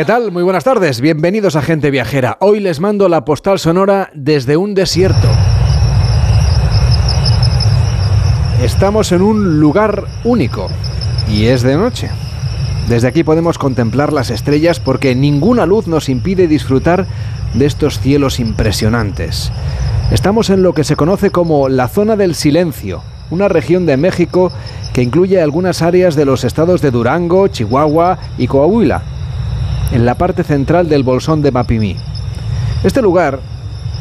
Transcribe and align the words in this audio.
¿Qué 0.00 0.06
tal? 0.06 0.32
Muy 0.32 0.42
buenas 0.42 0.64
tardes. 0.64 1.02
Bienvenidos 1.02 1.56
a 1.56 1.60
Gente 1.60 1.90
Viajera. 1.90 2.38
Hoy 2.40 2.58
les 2.60 2.80
mando 2.80 3.06
la 3.10 3.26
postal 3.26 3.58
sonora 3.58 4.10
desde 4.14 4.56
un 4.56 4.72
desierto. 4.72 5.28
Estamos 8.62 9.12
en 9.12 9.20
un 9.20 9.60
lugar 9.60 10.06
único 10.24 10.68
y 11.28 11.48
es 11.48 11.60
de 11.60 11.76
noche. 11.76 12.08
Desde 12.88 13.08
aquí 13.08 13.24
podemos 13.24 13.58
contemplar 13.58 14.10
las 14.14 14.30
estrellas 14.30 14.80
porque 14.80 15.14
ninguna 15.14 15.66
luz 15.66 15.86
nos 15.86 16.08
impide 16.08 16.48
disfrutar 16.48 17.06
de 17.52 17.66
estos 17.66 18.00
cielos 18.00 18.40
impresionantes. 18.40 19.52
Estamos 20.10 20.48
en 20.48 20.62
lo 20.62 20.72
que 20.72 20.84
se 20.84 20.96
conoce 20.96 21.28
como 21.28 21.68
la 21.68 21.88
zona 21.88 22.16
del 22.16 22.34
silencio, 22.34 23.02
una 23.28 23.48
región 23.48 23.84
de 23.84 23.98
México 23.98 24.50
que 24.94 25.02
incluye 25.02 25.42
algunas 25.42 25.82
áreas 25.82 26.14
de 26.14 26.24
los 26.24 26.44
estados 26.44 26.80
de 26.80 26.90
Durango, 26.90 27.48
Chihuahua 27.48 28.18
y 28.38 28.46
Coahuila, 28.46 29.02
en 29.92 30.06
la 30.06 30.14
parte 30.14 30.44
central 30.44 30.88
del 30.88 31.02
bolsón 31.02 31.42
de 31.42 31.52
Mapimí. 31.52 31.96
Este 32.82 33.02
lugar 33.02 33.40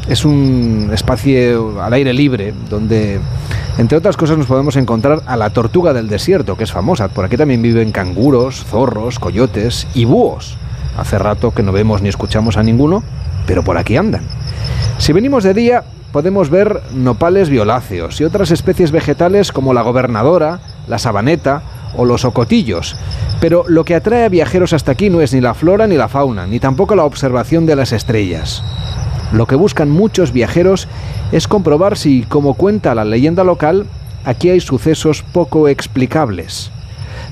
es 0.08 0.26
un 0.26 0.90
espacio 0.94 1.82
al 1.82 1.94
aire 1.94 2.14
libre 2.14 2.54
donde 2.70 3.20
entre 3.78 3.98
otras 3.98 4.18
cosas 4.18 4.38
nos 4.38 4.48
podemos 4.48 4.76
encontrar 4.76 5.22
a 5.26 5.38
la 5.38 5.52
tortuga 5.52 5.94
del 5.94 6.10
desierto, 6.10 6.58
que 6.58 6.66
es 6.66 6.72
famosa. 6.72 7.08
Por 7.08 7.26
aquí 7.26 7.38
también 7.38 7.62
viven 7.62 7.92
canguros, 7.92 8.66
zorros, 8.66 9.20
coyotes 9.20 9.88
y 9.94 10.06
búhos. 10.06 10.58
Hace 10.98 11.18
rato 11.18 11.52
que 11.52 11.64
no 11.64 11.72
vemos 11.72 12.02
ni 12.02 12.10
escuchamos 12.10 12.58
a 12.58 12.64
ninguno, 12.64 13.04
pero 13.46 13.64
por 13.64 13.78
aquí 13.78 13.96
andan. 13.96 14.24
Si 14.98 15.14
venimos 15.14 15.46
de 15.46 15.54
día, 15.54 15.84
podemos 16.12 16.50
ver 16.50 16.82
nopales 16.94 17.50
violáceos 17.50 18.20
y 18.20 18.26
otras 18.26 18.52
especies 18.52 18.92
vegetales 18.92 19.52
como 19.52 19.74
la 19.74 19.82
gobernadora, 19.82 20.60
la 20.88 21.00
sabaneta 21.00 21.62
o 21.96 22.06
los 22.06 22.26
ocotillos. 22.26 22.96
Pero 23.40 23.64
lo 23.68 23.84
que 23.84 23.96
atrae 23.96 24.26
a 24.26 24.30
viajeros 24.30 24.74
hasta 24.74 24.92
aquí 24.92 25.10
no 25.10 25.22
es 25.22 25.34
ni 25.34 25.42
la 25.42 25.54
flora 25.54 25.88
ni 25.88 25.96
la 25.96 26.08
fauna, 26.08 26.48
ni 26.48 26.60
tampoco 26.60 26.96
la 26.96 27.06
observación 27.06 27.66
de 27.66 27.76
las 27.76 27.92
estrellas. 27.92 28.64
Lo 29.32 29.46
que 29.46 29.56
buscan 29.56 29.90
muchos 29.90 30.32
viajeros 30.32 30.88
es 31.32 31.48
comprobar 31.48 31.98
si, 31.98 32.24
como 32.24 32.56
cuenta 32.56 32.96
la 32.96 33.06
leyenda 33.06 33.44
local, 33.44 33.86
aquí 34.26 34.50
hay 34.50 34.60
sucesos 34.60 35.24
poco 35.24 35.68
explicables. 35.68 36.72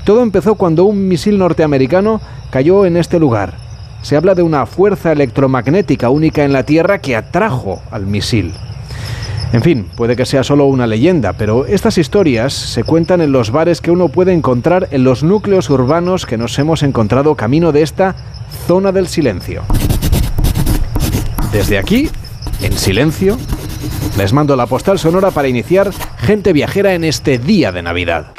Todo 0.04 0.22
empezó 0.22 0.54
cuando 0.54 0.84
un 0.84 1.08
misil 1.08 1.38
norteamericano 1.38 2.20
cayó 2.50 2.86
en 2.86 2.96
este 2.96 3.18
lugar. 3.18 3.54
Se 4.02 4.16
habla 4.16 4.34
de 4.34 4.42
una 4.42 4.64
fuerza 4.64 5.12
electromagnética 5.12 6.08
única 6.08 6.44
en 6.44 6.52
la 6.52 6.62
Tierra 6.62 7.00
que 7.00 7.16
atrajo 7.16 7.82
al 7.90 8.06
misil. 8.06 8.54
En 9.52 9.62
fin, 9.62 9.86
puede 9.96 10.14
que 10.14 10.26
sea 10.26 10.44
solo 10.44 10.66
una 10.66 10.86
leyenda, 10.86 11.32
pero 11.32 11.64
estas 11.64 11.96
historias 11.96 12.52
se 12.52 12.84
cuentan 12.84 13.22
en 13.22 13.32
los 13.32 13.50
bares 13.50 13.80
que 13.80 13.90
uno 13.90 14.08
puede 14.08 14.32
encontrar 14.32 14.88
en 14.90 15.04
los 15.04 15.22
núcleos 15.22 15.70
urbanos 15.70 16.26
que 16.26 16.36
nos 16.36 16.58
hemos 16.58 16.82
encontrado 16.82 17.34
camino 17.34 17.72
de 17.72 17.82
esta 17.82 18.14
zona 18.66 18.92
del 18.92 19.08
silencio. 19.08 19.62
Desde 21.50 21.78
aquí, 21.78 22.10
en 22.60 22.72
silencio, 22.74 23.38
les 24.18 24.34
mando 24.34 24.54
la 24.54 24.66
postal 24.66 24.98
sonora 24.98 25.30
para 25.30 25.48
iniciar 25.48 25.92
Gente 26.18 26.52
Viajera 26.52 26.92
en 26.92 27.04
este 27.04 27.38
día 27.38 27.72
de 27.72 27.82
Navidad. 27.82 28.37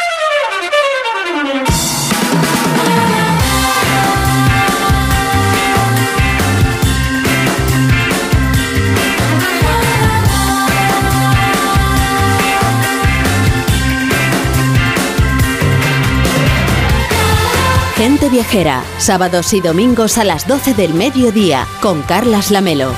Gente 17.99 18.29
Viajera, 18.29 18.81
sábados 18.97 19.53
y 19.53 19.59
domingos 19.59 20.17
a 20.17 20.23
las 20.23 20.47
12 20.47 20.73
del 20.73 20.93
mediodía, 20.93 21.67
con 21.81 22.01
Carlas 22.01 22.49
Lamelo. 22.49 22.93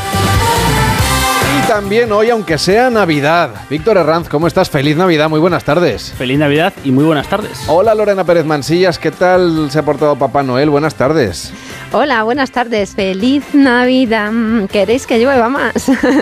Y 1.58 1.68
también 1.68 2.12
hoy, 2.12 2.30
aunque 2.30 2.60
sea 2.60 2.92
Navidad. 2.92 3.50
Víctor 3.68 3.98
Herranz, 3.98 4.30
¿cómo 4.30 4.46
estás? 4.46 4.70
Feliz 4.70 4.96
Navidad, 4.96 5.28
muy 5.28 5.40
buenas 5.40 5.64
tardes. 5.64 6.14
Feliz 6.16 6.38
Navidad 6.38 6.72
y 6.84 6.92
muy 6.92 7.04
buenas 7.04 7.28
tardes. 7.28 7.64
Hola 7.66 7.96
Lorena 7.96 8.24
Pérez 8.26 8.46
Mansillas, 8.46 9.00
¿qué 9.00 9.10
tal 9.10 9.72
se 9.72 9.80
ha 9.80 9.82
portado 9.82 10.16
Papá 10.18 10.44
Noel? 10.44 10.70
Buenas 10.70 10.94
tardes. 10.94 11.52
Hola, 11.94 12.24
buenas 12.24 12.52
tardes. 12.52 12.96
Feliz 12.96 13.44
Navidad. 13.54 14.32
Mm, 14.32 14.68
¿Queréis 14.68 15.06
que 15.06 15.20
llueva 15.20 15.50
más? 15.50 15.74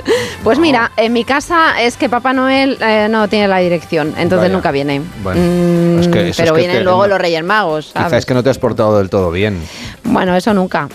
pues 0.44 0.58
mira, 0.58 0.92
en 0.98 1.14
mi 1.14 1.24
casa 1.24 1.80
es 1.80 1.96
que 1.96 2.10
Papá 2.10 2.34
Noel 2.34 2.78
eh, 2.82 3.08
no 3.10 3.28
tiene 3.28 3.48
la 3.48 3.60
dirección, 3.60 4.08
entonces 4.18 4.48
Vaya. 4.50 4.54
nunca 4.54 4.72
viene. 4.72 5.02
Bueno, 5.22 5.40
Mm, 5.40 6.00
es 6.00 6.08
que 6.08 6.30
eso 6.30 6.42
pero 6.44 6.56
es 6.56 6.62
que 6.62 6.68
vienen 6.68 6.84
luego 6.84 7.06
los 7.06 7.20
Reyes 7.20 7.44
Magos. 7.44 7.92
¿sabes? 7.94 8.14
es 8.20 8.26
que 8.26 8.34
no 8.34 8.42
te 8.42 8.50
has 8.50 8.58
portado 8.58 8.98
del 8.98 9.12
todo 9.12 9.30
bien. 9.30 9.62
Bueno, 10.04 10.36
eso 10.36 10.54
nunca. 10.56 10.90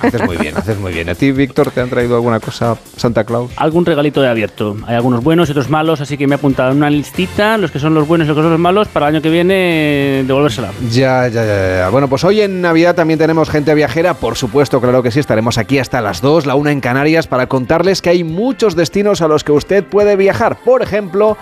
Haces 0.00 0.24
muy 0.24 0.36
bien, 0.36 0.56
haces 0.56 0.78
muy 0.78 0.92
bien. 0.92 1.08
¿A 1.08 1.14
ti, 1.14 1.32
Víctor, 1.32 1.70
te 1.70 1.80
han 1.80 1.88
traído 1.88 2.16
alguna 2.16 2.40
cosa 2.40 2.76
Santa 2.96 3.24
Claus? 3.24 3.50
Algún 3.56 3.84
regalito 3.84 4.20
de 4.20 4.28
abierto. 4.28 4.76
Hay 4.86 4.94
algunos 4.94 5.22
buenos 5.22 5.48
y 5.48 5.52
otros 5.52 5.68
malos, 5.68 6.00
así 6.00 6.16
que 6.16 6.26
me 6.26 6.34
he 6.34 6.38
apuntado 6.38 6.70
en 6.72 6.78
una 6.78 6.90
listita 6.90 7.58
los 7.58 7.70
que 7.70 7.78
son 7.78 7.94
los 7.94 8.06
buenos 8.06 8.26
y 8.26 8.28
los 8.28 8.36
que 8.36 8.42
son 8.42 8.50
los 8.50 8.60
malos 8.60 8.88
para 8.88 9.08
el 9.08 9.16
año 9.16 9.22
que 9.22 9.30
viene 9.30 10.24
devolvérsela. 10.26 10.70
Ya, 10.90 11.28
ya, 11.28 11.44
ya, 11.44 11.76
ya. 11.78 11.88
Bueno, 11.90 12.08
pues 12.08 12.24
hoy 12.24 12.40
en 12.40 12.60
Navidad 12.60 12.94
también 12.94 13.18
tenemos 13.18 13.50
gente 13.50 13.74
viajera, 13.74 14.14
por 14.14 14.36
supuesto, 14.36 14.80
claro 14.80 15.02
que 15.02 15.10
sí, 15.10 15.20
estaremos 15.20 15.58
aquí 15.58 15.78
hasta 15.78 16.00
las 16.00 16.20
2, 16.20 16.46
la 16.46 16.54
1 16.54 16.70
en 16.70 16.80
Canarias, 16.80 17.26
para 17.26 17.46
contarles 17.46 18.02
que 18.02 18.10
hay 18.10 18.24
muchos 18.24 18.76
destinos 18.76 19.20
a 19.20 19.28
los 19.28 19.44
que 19.44 19.52
usted 19.52 19.84
puede 19.84 20.16
viajar. 20.16 20.58
Por 20.64 20.82
ejemplo, 20.82 21.36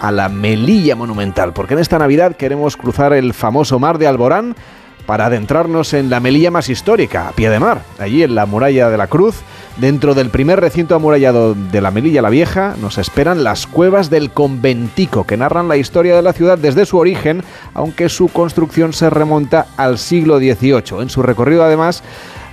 a 0.00 0.10
la 0.10 0.28
Melilla 0.28 0.96
Monumental, 0.96 1.52
porque 1.52 1.74
en 1.74 1.80
esta 1.80 1.98
Navidad 1.98 2.36
queremos 2.36 2.76
cruzar 2.76 3.12
el 3.12 3.34
famoso 3.34 3.78
mar 3.78 3.98
de 3.98 4.06
Alborán 4.06 4.56
para 5.06 5.26
adentrarnos 5.26 5.94
en 5.94 6.10
la 6.10 6.20
Melilla 6.20 6.50
más 6.50 6.68
histórica, 6.68 7.28
a 7.28 7.32
pie 7.32 7.50
de 7.50 7.58
mar, 7.58 7.82
allí 7.98 8.22
en 8.22 8.34
la 8.34 8.46
muralla 8.46 8.90
de 8.90 8.96
la 8.96 9.06
Cruz. 9.06 9.36
Dentro 9.76 10.14
del 10.14 10.28
primer 10.28 10.60
recinto 10.60 10.94
amurallado 10.94 11.54
de 11.54 11.80
la 11.80 11.90
Melilla 11.90 12.22
la 12.22 12.30
Vieja 12.30 12.74
nos 12.80 12.98
esperan 12.98 13.42
las 13.42 13.66
cuevas 13.66 14.10
del 14.10 14.30
conventico 14.30 15.26
que 15.26 15.36
narran 15.36 15.68
la 15.68 15.78
historia 15.78 16.14
de 16.14 16.22
la 16.22 16.32
ciudad 16.34 16.58
desde 16.58 16.84
su 16.84 16.98
origen, 16.98 17.42
aunque 17.74 18.08
su 18.08 18.28
construcción 18.28 18.92
se 18.92 19.08
remonta 19.08 19.66
al 19.76 19.98
siglo 19.98 20.38
XVIII. 20.38 21.00
En 21.00 21.08
su 21.08 21.22
recorrido 21.22 21.64
además 21.64 22.02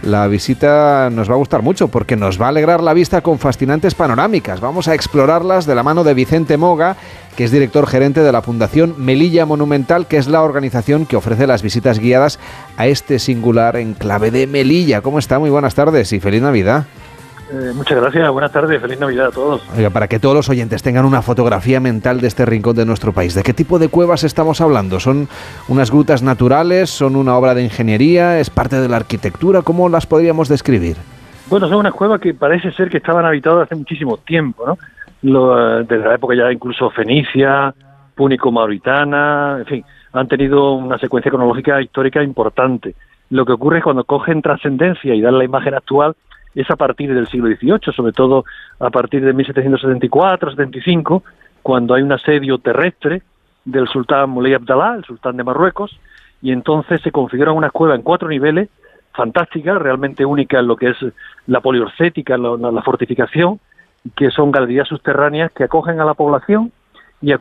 la 0.01 0.27
visita 0.27 1.09
nos 1.11 1.29
va 1.29 1.33
a 1.33 1.37
gustar 1.37 1.61
mucho 1.61 1.89
porque 1.89 2.15
nos 2.15 2.41
va 2.41 2.45
a 2.45 2.49
alegrar 2.49 2.81
la 2.81 2.93
vista 2.93 3.21
con 3.21 3.39
fascinantes 3.39 3.95
panorámicas. 3.95 4.59
Vamos 4.59 4.87
a 4.87 4.93
explorarlas 4.93 5.65
de 5.65 5.75
la 5.75 5.83
mano 5.83 6.03
de 6.03 6.13
Vicente 6.13 6.57
Moga, 6.57 6.95
que 7.35 7.43
es 7.43 7.51
director 7.51 7.87
gerente 7.87 8.21
de 8.21 8.31
la 8.31 8.41
Fundación 8.41 8.95
Melilla 8.97 9.45
Monumental, 9.45 10.07
que 10.07 10.17
es 10.17 10.27
la 10.27 10.41
organización 10.41 11.05
que 11.05 11.15
ofrece 11.15 11.47
las 11.47 11.61
visitas 11.61 11.99
guiadas 11.99 12.39
a 12.77 12.87
este 12.87 13.19
singular 13.19 13.75
enclave 13.77 14.31
de 14.31 14.47
Melilla. 14.47 15.01
¿Cómo 15.01 15.19
está? 15.19 15.39
Muy 15.39 15.49
buenas 15.49 15.75
tardes 15.75 16.11
y 16.13 16.19
feliz 16.19 16.41
Navidad. 16.41 16.85
Eh, 17.51 17.73
muchas 17.75 17.99
gracias, 17.99 18.29
buenas 18.29 18.51
tardes, 18.51 18.79
feliz 18.79 18.99
Navidad 18.99 19.27
a 19.27 19.31
todos. 19.31 19.67
Oiga, 19.75 19.89
para 19.89 20.07
que 20.07 20.19
todos 20.19 20.35
los 20.35 20.49
oyentes 20.49 20.83
tengan 20.83 21.03
una 21.03 21.23
fotografía 21.23 21.79
mental 21.79 22.21
de 22.21 22.27
este 22.27 22.45
rincón 22.45 22.75
de 22.75 22.85
nuestro 22.85 23.11
país, 23.11 23.33
¿de 23.33 23.41
qué 23.41 23.53
tipo 23.53 23.79
de 23.79 23.89
cuevas 23.89 24.23
estamos 24.23 24.61
hablando? 24.61 24.99
¿Son 24.99 25.27
unas 25.67 25.89
grutas 25.89 26.21
naturales? 26.21 26.91
¿Son 26.91 27.15
una 27.15 27.35
obra 27.35 27.55
de 27.55 27.63
ingeniería? 27.63 28.39
¿Es 28.39 28.51
parte 28.51 28.79
de 28.79 28.87
la 28.87 28.97
arquitectura? 28.97 29.63
¿Cómo 29.63 29.89
las 29.89 30.05
podríamos 30.05 30.47
describir? 30.47 30.97
Bueno, 31.49 31.67
son 31.67 31.77
unas 31.77 31.93
cuevas 31.93 32.21
que 32.21 32.35
parece 32.35 32.71
ser 32.71 32.87
que 32.89 32.97
estaban 32.97 33.25
habitadas 33.25 33.63
hace 33.63 33.75
muchísimo 33.75 34.17
tiempo, 34.17 34.67
¿no? 34.67 34.77
Lo, 35.23 35.79
eh, 35.79 35.85
desde 35.89 36.07
la 36.07 36.16
época 36.16 36.35
ya 36.35 36.51
incluso 36.51 36.91
fenicia, 36.91 37.73
púnico-mauritana, 38.13 39.57
en 39.59 39.66
fin, 39.66 39.85
han 40.13 40.27
tenido 40.27 40.73
una 40.73 40.99
secuencia 40.99 41.31
cronológica 41.31 41.81
histórica 41.81 42.21
importante. 42.21 42.93
Lo 43.31 43.43
que 43.43 43.53
ocurre 43.53 43.79
es 43.79 43.83
cuando 43.83 44.03
cogen 44.03 44.43
trascendencia 44.43 45.16
y 45.16 45.21
dan 45.21 45.40
la 45.40 45.45
imagen 45.45 45.73
actual 45.73 46.16
es 46.55 46.69
a 46.72 46.75
partir 46.75 47.13
del 47.13 47.28
siglo 47.28 47.47
XVIII, 47.47 47.93
sobre 47.96 48.11
todo 48.11 48.46
a 48.79 48.90
partir 48.90 49.23
de 49.23 49.34
1774-75, 49.35 51.23
cuando 51.61 51.93
hay 51.93 52.01
un 52.03 52.11
asedio 52.11 52.57
terrestre 52.57 53.22
del 53.66 53.87
sultán 53.87 54.29
Moulay 54.29 54.53
Abdallah, 54.53 54.96
el 54.96 55.05
sultán 55.05 55.37
de 55.37 55.43
Marruecos, 55.43 55.99
y 56.41 56.51
entonces 56.51 57.01
se 57.01 57.11
configuran 57.11 57.55
unas 57.55 57.72
cuevas 57.72 57.97
en 57.97 58.03
cuatro 58.03 58.28
niveles, 58.29 58.69
fantásticas, 59.13 59.78
realmente 59.81 60.25
únicas 60.25 60.61
en 60.61 60.67
lo 60.67 60.75
que 60.78 60.90
es 60.90 60.97
la 61.47 61.59
poliorcética, 61.61 62.37
la, 62.37 62.55
la- 62.72 62.81
fortificación, 62.81 63.59
que 64.16 64.31
son 64.31 64.52
galerías 64.52 64.87
subterráneas 64.87 65.52
que 65.52 65.66
acogen 65.66 65.99
a 65.99 66.05
la 66.05 66.13
población 66.13 66.72
y 67.22 67.31
eh, 67.34 67.37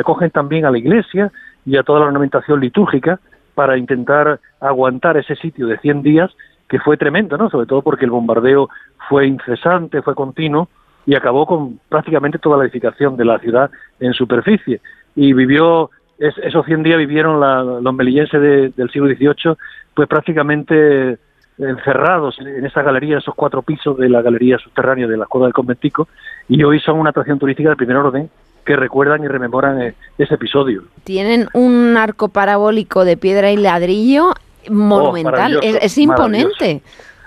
acogen 0.00 0.30
también 0.30 0.64
a 0.64 0.70
la 0.70 0.78
iglesia 0.78 1.30
y 1.66 1.76
a 1.76 1.82
toda 1.82 2.00
la 2.00 2.06
ornamentación 2.06 2.60
litúrgica 2.60 3.20
para 3.54 3.76
intentar 3.76 4.40
aguantar 4.60 5.18
ese 5.18 5.36
sitio 5.36 5.66
de 5.66 5.76
100 5.78 6.02
días 6.02 6.30
que 6.68 6.78
fue 6.78 6.96
tremendo, 6.96 7.36
¿no? 7.36 7.48
Sobre 7.50 7.66
todo 7.66 7.82
porque 7.82 8.04
el 8.04 8.10
bombardeo 8.10 8.68
fue 9.08 9.26
incesante, 9.26 10.02
fue 10.02 10.14
continuo 10.14 10.68
y 11.06 11.14
acabó 11.14 11.46
con 11.46 11.80
prácticamente 11.88 12.38
toda 12.38 12.58
la 12.58 12.64
edificación 12.64 13.16
de 13.16 13.24
la 13.24 13.38
ciudad 13.38 13.70
en 14.00 14.12
superficie. 14.12 14.80
Y 15.16 15.32
vivió, 15.32 15.90
es- 16.18 16.36
esos 16.42 16.66
100 16.66 16.82
días 16.82 16.98
vivieron 16.98 17.40
la- 17.40 17.62
los 17.62 17.94
melillenses 17.94 18.40
de- 18.40 18.68
del 18.76 18.90
siglo 18.90 19.08
XVIII, 19.08 19.56
pues 19.94 20.08
prácticamente 20.08 21.18
encerrados 21.58 22.38
en- 22.40 22.64
esa 22.66 22.82
galería, 22.82 23.18
esos 23.18 23.34
cuatro 23.34 23.62
pisos 23.62 23.96
de 23.96 24.08
la 24.08 24.22
galería 24.22 24.58
subterránea 24.58 25.06
de 25.06 25.16
la 25.16 25.26
Cueva 25.26 25.46
del 25.46 25.54
Conventico, 25.54 26.08
y 26.48 26.62
hoy 26.62 26.78
son 26.80 26.98
una 27.00 27.10
atracción 27.10 27.38
turística 27.38 27.70
de 27.70 27.76
primer 27.76 27.96
orden 27.96 28.30
que 28.64 28.76
recuerdan 28.76 29.24
y 29.24 29.28
rememoran 29.28 29.80
eh, 29.80 29.94
ese 30.18 30.34
episodio. 30.34 30.82
Tienen 31.04 31.48
un 31.54 31.96
arco 31.96 32.28
parabólico 32.28 33.06
de 33.06 33.16
piedra 33.16 33.50
y 33.50 33.56
ladrillo 33.56 34.34
monumental, 34.70 35.56
oh, 35.56 35.60
es, 35.62 35.98
imponente. 35.98 36.82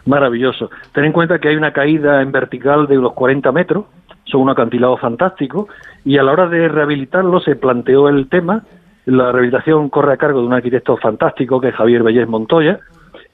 Maravilloso. 0.06 0.70
Ten 0.94 1.06
en 1.06 1.12
cuenta 1.12 1.40
que 1.40 1.50
hay 1.50 1.56
una 1.56 1.74
caída 1.74 2.22
en 2.22 2.32
vertical 2.32 2.88
de 2.88 2.98
unos 2.98 3.14
40 3.14 3.52
metros, 3.52 3.86
son 4.26 4.42
un 4.42 4.50
acantilado 4.50 4.98
fantástico, 4.98 5.68
y 6.04 6.18
a 6.18 6.24
la 6.24 6.32
hora 6.32 6.48
de 6.48 6.68
rehabilitarlo 6.68 7.40
se 7.40 7.56
planteó 7.56 8.10
el 8.10 8.28
tema, 8.30 8.64
la 9.06 9.32
rehabilitación 9.32 9.90
corre 9.90 10.14
a 10.14 10.18
cargo 10.18 10.42
de 10.42 10.48
un 10.48 10.54
arquitecto 10.54 10.98
fantástico 10.98 11.60
que 11.60 11.70
es 11.70 11.76
Javier 11.76 12.04
Bellés 12.04 12.28
Montoya, 12.28 12.80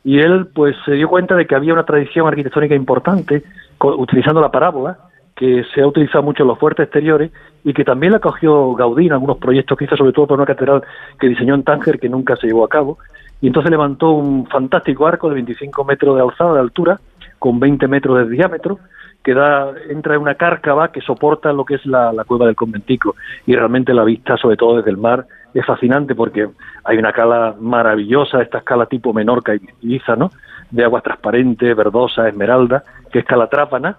y 0.04 0.20
él 0.20 0.48
pues 0.54 0.76
se 0.86 0.94
dio 0.94 1.10
cuenta 1.10 1.36
de 1.36 1.46
que 1.46 1.56
había 1.56 1.74
una 1.74 1.86
tradición 1.86 2.28
arquitectónica 2.28 2.76
importante 2.76 3.44
utilizando 3.80 4.42
la 4.42 4.52
parábola 4.52 4.98
que 5.36 5.64
se 5.74 5.82
ha 5.82 5.88
utilizado 5.88 6.24
mucho 6.24 6.44
en 6.44 6.48
los 6.48 6.58
fuertes 6.58 6.86
exteriores 6.86 7.32
y 7.64 7.74
que 7.74 7.84
también 7.84 8.12
la 8.12 8.20
cogió 8.20 8.74
Gaudí 8.74 9.06
en 9.06 9.14
algunos 9.14 9.38
proyectos 9.38 9.78
que 9.78 9.86
hizo, 9.86 9.96
sobre 9.96 10.12
todo 10.12 10.28
por 10.28 10.40
una 10.40 10.48
catedral 10.48 10.84
que 11.20 11.28
diseñó 11.28 11.54
en 11.54 11.64
Tánger 11.64 12.00
que 12.00 12.10
nunca 12.10 12.36
se 12.38 12.48
llevó 12.48 12.66
a 12.66 12.70
cabo. 12.70 12.98
Y 13.42 13.48
entonces 13.48 13.70
levantó 13.70 14.12
un 14.12 14.48
fantástico 14.48 15.06
arco 15.06 15.30
de 15.30 15.36
25 15.36 15.84
metros 15.84 16.16
de 16.16 16.22
alzada, 16.22 16.54
de 16.54 16.60
altura, 16.60 17.00
con 17.40 17.60
20 17.60 17.88
metros 17.88 18.18
de 18.18 18.36
diámetro, 18.36 18.80
que 19.24 19.34
da, 19.34 19.74
entra 19.90 20.16
en 20.16 20.22
una 20.22 20.36
cárcava 20.36 20.92
que 20.92 21.02
soporta 21.02 21.54
lo 21.54 21.66
que 21.66 21.76
es 21.76 21.86
la, 21.86 22.14
cueva 22.26 22.48
del 22.48 22.56
conventico. 22.56 23.16
Y 23.46 23.56
realmente 23.56 23.94
la 23.94 24.04
vista, 24.04 24.38
sobre 24.38 24.58
todo 24.58 24.78
desde 24.78 24.90
el 24.90 24.98
mar, 24.98 25.28
es 25.54 25.66
fascinante 25.66 26.16
porque 26.16 26.50
hay 26.84 26.98
una 26.98 27.14
cala 27.14 27.56
maravillosa, 27.60 28.42
esta 28.42 28.60
escala 28.60 28.86
tipo 28.86 29.14
Menorca 29.14 29.56
y 29.56 29.60
Ibiza, 29.82 30.16
¿no? 30.16 30.32
De 30.72 30.84
agua 30.84 31.02
transparente, 31.02 31.74
verdosa, 31.74 32.28
esmeralda, 32.28 32.84
que 33.12 33.20
es 33.20 33.26
Calatrapana, 33.26 33.98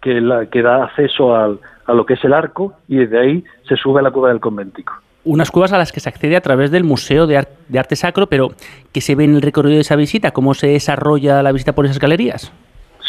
que, 0.00 0.20
la, 0.20 0.46
que 0.46 0.62
da 0.62 0.84
acceso 0.84 1.34
a 1.34 1.58
lo 1.92 2.06
que 2.06 2.14
es 2.14 2.24
el 2.24 2.32
arco 2.32 2.74
y 2.86 2.96
desde 2.96 3.18
ahí 3.18 3.44
se 3.68 3.76
sube 3.76 4.00
a 4.00 4.02
la 4.02 4.10
cueva 4.10 4.28
del 4.28 4.40
conventico. 4.40 4.94
Unas 5.28 5.50
cuevas 5.50 5.74
a 5.74 5.76
las 5.76 5.92
que 5.92 6.00
se 6.00 6.08
accede 6.08 6.36
a 6.36 6.40
través 6.40 6.70
del 6.70 6.84
Museo 6.84 7.26
de, 7.26 7.36
Arte 7.36 7.96
Sacro, 7.96 8.28
pero 8.28 8.48
¿qué 8.94 9.02
se 9.02 9.14
ve 9.14 9.24
en 9.24 9.34
el 9.34 9.42
recorrido 9.42 9.74
de 9.74 9.82
esa 9.82 9.94
visita? 9.94 10.30
¿Cómo 10.30 10.54
se 10.54 10.68
desarrolla 10.68 11.42
la 11.42 11.52
visita 11.52 11.74
por 11.74 11.84
esas 11.84 11.98
galerías? 11.98 12.50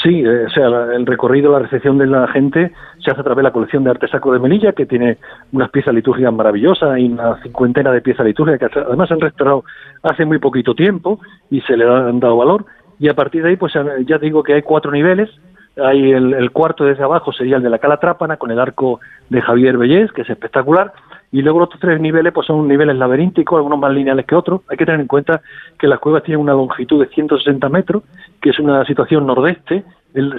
Sí, 0.04 0.22
eh, 0.26 0.46
o 0.46 0.50
sea, 0.50 0.68
el 0.94 1.06
recorrido, 1.06 1.54
la 1.54 1.60
recepción 1.60 1.98
de 1.98 2.08
la 2.08 2.28
gente 2.28 2.74
se 2.98 3.10
hace 3.10 3.22
a 3.22 3.24
través 3.24 3.38
de 3.38 3.44
la 3.44 3.54
colección 3.54 3.86
de 3.86 3.92
arte 3.92 4.10
sacro 4.10 4.34
de 4.34 4.40
Melilla, 4.40 4.74
que 4.74 4.86
tiene 4.86 5.18
unas 5.54 5.70
piezas 5.70 5.94
litúrgicas 5.94 6.34
maravillosas 6.34 7.00
y 7.00 7.06
una 7.06 7.42
cincuentena 7.42 7.94
de 7.94 8.02
piezas 8.02 8.26
litúrgicas 8.26 8.70
que 8.70 8.80
además 8.80 9.10
han 9.12 9.22
restaurado 9.22 9.64
hace 10.04 10.26
muy 10.26 10.40
poquito 10.40 10.76
tiempo 10.76 11.22
y 11.50 11.62
se 11.62 11.78
le 11.78 11.86
han 11.86 12.20
dado 12.20 12.36
valor. 12.36 12.66
Y 13.00 13.08
a 13.08 13.14
partir 13.14 13.44
de 13.44 13.52
ahí, 13.52 13.56
pues 13.56 13.72
ya 14.06 14.18
digo 14.18 14.44
que 14.44 14.56
hay 14.56 14.62
cuatro 14.62 14.92
niveles, 14.92 15.30
hay 15.78 16.12
el, 16.12 16.52
cuarto 16.52 16.86
desde 16.86 17.04
abajo 17.04 17.32
sería 17.32 17.58
el 17.58 17.64
de 17.64 17.70
la 17.70 17.80
Cala 17.80 17.98
Trápana 17.98 18.38
con 18.38 18.52
el 18.52 18.60
arco 18.60 19.00
de 19.30 19.42
Javier 19.42 19.78
Bellés, 19.78 20.12
que 20.12 20.24
es 20.24 20.30
espectacular. 20.30 20.94
Y 21.32 21.42
luego 21.42 21.60
los 21.60 21.70
tres 21.80 22.02
niveles 22.02 22.34
pues 22.34 22.48
son 22.48 22.68
niveles 22.68 22.96
laberínticos, 22.96 23.58
algunos 23.58 23.80
más 23.80 23.92
lineales 23.94 24.26
que 24.26 24.36
otros. 24.36 24.62
Hay 24.68 24.78
que 24.78 24.86
tener 24.86 25.00
en 25.00 25.08
cuenta 25.08 25.42
que 25.78 25.88
las 25.88 26.00
cuevas 26.00 26.24
tienen 26.24 26.42
una 26.42 26.54
longitud 26.54 27.00
de 27.00 27.08
160 27.08 27.70
metros, 27.70 28.04
que 28.42 28.50
es 28.50 28.60
una 28.60 28.84
situación 28.86 29.28
nordeste. 29.28 29.84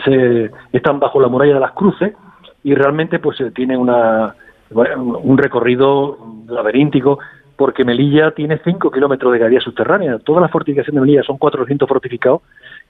se, 0.04 0.50
están 0.72 0.98
bajo 0.98 1.20
la 1.20 1.28
muralla 1.28 1.54
de 1.54 1.60
las 1.60 1.72
cruces 1.72 2.14
y 2.64 2.74
realmente 2.74 3.20
pues 3.20 3.40
eh, 3.40 3.52
tiene 3.52 3.76
una, 3.76 4.34
un 4.70 5.38
recorrido 5.38 6.18
laberíntico 6.48 7.18
porque 7.60 7.84
Melilla 7.84 8.30
tiene 8.30 8.58
5 8.64 8.90
kilómetros 8.90 9.34
de 9.34 9.38
galería 9.38 9.60
subterránea. 9.60 10.18
Todas 10.20 10.40
las 10.40 10.50
fortificaciones 10.50 10.94
de 10.94 11.00
Melilla 11.02 11.22
son 11.22 11.36
400 11.36 11.86
fortificados 11.86 12.40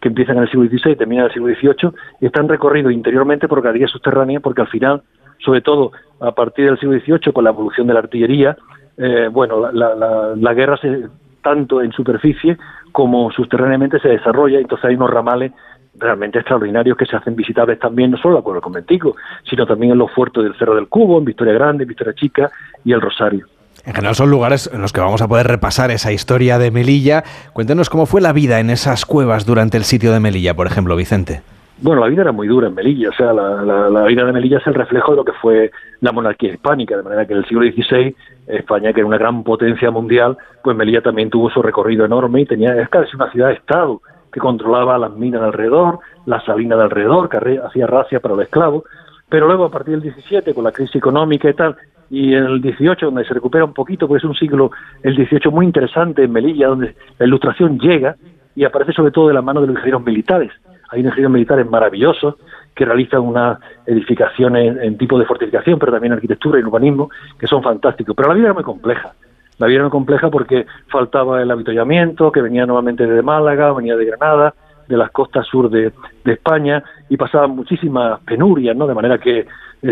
que 0.01 0.07
empiezan 0.07 0.37
en 0.37 0.45
el 0.45 0.49
siglo 0.49 0.69
XVI 0.69 0.93
y 0.93 0.97
terminan 0.97 1.25
en 1.25 1.31
el 1.31 1.35
siglo 1.35 1.49
XVIII 1.49 1.93
y 2.21 2.27
están 2.27 2.49
recorridos 2.49 2.93
interiormente 2.93 3.49
por 3.49 3.63
galerías 3.63 3.91
subterráneas 3.91 4.41
porque 4.41 4.61
al 4.61 4.69
final, 4.69 5.03
sobre 5.45 5.61
todo 5.61 5.93
a 6.21 6.33
partir 6.33 6.67
del 6.67 6.79
siglo 6.79 6.99
XVIII 6.99 7.33
con 7.33 7.45
la 7.45 7.51
evolución 7.51 7.87
de 7.87 7.95
la 7.95 8.01
artillería, 8.01 8.57
eh, 8.97 9.29
bueno, 9.31 9.73
la, 9.73 10.55
guerra 10.55 10.77
se, 10.77 11.09
tanto 11.43 11.81
en 11.81 11.93
superficie 11.93 12.59
como 12.93 13.31
subterráneamente 13.31 13.99
se 14.01 14.09
desarrolla, 14.09 14.59
entonces 14.59 14.85
hay 14.85 14.95
unos 14.95 15.11
ramales 15.11 15.53
realmente 15.95 16.39
extraordinarios 16.39 16.97
que 16.97 17.07
se 17.07 17.17
hacen 17.17 17.35
visitables 17.37 17.79
también, 17.79 18.11
no 18.11 18.17
solo 18.19 18.37
la 18.37 18.43
Cueva 18.43 18.61
Conventico, 18.61 19.17
sino 19.49 19.67
también 19.67 19.93
en 19.93 19.99
los 19.99 20.11
fuertes 20.13 20.43
del 20.43 20.57
Cerro 20.57 20.75
del 20.75 20.89
Cubo, 20.89 21.19
en 21.19 21.25
Victoria 21.25 21.55
Grande, 21.55 21.85
en 21.85 21.89
Victoria 21.89 22.15
Chica 22.15 22.51
y 22.85 22.93
el 22.93 23.01
Rosario. 23.01 23.47
En 23.85 23.95
general 23.95 24.15
son 24.15 24.31
lugares 24.31 24.71
en 24.73 24.83
los 24.83 24.93
que 24.93 25.01
vamos 25.01 25.23
a 25.23 25.29
poder 25.29 25.47
repasar 25.47 25.91
esa 25.91 26.13
historia 26.13 26.59
de 26.59 26.71
Melilla. 26.71 27.25
Cuéntenos 27.55 27.89
cómo 27.89 28.05
fue 28.05 28.21
la 28.21 28.33
vida 28.33 28.61
en 28.61 28.69
esas 28.69 29.07
cuevas 29.07 29.47
durante 29.47 29.79
el 29.79 29.85
sitio 29.85 30.13
de 30.13 30.21
Melilla, 30.21 30.55
por 30.55 30.67
ejemplo, 30.67 30.97
Vicente. 30.97 31.43
Bueno, 31.83 32.03
la 32.03 32.09
vida 32.09 32.23
era 32.23 32.33
muy 32.33 32.47
dura 32.47 32.69
en 32.69 32.75
Melilla, 32.75 33.09
o 33.09 33.13
sea, 33.13 33.33
la, 33.33 34.05
vida 34.05 34.25
de 34.25 34.33
Melilla 34.33 34.59
es 34.59 34.67
el 34.67 34.75
reflejo 34.75 35.13
de 35.13 35.17
lo 35.17 35.25
que 35.25 35.33
fue 35.33 35.71
la 36.03 36.13
monarquía 36.13 36.53
hispánica, 36.53 36.95
de 36.95 37.03
manera 37.03 37.27
que 37.27 37.33
en 37.33 37.39
el 37.39 37.47
siglo 37.47 37.63
XVI 37.63 38.15
España, 38.49 38.93
que 38.93 39.01
era 39.01 39.07
una 39.07 39.17
gran 39.17 39.43
potencia 39.43 39.91
mundial, 39.91 40.37
pues 40.63 40.77
Melilla 40.77 41.01
también 41.01 41.31
tuvo 41.31 41.49
su 41.49 41.63
recorrido 41.63 42.05
enorme 42.05 42.43
y 42.43 42.47
tenía, 42.47 42.79
es 42.79 42.89
casi 42.91 43.17
una 43.17 43.31
ciudad-estado 43.31 44.03
que 44.31 44.41
controlaba 44.41 44.99
las 44.99 45.13
minas 45.13 45.41
de 45.41 45.47
alrededor, 45.47 46.01
la 46.27 46.45
salina 46.45 46.77
de 46.77 46.83
alrededor, 46.83 47.31
que 47.31 47.39
hacía 47.65 47.87
racia 47.87 48.21
para 48.21 48.35
los 48.35 48.45
esclavos, 48.45 48.85
pero 49.31 49.47
luego 49.47 49.65
a 49.65 49.71
partir 49.71 49.95
del 49.95 50.03
17, 50.03 50.53
con 50.53 50.65
la 50.65 50.73
crisis 50.73 50.97
económica 50.97 51.49
y 51.49 51.55
tal, 51.55 51.77
y 52.11 52.35
en 52.35 52.45
el 52.45 52.61
18 52.61 53.07
donde 53.07 53.25
se 53.25 53.33
recupera 53.33 53.65
un 53.65 53.73
poquito, 53.73 54.07
porque 54.07 54.19
es 54.19 54.25
un 54.29 54.35
siglo, 54.35 54.71
el 55.03 55.17
18 55.17 55.51
muy 55.51 55.65
interesante 55.65 56.25
en 56.25 56.33
Melilla, 56.33 56.69
donde 56.69 56.95
la 57.19 57.27
ilustración 57.27 57.79
llega 57.79 58.17
y 58.55 58.65
aparece 58.65 58.93
sobre 58.93 59.13
todo 59.13 59.29
de 59.29 59.35
la 59.35 59.43
mano 59.43 59.63
de 59.63 59.69
los 59.69 59.77
ingenieros 59.77 60.05
militares. 60.05 60.53
Hay 60.91 61.01
ingenieros 61.01 61.33
militares 61.33 61.69
maravillosos 61.69 62.37
que 62.75 62.85
realizan 62.85 63.21
unas 63.21 63.59
edificaciones 63.87 64.77
en 64.83 64.97
tipo 64.97 65.19
de 65.19 65.27
fortificación, 65.27 65.79
pero 65.79 65.93
también 65.93 66.13
arquitectura 66.13 66.59
y 66.59 66.63
urbanismo, 66.63 67.11
que 67.39 67.47
son 67.47 67.63
fantásticos. 67.63 68.15
Pero 68.17 68.29
la 68.29 68.35
vida 68.35 68.47
era 68.47 68.55
muy 68.55 68.63
compleja. 68.63 69.13
La 69.59 69.67
vida 69.67 69.77
era 69.77 69.85
muy 69.85 69.91
compleja 69.91 70.31
porque 70.31 70.67
faltaba 70.89 71.43
el 71.43 71.51
avituallamiento, 71.51 72.33
que 72.33 72.41
venía 72.41 72.67
nuevamente 72.67 73.07
de 73.07 73.23
Málaga, 73.23 73.73
venía 73.73 73.97
de 73.97 74.07
Granada, 74.07 74.55
de 74.89 74.97
las 74.97 75.11
costas 75.11 75.47
sur 75.47 75.71
de, 75.71 75.93
España, 76.25 76.83
y 77.09 77.17
pasaban 77.17 77.51
muchísimas 77.51 78.21
penurias, 78.21 78.77
¿no? 78.77 78.87
De 78.87 78.95
manera 78.95 79.19
que 79.19 79.47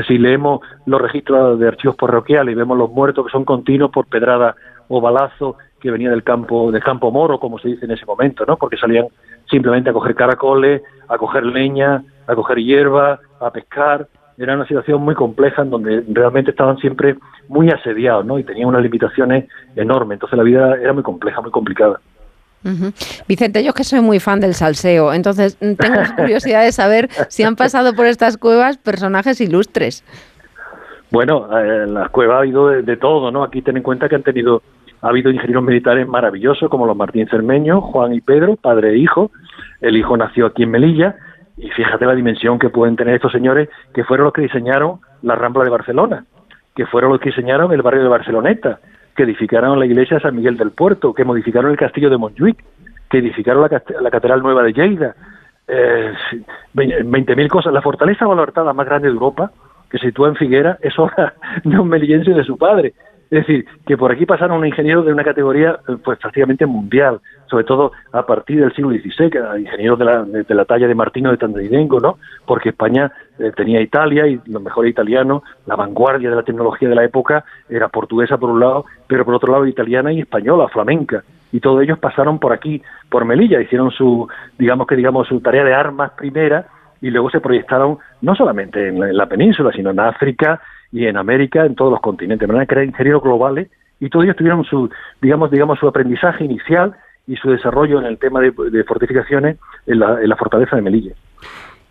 si 0.07 0.19
leemos 0.19 0.61
los 0.87 1.01
registros 1.01 1.59
de 1.59 1.69
archivos 1.69 1.97
parroquiales 1.97 2.53
y 2.53 2.57
vemos 2.57 2.77
los 2.77 2.91
muertos 2.91 3.27
que 3.27 3.33
son 3.33 3.45
continuos 3.45 3.91
por 3.91 4.07
pedrada 4.07 4.55
o 4.89 5.01
balazo 5.01 5.57
que 5.81 5.91
venía 5.91 6.11
del 6.11 6.23
campo 6.23 6.73
del 6.73 6.83
campo 6.83 7.11
moro, 7.11 7.39
como 7.39 7.59
se 7.59 7.69
dice 7.69 7.85
en 7.85 7.93
ese 7.93 8.05
momento, 8.07 8.45
¿no? 8.47 8.57
Porque 8.57 8.77
salían 8.77 9.07
simplemente 9.51 9.91
a 9.91 9.93
coger 9.93 10.15
caracoles, 10.15 10.83
a 11.09 11.19
coger 11.19 11.45
leña, 11.45 12.03
a 12.27 12.35
coger 12.35 12.59
hierba, 12.59 13.21
a 13.41 13.51
pescar. 13.51 14.09
Era 14.37 14.55
una 14.55 14.67
situación 14.67 15.01
muy 15.03 15.15
compleja 15.15 15.63
en 15.63 15.71
donde 15.71 16.05
realmente 16.09 16.53
estaban 16.53 16.79
siempre 16.79 17.17
muy 17.49 17.71
asediados, 17.71 18.25
¿no? 18.25 18.39
Y 18.39 18.45
tenían 18.45 18.69
unas 18.69 18.83
limitaciones 18.83 19.47
enormes. 19.75 20.17
Entonces 20.17 20.37
la 20.37 20.45
vida 20.45 20.77
era 20.81 20.93
muy 20.93 21.03
compleja, 21.03 21.41
muy 21.41 21.51
complicada. 21.51 21.99
Vicente, 23.29 23.65
yo 23.65 23.73
que 23.73 23.85
soy 23.85 24.01
muy 24.01 24.19
fan 24.19 24.41
del 24.41 24.53
salseo, 24.53 25.13
entonces 25.13 25.57
mm, 25.61 25.75
tengo 25.75 26.01
curiosidad 26.17 26.65
de 26.65 26.73
saber 26.73 27.09
si 27.29 27.43
han 27.43 27.57
pasado 27.57 27.95
por 27.95 28.07
estas 28.07 28.37
cuevas 28.37 28.77
personajes 28.79 29.41
ilustres. 29.41 30.05
Bueno, 31.11 31.49
eh, 31.59 31.85
en 31.85 31.95
las 31.95 32.11
cuevas 32.11 32.37
ha 32.37 32.41
habido 32.41 32.69
de, 32.69 32.97
todo, 32.97 33.31
¿no? 33.31 33.43
Aquí 33.43 33.63
ten 33.63 33.77
en 33.77 33.83
cuenta 33.83 34.09
que 34.09 34.17
han 34.17 34.23
tenido, 34.23 34.63
ha 35.01 35.09
habido 35.09 35.31
ingenieros 35.31 35.63
militares 35.63 36.07
maravillosos 36.09 36.69
como 36.69 36.87
los 36.87 36.97
Martín 36.97 37.29
Cermeño, 37.29 37.81
Juan 37.81 38.15
y 38.15 38.21
Pedro, 38.21 38.57
padre 38.57 38.91
e 38.91 38.99
hijo. 38.99 39.31
El 39.81 39.97
hijo 39.97 40.17
nació 40.17 40.47
aquí 40.47 40.65
en 40.65 40.71
Melilla 40.71 41.17
y 41.57 41.71
fíjate 41.71 42.07
la 42.07 42.15
dimensión 42.15 42.59
que 42.59 42.71
pueden 42.71 42.97
tener 42.97 43.15
estos 43.15 43.33
señores 43.33 43.69
que 43.95 44.05
fueron 44.05 44.25
los 44.25 44.33
que 44.33 44.43
diseñaron 44.43 45.01
la 45.23 45.35
Rambla 45.35 45.65
de 45.65 45.71
Barcelona, 45.71 46.25
que 46.75 46.87
fueron 46.87 47.11
los 47.13 47.21
que 47.21 47.31
diseñaron 47.31 47.73
el 47.73 47.83
barrio 47.83 48.03
de 48.03 48.09
Barceloneta, 48.09 48.81
que 49.17 49.25
edificaron 49.25 49.79
la 49.79 49.87
iglesia 49.87 50.17
de 50.17 50.23
San 50.23 50.37
Miguel 50.37 50.57
del 50.57 50.71
Puerto, 50.71 51.13
que 51.13 51.25
modificaron 51.25 51.71
el 51.71 51.77
castillo 51.77 52.11
de 52.11 52.17
Montjuic, 52.17 52.63
que 53.11 53.19
edificaron 53.19 53.63
la, 53.63 54.11
Catedral 54.11 54.43
Nueva 54.43 54.63
de 54.63 54.73
Lleida. 54.73 55.15
Eh, 55.67 56.13
20.000 56.75 57.49
cosas. 57.49 57.73
La 57.73 57.83
fortaleza 57.83 58.27
valorada 58.27 58.73
más 58.73 58.87
grande 58.87 59.09
de 59.09 59.15
Europa, 59.15 59.51
que 59.91 59.99
se 59.99 60.07
sitúa 60.07 60.29
en 60.29 60.37
Figuera, 60.37 60.79
es 60.81 60.97
obra 60.99 61.35
de 61.65 61.79
un 61.79 61.89
melillense 61.89 62.31
de 62.33 62.45
su 62.45 62.57
padre. 62.57 62.95
Es 63.31 63.47
decir, 63.47 63.67
que 63.87 63.99
por 63.99 64.11
aquí 64.11 64.25
pasaron 64.25 64.59
un 64.59 64.67
ingeniero 64.67 65.03
de 65.03 65.13
una 65.13 65.23
categoría 65.23 65.79
eh, 65.87 65.97
pues 66.03 66.19
prácticamente 66.19 66.65
mundial, 66.65 67.21
sobre 67.51 67.65
todo 67.65 67.93
a 68.13 68.25
partir 68.25 68.61
del 68.61 68.75
siglo 68.75 68.91
XVI, 68.91 69.61
ingenieros 69.61 69.99
de 69.99 70.05
la, 70.07 70.23
de, 70.25 70.55
la 70.55 70.65
talla 70.65 70.89
de 70.89 70.95
Martino 70.95 71.31
de 71.31 71.37
Tandridengo, 71.37 72.01
¿no? 72.01 72.17
Porque 72.47 72.71
España 72.71 73.13
eh, 73.39 73.53
tenía 73.55 73.83
Italia 73.83 74.27
y 74.27 74.41
los 74.47 74.63
mejores 74.63 74.91
italianos, 74.91 75.43
la 75.67 75.77
vanguardia 75.77 76.31
de 76.31 76.37
la 76.37 76.43
tecnología 76.43 76.89
de 76.89 76.95
la 76.95 77.05
época 77.05 77.45
era 77.69 77.89
portuguesa 77.89 78.39
por 78.39 78.49
un 78.49 78.61
lado, 78.61 78.87
pero 79.07 79.27
por 79.27 79.35
otro 79.35 79.53
lado 79.53 79.67
italiana 79.67 80.11
y 80.11 80.21
española, 80.21 80.69
flamenca. 80.69 81.23
Y 81.53 81.61
todos 81.61 81.83
ellos 81.83 81.99
pasaron 81.99 82.39
por 82.39 82.55
aquí, 82.55 82.83
por 83.11 83.27
Melilla, 83.27 83.61
hicieron 83.61 83.91
su, 83.91 84.27
digamos 84.59 84.87
que 84.87 84.97
digamos, 84.97 85.29
su 85.29 85.41
tarea 85.41 85.65
de 85.65 85.75
armas 85.75 86.13
primera 86.13 86.67
y 87.01 87.11
luego 87.11 87.31
se 87.31 87.41
proyectaron 87.41 87.99
no 88.23 88.35
solamente 88.35 88.89
en 88.89 89.17
la 89.17 89.27
península, 89.27 89.71
sino 89.73 89.91
en 89.91 90.01
África, 90.01 90.61
y 90.93 91.07
en 91.07 91.17
América, 91.17 91.65
en 91.65 91.75
todos 91.75 91.93
los 91.93 92.01
continentes, 92.01 92.47
de 92.47 92.53
manera 92.53 92.67
que 92.67 92.75
eran 92.75 92.89
ingenieros 92.89 93.23
globales 93.23 93.69
y 94.01 94.09
todos 94.09 94.25
ellos 94.25 94.37
tuvieron 94.37 94.65
su, 94.65 94.91
digamos, 95.21 95.51
digamos, 95.51 95.79
su 95.79 95.89
aprendizaje 95.89 96.45
inicial 96.45 96.95
y 97.27 97.37
su 97.37 97.51
desarrollo 97.51 97.99
en 97.99 98.07
el 98.07 98.19
tema 98.19 98.41
de, 98.41 98.53
fortificaciones 98.85 99.59
en 99.87 99.99
la, 99.99 100.37
fortaleza 100.37 100.77
de 100.77 100.83
Melilla. 100.83 101.13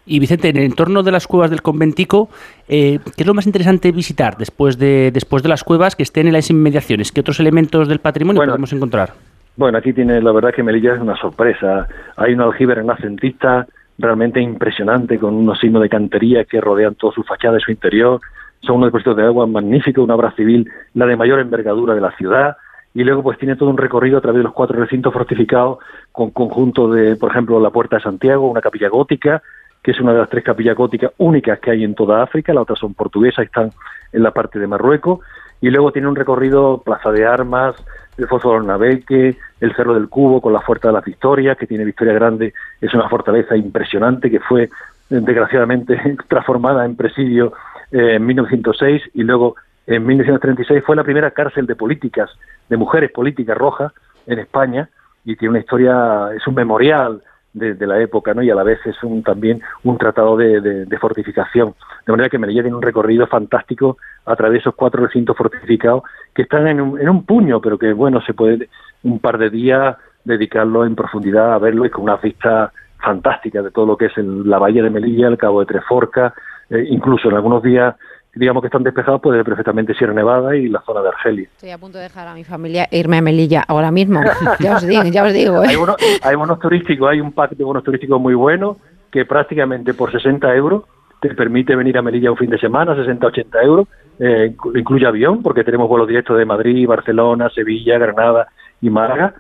Y 0.05 0.19
Vicente, 0.19 0.49
en 0.49 0.57
el 0.57 0.63
entorno 0.63 1.03
de 1.03 1.11
las 1.11 1.27
cuevas 1.27 1.49
del 1.51 1.61
conventico, 1.61 2.29
eh, 2.67 2.99
¿qué 3.15 3.23
es 3.23 3.27
lo 3.27 3.33
más 3.33 3.45
interesante 3.45 3.91
visitar 3.91 4.37
después 4.37 4.79
de, 4.79 5.11
después 5.11 5.43
de 5.43 5.49
las 5.49 5.63
cuevas 5.63 5.95
que 5.95 6.03
estén 6.03 6.27
en 6.27 6.33
las 6.33 6.49
inmediaciones? 6.49 7.11
¿Qué 7.11 7.19
otros 7.19 7.39
elementos 7.39 7.87
del 7.89 7.99
patrimonio 7.99 8.41
podemos 8.41 8.71
encontrar? 8.71 9.11
Bueno, 9.57 9.77
aquí 9.77 9.91
tiene, 9.91 10.21
la 10.21 10.31
verdad 10.31 10.53
que 10.55 10.63
Melilla 10.63 10.93
es 10.93 11.01
una 11.01 11.17
sorpresa. 11.17 11.87
Hay 12.15 12.33
un 12.33 12.41
aljibe 12.41 12.75
renacentista 12.75 13.67
realmente 13.97 14.39
impresionante 14.39 15.17
con 15.17 15.33
unos 15.33 15.59
signos 15.59 15.81
de 15.81 15.89
cantería 15.89 16.45
que 16.45 16.61
rodean 16.61 16.95
toda 16.95 17.13
su 17.13 17.23
fachada 17.23 17.57
y 17.57 17.61
su 17.61 17.71
interior. 17.71 18.21
Son 18.61 18.77
unos 18.77 18.87
depósitos 18.87 19.17
de 19.17 19.23
agua 19.23 19.47
magníficos, 19.47 20.03
una 20.03 20.15
obra 20.15 20.31
civil, 20.31 20.69
la 20.93 21.05
de 21.05 21.15
mayor 21.15 21.39
envergadura 21.39 21.95
de 21.95 22.01
la 22.01 22.11
ciudad. 22.11 22.57
Y 22.93 23.03
luego 23.03 23.23
pues 23.23 23.37
tiene 23.37 23.55
todo 23.55 23.69
un 23.69 23.77
recorrido 23.77 24.17
a 24.17 24.21
través 24.21 24.39
de 24.39 24.43
los 24.43 24.53
cuatro 24.53 24.79
recintos 24.79 25.13
fortificados 25.13 25.79
con 26.11 26.31
conjunto 26.31 26.91
de, 26.91 27.15
por 27.15 27.31
ejemplo, 27.31 27.59
la 27.59 27.69
Puerta 27.69 27.97
de 27.97 28.01
Santiago, 28.01 28.49
una 28.49 28.61
capilla 28.61 28.89
gótica, 28.89 29.41
que 29.83 29.91
es 29.91 29.99
una 29.99 30.13
de 30.13 30.19
las 30.19 30.29
tres 30.29 30.43
capillas 30.43 30.75
góticas 30.75 31.11
únicas 31.17 31.59
que 31.59 31.71
hay 31.71 31.83
en 31.83 31.95
toda 31.95 32.23
África, 32.23 32.53
las 32.53 32.63
otras 32.63 32.79
son 32.79 32.93
portuguesas 32.93 33.45
están 33.45 33.71
en 34.11 34.23
la 34.23 34.31
parte 34.31 34.59
de 34.59 34.67
Marruecos, 34.67 35.19
y 35.61 35.69
luego 35.69 35.91
tiene 35.91 36.07
un 36.07 36.15
recorrido 36.15 36.81
Plaza 36.83 37.11
de 37.11 37.25
Armas, 37.25 37.75
el 38.17 38.27
Foso 38.27 38.59
de 38.59 38.65
Naveque, 38.65 39.37
el 39.59 39.75
Cerro 39.75 39.93
del 39.93 40.09
Cubo 40.09 40.41
con 40.41 40.53
la 40.53 40.61
Fuerza 40.61 40.87
de 40.89 40.95
las 40.95 41.05
Victorias, 41.05 41.57
que 41.57 41.67
tiene 41.67 41.85
Victoria 41.85 42.13
Grande, 42.13 42.53
es 42.81 42.93
una 42.93 43.07
fortaleza 43.09 43.55
impresionante 43.55 44.29
que 44.29 44.39
fue 44.39 44.69
desgraciadamente 45.09 46.17
transformada 46.27 46.85
en 46.85 46.95
presidio 46.95 47.53
eh, 47.91 48.15
en 48.15 48.25
1906 48.25 49.01
y 49.13 49.23
luego 49.23 49.55
en 49.85 50.05
1936 50.05 50.83
fue 50.85 50.95
la 50.95 51.03
primera 51.03 51.31
cárcel 51.31 51.65
de 51.65 51.75
políticas, 51.75 52.29
de 52.69 52.77
mujeres 52.77 53.11
políticas 53.11 53.57
rojas 53.57 53.93
en 54.25 54.39
España 54.39 54.89
y 55.23 55.35
tiene 55.35 55.51
una 55.51 55.59
historia, 55.59 56.29
es 56.35 56.45
un 56.47 56.55
memorial 56.55 57.21
de, 57.53 57.87
la 57.87 57.99
época, 57.99 58.33
¿no? 58.33 58.43
Y 58.43 58.51
a 58.51 58.55
la 58.55 58.63
vez 58.63 58.79
es 58.85 59.01
un, 59.03 59.23
también 59.23 59.61
un 59.83 59.97
tratado 59.97 60.37
de, 60.37 60.97
fortificación. 60.99 61.73
De 62.05 62.11
manera 62.11 62.29
que 62.29 62.37
Melilla 62.37 62.61
tiene 62.61 62.75
un 62.75 62.83
recorrido 62.83 63.25
fantástico 63.27 63.97
a 64.25 64.35
través 64.35 64.53
de 64.53 64.59
esos 64.59 64.75
cuatro 64.75 65.03
recintos 65.03 65.35
fortificados 65.35 66.03
que 66.35 66.43
están 66.43 66.67
en 66.67 66.79
un, 66.79 66.99
en 66.99 67.09
un 67.09 67.25
puño, 67.25 67.59
pero 67.59 67.77
que, 67.77 67.93
bueno, 67.93 68.21
se 68.21 68.33
puede 68.33 68.69
un 69.03 69.19
par 69.19 69.37
de 69.37 69.49
días 69.49 69.97
dedicarlo 70.23 70.85
en 70.85 70.95
profundidad 70.95 71.53
a 71.53 71.57
verlo 71.57 71.85
y 71.85 71.89
con 71.89 72.03
una 72.03 72.17
vista 72.17 72.71
fantástica 72.99 73.61
de 73.61 73.71
todo 73.71 73.85
lo 73.85 73.97
que 73.97 74.07
es 74.07 74.17
la 74.17 74.59
bahía 74.59 74.83
de 74.83 74.89
Melilla, 74.89 75.27
el 75.27 75.37
Cabo 75.37 75.61
de 75.61 75.67
Treforca, 75.67 76.33
eh, 76.69 76.85
incluso 76.89 77.29
en 77.29 77.35
algunos 77.35 77.63
días 77.63 77.95
digamos 78.37 78.61
que 78.61 78.67
están 78.67 78.83
despejados, 78.83 79.21
puede 79.21 79.43
perfectamente 79.43 79.93
Sierra 79.93 80.13
Nevada 80.13 80.55
y 80.55 80.69
la 80.69 80.81
zona 80.81 81.01
de 81.01 81.09
Argelia. 81.09 81.49
Estoy 81.55 81.71
a 81.71 81.77
punto 81.77 81.97
de 81.97 82.05
dejar 82.05 82.27
a 82.27 82.33
mi 82.33 82.43
familia 82.43 82.87
e 82.91 82.99
irme 82.99 83.17
a 83.17 83.21
Melilla 83.21 83.63
ahora 83.67 83.91
mismo. 83.91 84.21
ya 84.59 84.75
os 84.75 84.87
digo, 84.87 85.03
ya 85.03 85.23
os 85.23 85.33
digo. 85.33 85.63
¿eh? 85.63 85.67
Hay, 85.69 85.75
bonos, 85.75 85.95
hay 86.21 86.35
bonos 86.35 86.59
turísticos, 86.59 87.09
hay 87.09 87.19
un 87.19 87.31
pack 87.31 87.51
de 87.51 87.63
bonos 87.63 87.83
turísticos 87.83 88.19
muy 88.21 88.35
bueno 88.35 88.77
que 89.11 89.25
prácticamente 89.25 89.93
por 89.93 90.11
60 90.11 90.53
euros 90.55 90.83
te 91.19 91.33
permite 91.33 91.75
venir 91.75 91.97
a 91.97 92.01
Melilla 92.01 92.31
un 92.31 92.37
fin 92.37 92.49
de 92.49 92.59
semana, 92.59 92.95
60, 92.95 93.25
80 93.25 93.63
euros, 93.63 93.87
eh, 94.19 94.53
incluye 94.75 95.07
avión, 95.07 95.41
porque 95.41 95.63
tenemos 95.63 95.89
vuelos 95.89 96.07
directos 96.07 96.37
de 96.37 96.45
Madrid, 96.45 96.87
Barcelona, 96.87 97.49
Sevilla, 97.49 97.97
Granada 97.97 98.47
y 98.81 98.89
Málaga. 98.89 99.33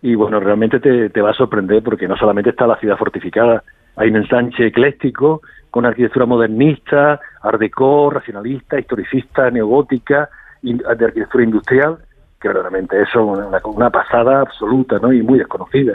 Y 0.00 0.14
bueno, 0.14 0.38
realmente 0.38 0.78
te, 0.78 1.10
te 1.10 1.20
va 1.20 1.30
a 1.30 1.34
sorprender 1.34 1.82
porque 1.82 2.06
no 2.06 2.16
solamente 2.16 2.50
está 2.50 2.66
la 2.66 2.76
ciudad 2.76 2.96
fortificada, 2.96 3.64
hay 3.96 4.10
un 4.10 4.16
ensanche 4.16 4.66
ecléctico, 4.66 5.40
con 5.74 5.86
arquitectura 5.86 6.24
modernista, 6.24 7.18
art 7.42 7.58
déco, 7.58 8.08
racionalista, 8.08 8.78
historicista, 8.78 9.50
neogótica, 9.50 10.30
de 10.62 11.04
arquitectura 11.04 11.42
industrial, 11.42 11.98
que 12.40 12.46
verdaderamente 12.46 13.02
eso 13.02 13.34
es 13.56 13.64
una, 13.64 13.90
pasada 13.90 14.42
absoluta 14.42 15.00
¿no? 15.00 15.12
y 15.12 15.20
muy 15.20 15.36
desconocida. 15.36 15.94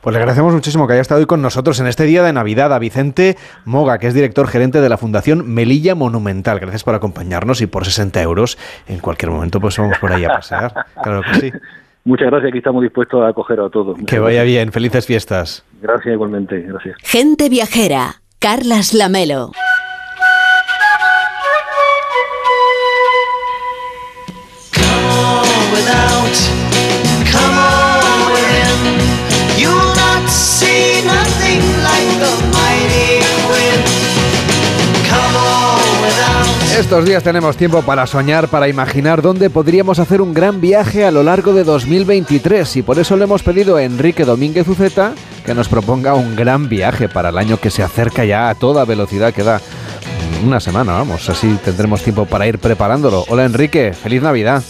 Pues 0.00 0.14
le 0.14 0.20
agradecemos 0.20 0.54
muchísimo 0.54 0.86
que 0.86 0.92
haya 0.92 1.02
estado 1.02 1.18
hoy 1.18 1.26
con 1.26 1.42
nosotros 1.42 1.80
en 1.80 1.88
este 1.88 2.04
día 2.04 2.22
de 2.22 2.32
Navidad 2.32 2.72
a 2.72 2.78
Vicente 2.78 3.34
Moga, 3.64 3.98
que 3.98 4.06
es 4.06 4.14
director 4.14 4.46
gerente 4.46 4.80
de 4.80 4.88
la 4.88 4.98
Fundación 4.98 5.52
Melilla 5.52 5.96
Monumental. 5.96 6.60
Gracias 6.60 6.84
por 6.84 6.94
acompañarnos 6.94 7.60
y 7.60 7.66
por 7.66 7.86
60 7.86 8.22
euros 8.22 8.56
en 8.86 9.00
cualquier 9.00 9.32
momento 9.32 9.58
pues 9.58 9.76
vamos 9.78 9.98
por 9.98 10.12
ahí 10.12 10.26
a 10.26 10.28
pasear. 10.28 10.72
Claro 11.02 11.22
que 11.22 11.40
sí. 11.40 11.52
Muchas 12.04 12.28
gracias, 12.28 12.50
aquí 12.50 12.58
estamos 12.58 12.84
dispuestos 12.84 13.20
a 13.24 13.30
acoger 13.30 13.58
a 13.58 13.68
todos. 13.68 13.98
que 14.06 14.20
vaya 14.20 14.44
bien, 14.44 14.70
felices 14.70 15.06
fiestas. 15.06 15.64
Gracias 15.82 16.14
igualmente, 16.14 16.60
gracias. 16.60 16.96
Gente 17.02 17.48
viajera 17.48 18.20
Carlas 18.40 18.94
Lamelo. 18.94 19.50
Estos 36.78 37.04
días 37.04 37.24
tenemos 37.24 37.56
tiempo 37.56 37.82
para 37.82 38.06
soñar, 38.06 38.46
para 38.48 38.68
imaginar 38.68 39.20
dónde 39.20 39.50
podríamos 39.50 39.98
hacer 39.98 40.22
un 40.22 40.32
gran 40.32 40.60
viaje 40.60 41.04
a 41.04 41.10
lo 41.10 41.24
largo 41.24 41.52
de 41.52 41.64
2023 41.64 42.76
y 42.76 42.82
por 42.82 43.00
eso 43.00 43.16
le 43.16 43.24
hemos 43.24 43.42
pedido 43.42 43.76
a 43.76 43.82
Enrique 43.82 44.24
Domínguez 44.24 44.68
Uceta 44.68 45.12
que 45.48 45.54
nos 45.54 45.70
proponga 45.70 46.12
un 46.12 46.36
gran 46.36 46.68
viaje 46.68 47.08
para 47.08 47.30
el 47.30 47.38
año 47.38 47.58
que 47.58 47.70
se 47.70 47.82
acerca 47.82 48.22
ya 48.26 48.50
a 48.50 48.54
toda 48.54 48.84
velocidad, 48.84 49.32
que 49.32 49.42
da 49.42 49.62
una 50.44 50.60
semana, 50.60 50.92
vamos, 50.92 51.26
así 51.30 51.58
tendremos 51.64 52.02
tiempo 52.02 52.26
para 52.26 52.46
ir 52.46 52.58
preparándolo. 52.58 53.24
Hola 53.28 53.46
Enrique, 53.46 53.94
feliz 53.94 54.20
Navidad. 54.20 54.62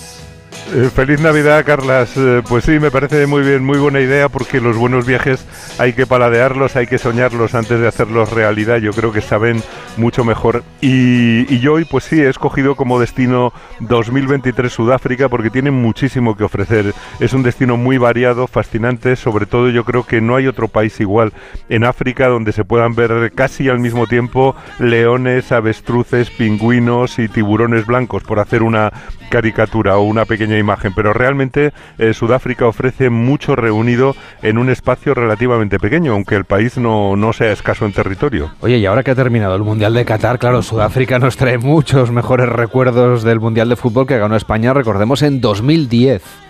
Eh, 0.75 0.91
feliz 0.95 1.19
Navidad, 1.21 1.65
Carlas. 1.65 2.15
Eh, 2.17 2.43
pues 2.47 2.65
sí, 2.65 2.79
me 2.79 2.91
parece 2.91 3.27
muy 3.27 3.43
bien, 3.43 3.65
muy 3.65 3.79
buena 3.79 4.01
idea 4.01 4.29
porque 4.29 4.61
los 4.61 4.77
buenos 4.77 5.07
viajes 5.07 5.47
hay 5.79 5.95
que 5.95 6.07
paladearlos, 6.07 6.77
hay 6.77 6.87
que 6.87 6.99
soñarlos 6.99 7.55
antes 7.55 7.81
de 7.81 7.89
hacerlos 7.89 8.33
realidad. 8.33 8.77
Yo 8.77 8.93
creo 8.93 9.11
que 9.11 9.23
saben 9.23 9.63
mucho 9.97 10.25
mejor. 10.25 10.65
Y, 10.83 11.59
yo 11.61 11.75
hoy, 11.75 11.85
pues 11.85 12.05
sí, 12.05 12.21
he 12.21 12.29
escogido 12.29 12.77
como 12.77 13.01
destino 13.01 13.53
2023 13.81 14.71
Sudáfrica 14.71 15.29
porque 15.29 15.49
tiene 15.49 15.71
muchísimo 15.71 16.37
que 16.37 16.45
ofrecer. 16.45 16.93
Es 17.19 17.33
un 17.33 17.43
destino 17.43 17.79
muy 17.79 17.97
variado, 17.97 18.47
fascinante. 18.47 19.17
Sobre 19.17 19.47
todo, 19.47 19.71
yo 19.71 19.85
creo 19.85 20.05
que 20.05 20.21
no 20.21 20.37
hay 20.37 20.47
otro 20.47 20.69
país 20.69 21.01
igual 21.01 21.33
en 21.71 21.85
África 21.85 22.29
donde 22.29 22.53
se 22.53 22.65
puedan 22.65 22.95
ver 22.95 23.33
casi 23.35 23.71
al 23.71 23.79
mismo 23.79 24.07
tiempo 24.07 24.55
leones, 24.79 25.51
avestruces, 25.51 26.31
pingüinos 26.31 27.19
y 27.19 27.29
tiburones 27.29 27.87
blancos, 27.87 28.23
por 28.23 28.39
hacer 28.39 28.63
una 28.63 28.93
caricatura 29.31 29.97
o 29.99 30.03
una 30.03 30.25
pequeña 30.25 30.48
imagen, 30.57 30.93
pero 30.95 31.13
realmente 31.13 31.73
eh, 31.99 32.15
Sudáfrica 32.15 32.67
ofrece 32.67 33.11
mucho 33.11 33.57
reunido 33.57 34.15
en 34.43 34.57
un 34.57 34.71
espacio 34.71 35.15
relativamente 35.15 35.81
pequeño, 35.81 36.13
aunque 36.13 36.37
el 36.37 36.45
país 36.45 36.79
no, 36.79 37.17
no 37.17 37.33
sea 37.33 37.53
escaso 37.53 37.85
en 37.85 37.93
territorio. 37.93 38.53
Oye, 38.61 38.79
y 38.79 38.87
ahora 38.87 39.03
que 39.03 39.11
ha 39.11 39.17
terminado 39.17 39.57
el 39.57 39.63
Mundial 39.63 39.95
de 39.95 40.05
Qatar, 40.05 40.39
claro, 40.39 40.63
Sudáfrica 40.63 41.19
nos 41.19 41.37
trae 41.37 41.59
muchos 41.59 42.13
mejores 42.13 42.49
recuerdos 42.49 43.25
del 43.25 43.41
Mundial 43.41 43.69
de 43.69 43.77
Fútbol 43.77 44.07
que 44.07 44.19
ganó 44.19 44.37
España, 44.37 44.73
recordemos, 44.73 45.23
en 45.23 45.41
2010. 45.41 46.48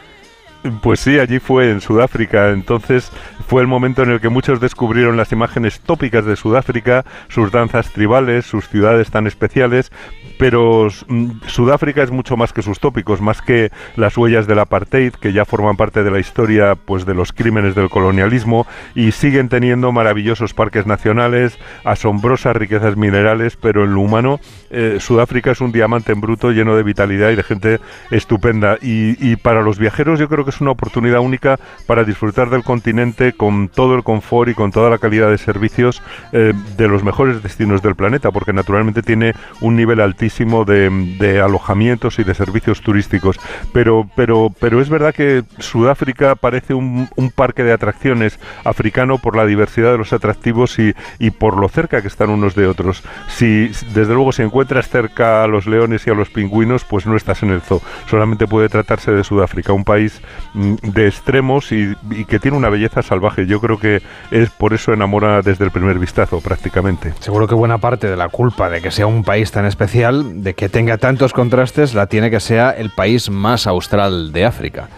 Pues 0.83 1.00
sí, 1.00 1.19
allí 1.19 1.38
fue 1.38 1.71
en 1.71 1.81
Sudáfrica. 1.81 2.50
Entonces 2.50 3.11
fue 3.47 3.62
el 3.62 3.69
momento 3.69 4.03
en 4.03 4.11
el 4.11 4.21
que 4.21 4.29
muchos 4.29 4.61
descubrieron 4.61 5.17
las 5.17 5.33
imágenes 5.33 5.81
tópicas 5.81 6.25
de 6.25 6.37
Sudáfrica, 6.37 7.05
sus 7.29 7.50
danzas 7.50 7.93
tribales, 7.93 8.45
sus 8.45 8.69
ciudades 8.69 9.11
tan 9.11 9.27
especiales, 9.27 9.91
pero 10.38 10.88
mm, 11.09 11.31
Sudáfrica 11.47 12.03
es 12.03 12.11
mucho 12.11 12.37
más 12.37 12.53
que 12.53 12.62
sus 12.62 12.79
tópicos, 12.79 13.21
más 13.21 13.43
que 13.43 13.71
las 13.97 14.17
huellas 14.17 14.47
del 14.47 14.61
apartheid, 14.61 15.12
que 15.12 15.33
ya 15.33 15.45
forman 15.45 15.77
parte 15.77 16.03
de 16.03 16.11
la 16.11 16.21
historia 16.21 16.75
pues, 16.77 17.05
de 17.05 17.15
los 17.15 17.33
crímenes 17.33 17.75
del 17.75 17.91
colonialismo, 17.91 18.67
y 18.95 19.12
siguen 19.12 19.49
teniendo 19.49 19.93
maravillosos 19.93 20.55
parques 20.55 20.87
nacionales, 20.87 21.59
asombrosas 21.85 22.57
riquezas 22.57 22.97
minerales, 22.97 23.57
pero 23.57 23.85
en 23.85 23.95
lo 23.95 24.00
humano, 24.00 24.41
eh, 24.71 24.99
Sudáfrica 25.00 25.50
es 25.50 25.61
un 25.61 25.73
diamante 25.73 26.12
en 26.12 26.21
bruto 26.21 26.53
lleno 26.53 26.77
de 26.77 26.83
vitalidad 26.83 27.31
y 27.31 27.37
de 27.37 27.43
gente 27.43 27.81
estupenda. 28.11 28.79
Y, 28.81 29.37
para 29.37 29.62
los 29.62 29.79
viajeros 29.79 30.19
yo 30.19 30.29
creo 30.29 30.45
que 30.45 30.48
es 30.50 30.61
una 30.61 30.71
oportunidad 30.71 31.21
única 31.21 31.59
para 31.87 32.05
disfrutar 32.05 32.50
del 32.50 32.64
continente 32.64 33.33
con 33.33 33.69
todo 33.69 33.95
el 33.95 34.02
confort 34.02 34.50
y 34.50 34.55
con 34.55 34.71
toda 34.71 34.90
la 34.90 34.99
calidad 34.99 35.31
de 35.31 35.38
servicios 35.38 36.02
eh, 36.33 36.52
de 36.76 36.88
los 36.88 37.05
mejores 37.05 37.43
destinos 37.43 37.83
del 37.83 37.95
planeta, 37.95 38.31
porque 38.31 38.52
naturalmente 38.52 39.02
tiene 39.02 39.35
un 39.61 39.76
nivel 39.76 40.00
altísimo 40.00 40.64
de, 40.64 41.40
alojamientos 41.43 42.19
y 42.19 42.25
de 42.25 42.35
servicios 42.35 42.81
turísticos. 42.81 43.38
Pero, 43.73 44.09
pero, 44.17 44.52
pero 44.59 44.81
es 44.81 44.88
verdad 44.88 45.14
que 45.14 45.45
Sudáfrica 45.59 46.35
parece 46.35 46.75
un, 46.75 47.09
parque 47.35 47.62
de 47.62 47.73
atracciones 47.73 48.40
africano 48.64 49.19
por 49.19 49.37
la 49.37 49.47
diversidad 49.47 49.93
de 49.93 49.99
los 49.99 50.12
atractivos 50.12 50.78
y, 50.78 50.95
y, 51.19 51.31
por 51.31 51.57
lo 51.59 51.69
cerca 51.69 52.00
que 52.00 52.09
están 52.09 52.31
unos 52.31 52.55
de 52.55 52.67
otros. 52.67 53.02
Si 53.28 53.71
desde 53.93 54.14
luego 54.14 54.33
si 54.33 54.43
encuentras 54.43 54.88
cerca 54.88 55.45
a 55.45 55.47
los 55.47 55.67
leones 55.67 56.07
y 56.07 56.11
a 56.11 56.14
los 56.14 56.31
pingüinos, 56.31 56.85
pues 56.85 57.07
no 57.07 57.17
estás 57.17 57.43
en 57.43 57.50
el 57.50 57.61
zoo. 57.61 57.83
Solamente 58.07 58.47
puede 58.47 58.69
tratarse 58.69 59.12
de 59.12 59.25
Sudáfrica, 59.25 59.73
un 59.73 59.85
país 59.85 60.21
de 60.54 61.07
extremos 61.07 61.73
y, 61.73 61.95
y 62.11 62.25
que 62.25 62.38
tiene 62.38 62.57
una 62.57 62.68
belleza 62.68 63.02
salvaje. 63.02 63.47
Yo 63.47 63.61
creo 63.61 63.78
que 63.78 64.02
es 64.30 64.50
por 64.50 64.75
eso 64.75 64.92
enamora 64.92 65.42
desde 65.42 65.64
el 65.64 65.71
primer 65.71 65.99
vistazo 65.99 66.40
prácticamente. 66.40 67.14
Seguro 67.21 67.47
que 67.47 67.54
buena 67.54 67.78
parte 67.78 68.09
de 68.09 68.16
la 68.16 68.28
culpa 68.28 68.71
de 68.71 68.80
que 68.80 68.90
sea 68.90 69.07
un 69.07 69.25
país 69.25 69.50
tan 69.50 69.66
especial 69.66 70.42
de 70.42 70.54
que 70.54 70.68
tenga 70.68 70.99
tantos 70.99 71.33
contrastes 71.33 71.95
la 71.95 72.07
tiene 72.07 72.30
que 72.30 72.40
sea 72.40 72.71
el 72.71 72.90
país 72.90 73.30
más 73.30 73.66
austral 73.66 74.33
de 74.33 74.45
África. 74.45 74.88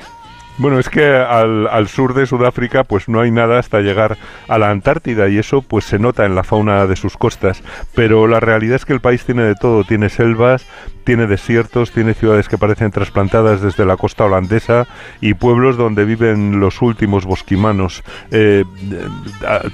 Bueno, 0.60 0.78
es 0.78 0.90
que 0.90 1.06
al, 1.06 1.66
al, 1.68 1.88
sur 1.88 2.12
de 2.12 2.26
Sudáfrica 2.26 2.84
pues 2.84 3.08
no 3.08 3.22
hay 3.22 3.30
nada 3.30 3.58
hasta 3.58 3.80
llegar 3.80 4.18
a 4.46 4.58
la 4.58 4.68
Antártida 4.68 5.26
y 5.30 5.38
eso 5.38 5.62
pues 5.62 5.86
se 5.86 5.98
nota 5.98 6.26
en 6.26 6.34
la 6.34 6.44
fauna 6.44 6.86
de 6.86 6.96
sus 6.96 7.16
costas, 7.16 7.62
pero 7.94 8.26
la 8.26 8.40
realidad 8.40 8.76
es 8.76 8.84
que 8.84 8.92
el 8.92 9.00
país 9.00 9.24
tiene 9.24 9.42
de 9.44 9.54
todo, 9.54 9.84
tiene 9.84 10.10
selvas, 10.10 10.66
tiene 11.04 11.26
desiertos, 11.26 11.92
tiene 11.92 12.14
ciudades 12.14 12.48
que 12.48 12.58
parecen 12.58 12.90
trasplantadas 12.90 13.60
desde 13.60 13.84
la 13.84 13.96
costa 13.96 14.26
holandesa 14.26 14.86
y 15.20 15.34
pueblos 15.34 15.76
donde 15.76 16.04
viven 16.04 16.60
los 16.60 16.82
últimos 16.82 17.24
bosquimanos. 17.24 18.02
Eh, 18.30 18.64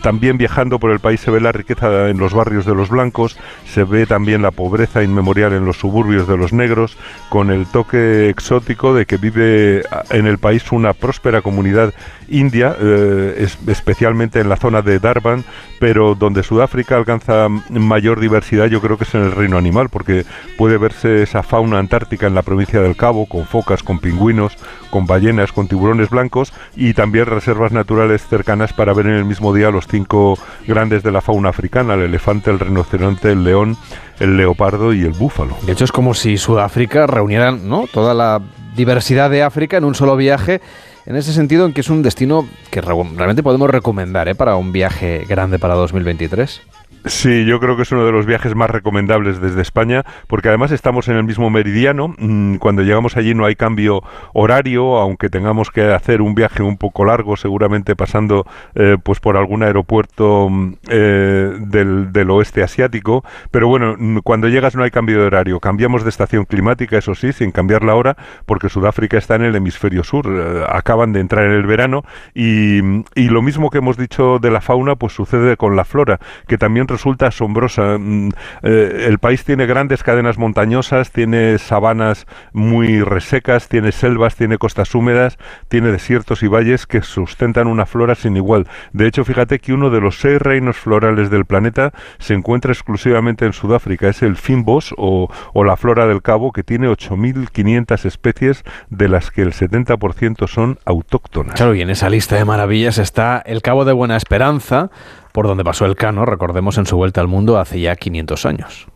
también 0.03 0.39
viajando 0.39 0.79
por 0.79 0.93
el 0.93 1.01
país 1.01 1.21
se 1.21 1.31
ve 1.31 1.41
la 1.41 1.53
riqueza 1.53 2.09
en 2.09 2.19
los 2.19 2.33
barrios 2.33 2.65
de 2.65 2.75
los 2.75 2.89
blancos, 2.89 3.39
se 3.67 3.85
ve 3.85 4.07
también 4.07 4.43
la 4.43 4.51
pobreza 4.51 5.03
inmemorial 5.03 5.53
en 5.53 5.65
los 5.65 5.77
suburbios 5.77 6.27
de 6.27 6.37
los 6.37 6.53
negros, 6.53 6.97
con 7.29 7.51
el 7.51 7.67
toque 7.67 8.31
exótico 8.31 8.95
de 8.95 9.07
que 9.07 9.17
vive 9.17 9.83
en 10.11 10.27
el 10.27 10.39
país 10.39 10.63
una 10.77 10.93
próspera 10.93 11.43
comunidad 11.43 11.93
india, 12.29 12.77
eh, 12.81 13.47
especialmente 13.67 14.41
en 14.41 14.49
la 14.49 14.57
zona 14.57 14.83
de 14.83 14.99
Darban, 14.99 15.45
pero 15.79 16.15
donde 16.15 16.43
Sudáfrica 16.43 16.97
alcanza 16.97 17.49
mayor 17.71 18.21
diversidad 18.21 18.67
yo 18.67 18.81
creo 18.81 18.97
que 18.97 19.05
es 19.05 19.15
en 19.15 19.23
el 19.23 19.33
reino 19.33 19.59
animal, 19.59 19.89
porque 19.89 20.25
puede 20.57 20.79
verse 20.79 21.23
esa 21.23 21.43
fauna 21.43 21.79
antártica 21.79 22.27
en 22.27 22.35
la 22.35 22.43
provincia 22.43 22.81
del 22.81 22.97
Cabo, 22.97 23.27
con 23.27 23.47
focas, 23.47 23.83
con 23.83 23.99
pingüinos, 23.99 24.57
con 24.91 25.07
ballenas, 25.07 25.53
con 25.53 25.69
tiburones 25.69 26.11
blancos 26.11 26.53
y 26.77 26.95
también 26.95 27.27
reservas 27.27 27.73
naturales 27.73 28.27
cercanas 28.27 28.73
para 28.73 28.93
ver 28.93 29.07
en 29.07 29.15
el 29.15 29.25
mismo 29.25 29.55
día 29.55 29.71
los 29.71 29.87
cinco 29.87 30.39
grandes 30.67 31.03
de 31.03 31.13
la 31.13 31.21
fauna 31.21 31.51
africana, 31.51 31.95
el 31.95 32.03
elefante, 32.03 32.51
el 32.51 32.59
rinoceronte, 32.59 33.33
el 33.33 33.45
león, 33.45 33.77
el 34.21 34.37
leopardo 34.37 34.93
y 34.93 35.03
el 35.03 35.13
búfalo. 35.13 35.57
De 35.63 35.73
hecho 35.73 35.85
es 35.85 35.93
como 35.93 36.15
si 36.15 36.39
Sudáfrica 36.39 37.07
reuniera 37.07 37.53
¿no? 37.53 37.87
toda 37.93 38.15
la 38.15 38.41
diversidad 38.77 39.31
de 39.31 39.43
África 39.43 39.77
en 39.77 39.85
un 39.85 39.95
solo 39.95 40.17
viaje 40.17 40.61
en 41.07 41.17
ese 41.17 41.33
sentido 41.33 41.67
en 41.67 41.73
que 41.73 41.81
es 41.81 41.89
un 41.91 42.03
destino 42.03 42.49
que 42.71 42.81
realmente 42.81 43.43
podemos 43.43 43.71
recomendar 43.71 44.29
¿eh? 44.29 44.35
para 44.35 44.57
un 44.57 44.73
viaje 44.73 45.25
grande 45.29 45.59
para 45.59 45.75
2023. 45.75 46.63
Sí, 47.05 47.45
yo 47.45 47.61
creo 47.61 47.77
que 47.77 47.83
es 47.83 47.93
uno 47.93 48.05
de 48.05 48.11
los 48.11 48.27
viajes 48.27 48.57
más 48.57 48.69
recomendables 48.69 49.41
desde 49.41 49.63
España, 49.63 50.05
porque 50.27 50.49
además 50.49 50.73
estamos 50.73 51.07
en 51.07 51.17
el 51.17 51.23
mismo 51.23 51.51
meridiano. 51.51 52.15
Mm, 52.19 52.57
cuando 52.57 52.83
llegamos 52.83 53.17
allí 53.17 53.33
no 53.33 53.45
hay 53.45 53.55
cambio 53.55 54.03
horario, 54.33 54.97
aunque 54.97 55.29
tengamos 55.29 55.71
que 55.71 55.83
hacer 55.83 56.21
un 56.21 56.35
viaje 56.35 56.65
un 56.65 56.77
poco 56.77 57.05
largo, 57.05 57.37
seguramente 57.37 57.95
pasando 57.95 58.45
eh, 58.75 58.97
pues 59.01 59.21
por 59.21 59.37
algún 59.37 59.63
aeropuerto 59.63 60.49
mm, 60.51 60.73
eh, 60.89 61.57
del, 61.61 62.31
oeste 62.31 62.65
asiático. 62.65 63.25
Pero 63.53 63.69
bueno, 63.69 63.95
mm, 63.97 64.19
cuando 64.25 64.49
llegas 64.49 64.75
no 64.75 64.83
hay 64.83 64.91
cambio 64.91 65.21
de 65.21 65.27
horario. 65.27 65.61
Cambiamos 65.61 66.03
de 66.03 66.11
estación 66.11 66.45
climática, 66.45 66.99
eso 66.99 67.15
sí, 67.15 67.33
sin 67.33 67.53
cambiar 67.53 67.85
la 67.85 67.95
hora, 67.95 68.17
porque 68.47 68.69
Sudáfrica 68.69 69.17
está 69.17 69.37
en 69.37 69.43
el 69.43 69.55
hemisferio 69.55 70.03
sur. 70.03 70.27
Eh, 70.27 70.65
acaban 70.69 71.13
de 71.13 71.21
entrar 71.21 71.45
en 71.45 71.53
el 71.53 71.67
verano 71.67 72.05
y, 72.35 72.79
y 73.15 73.29
lo 73.29 73.43
mismo 73.43 73.71
que 73.71 73.79
hemos 73.79 73.97
dicho 73.97 74.41
de 74.41 74.51
la 74.51 74.61
fauna, 74.61 74.97
pues 74.97 75.13
sucede 75.13 75.57
con 75.57 75.77
la 75.77 75.85
flora, 75.85 76.19
que 76.49 76.59
también 76.59 76.89
resulta 76.97 77.27
asombrosa. 77.27 77.99
Mm, 77.99 78.31
eh, 78.63 79.05
el 79.07 79.19
país 79.19 79.45
tiene 79.45 79.67
grandes 79.67 80.03
cadenas 80.03 80.39
montañosas, 80.39 81.11
tiene 81.13 81.59
sabanas 81.59 82.27
muy 82.53 83.03
resecas, 83.03 83.69
tiene 83.69 83.93
selvas, 83.93 84.35
tiene 84.35 84.57
costas 84.57 84.95
húmedas, 84.95 85.39
tiene 85.69 85.93
desiertos 85.93 86.43
y 86.43 86.49
valles 86.49 86.87
que 86.87 87.03
sustentan 87.03 87.67
una 87.67 87.87
flora 87.87 88.15
sin 88.15 88.37
igual. 88.37 88.67
De 88.93 89.07
hecho, 89.07 89.25
fíjate 89.25 89.59
que 89.59 89.73
uno 89.73 89.91
de 89.91 90.01
los 90.01 90.19
seis 90.19 90.41
reinos 90.41 90.77
florales 90.77 91.31
del 91.31 91.45
planeta 91.45 91.93
se 92.19 92.35
encuentra 92.35 92.73
exclusivamente 92.73 93.45
en 93.45 93.53
Sudáfrica. 93.53 94.09
Es 94.09 94.23
el 94.23 94.37
Finbos 94.37 94.95
o, 94.97 95.29
o 95.53 95.65
la 95.65 95.77
flora 95.77 96.07
del 96.07 96.23
Cabo, 96.23 96.53
que 96.53 96.63
tiene 96.63 96.89
8.500 96.89 98.05
especies, 98.07 98.65
de 98.89 99.09
las 99.09 99.31
que 99.31 99.43
el 99.43 99.53
70% 99.53 100.49
son 100.49 100.79
autóctonas. 100.85 101.57
Claro, 101.57 101.75
y 101.75 101.83
en 101.83 101.91
esa 101.91 102.09
lista 102.09 102.37
de 102.37 102.45
maravillas 102.45 102.99
está 102.99 103.43
el 103.45 103.61
Cabo 103.61 103.85
de 103.85 103.93
Buena 103.93 104.17
Esperanza, 104.17 104.91
por 105.37 105.49
donde 105.49 105.65
pasó 105.65 105.85
el 105.85 105.97
Cano, 105.97 106.25
recordemos, 106.25 106.79
en 106.79 106.87
su 106.87 106.97
vuelta 106.97 107.21
al 107.21 107.29
mundo 107.29 107.59
hace 107.59 107.79
ya 107.79 107.95
500 107.95 108.47
años. 108.47 108.87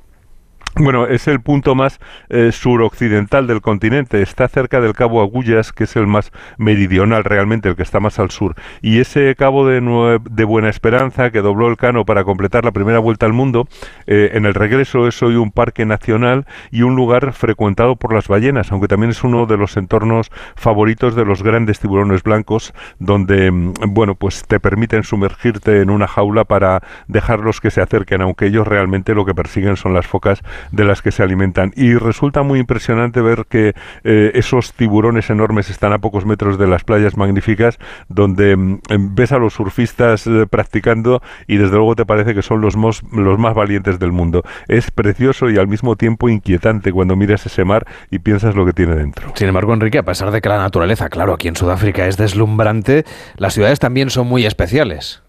Bueno, 0.76 1.06
es 1.06 1.26
el 1.26 1.40
punto 1.40 1.74
más 1.74 1.98
eh, 2.28 2.52
suroccidental 2.52 3.48
del 3.48 3.60
continente. 3.60 4.22
Está 4.22 4.46
cerca 4.46 4.80
del 4.80 4.92
Cabo 4.92 5.20
Agullas, 5.20 5.72
que 5.72 5.84
es 5.84 5.96
el 5.96 6.06
más 6.06 6.30
meridional 6.58 7.24
realmente, 7.24 7.68
el 7.68 7.76
que 7.76 7.82
está 7.82 7.98
más 7.98 8.20
al 8.20 8.30
sur. 8.30 8.54
Y 8.80 9.00
ese 9.00 9.34
Cabo 9.34 9.66
de, 9.66 10.20
de 10.30 10.44
Buena 10.44 10.68
Esperanza, 10.68 11.32
que 11.32 11.40
dobló 11.40 11.68
el 11.68 11.76
Cano 11.76 12.04
para 12.04 12.22
completar 12.22 12.64
la 12.64 12.70
primera 12.70 13.00
vuelta 13.00 13.26
al 13.26 13.32
mundo, 13.32 13.66
eh, 14.06 14.30
en 14.34 14.46
el 14.46 14.54
regreso 14.54 15.08
es 15.08 15.20
hoy 15.24 15.34
un 15.34 15.50
parque 15.50 15.84
nacional 15.84 16.46
y 16.70 16.82
un 16.82 16.94
lugar 16.94 17.32
frecuentado 17.32 17.96
por 17.96 18.14
las 18.14 18.28
ballenas, 18.28 18.70
aunque 18.70 18.86
también 18.88 19.10
es 19.10 19.24
uno 19.24 19.46
de 19.46 19.56
los 19.56 19.76
entornos 19.76 20.30
favoritos 20.54 21.16
de 21.16 21.24
los 21.24 21.42
grandes 21.42 21.80
tiburones 21.80 22.22
blancos, 22.22 22.72
donde, 23.00 23.50
mm, 23.50 23.72
bueno, 23.88 24.14
pues 24.14 24.44
te 24.46 24.60
permiten 24.60 25.02
sumergirte 25.02 25.80
en 25.80 25.90
una 25.90 26.06
jaula 26.06 26.44
para 26.44 26.80
dejarlos 27.08 27.60
que 27.60 27.72
se 27.72 27.82
acerquen, 27.82 28.22
aunque 28.22 28.46
ellos 28.46 28.68
realmente 28.68 29.14
lo 29.14 29.24
que 29.24 29.34
persiguen 29.34 29.76
son 29.76 29.94
las 29.94 30.06
focas 30.06 30.42
de 30.72 30.84
las 30.84 31.02
que 31.02 31.10
se 31.10 31.22
alimentan. 31.22 31.72
Y 31.76 31.94
resulta 31.94 32.42
muy 32.42 32.58
impresionante 32.58 33.20
ver 33.20 33.46
que 33.48 33.74
eh, 34.04 34.32
esos 34.34 34.72
tiburones 34.74 35.30
enormes 35.30 35.70
están 35.70 35.92
a 35.92 35.98
pocos 35.98 36.26
metros 36.26 36.58
de 36.58 36.66
las 36.66 36.84
playas 36.84 37.16
magníficas, 37.16 37.78
donde 38.08 38.56
mm, 38.56 38.80
em, 38.88 39.14
ves 39.14 39.32
a 39.32 39.38
los 39.38 39.54
surfistas 39.54 40.26
eh, 40.26 40.46
practicando 40.48 41.22
y 41.46 41.56
desde 41.56 41.76
luego 41.76 41.96
te 41.96 42.06
parece 42.06 42.34
que 42.34 42.42
son 42.42 42.60
los, 42.60 42.74
los 42.76 43.38
más 43.38 43.54
valientes 43.54 43.98
del 43.98 44.12
mundo. 44.12 44.42
Es 44.68 44.90
precioso 44.90 45.50
y 45.50 45.58
al 45.58 45.68
mismo 45.68 45.96
tiempo 45.96 46.28
inquietante 46.28 46.92
cuando 46.92 47.16
miras 47.16 47.44
ese 47.46 47.64
mar 47.64 47.86
y 48.10 48.18
piensas 48.18 48.54
lo 48.54 48.66
que 48.66 48.72
tiene 48.72 48.94
dentro. 48.94 49.32
Sin 49.34 49.48
embargo, 49.48 49.74
Enrique, 49.74 49.98
a 49.98 50.04
pesar 50.04 50.30
de 50.30 50.40
que 50.40 50.48
la 50.48 50.58
naturaleza, 50.58 51.08
claro, 51.08 51.34
aquí 51.34 51.48
en 51.48 51.56
Sudáfrica 51.56 52.06
es 52.06 52.16
deslumbrante, 52.16 53.04
las 53.36 53.54
ciudades 53.54 53.78
también 53.78 54.10
son 54.10 54.26
muy 54.26 54.46
especiales. 54.46 55.22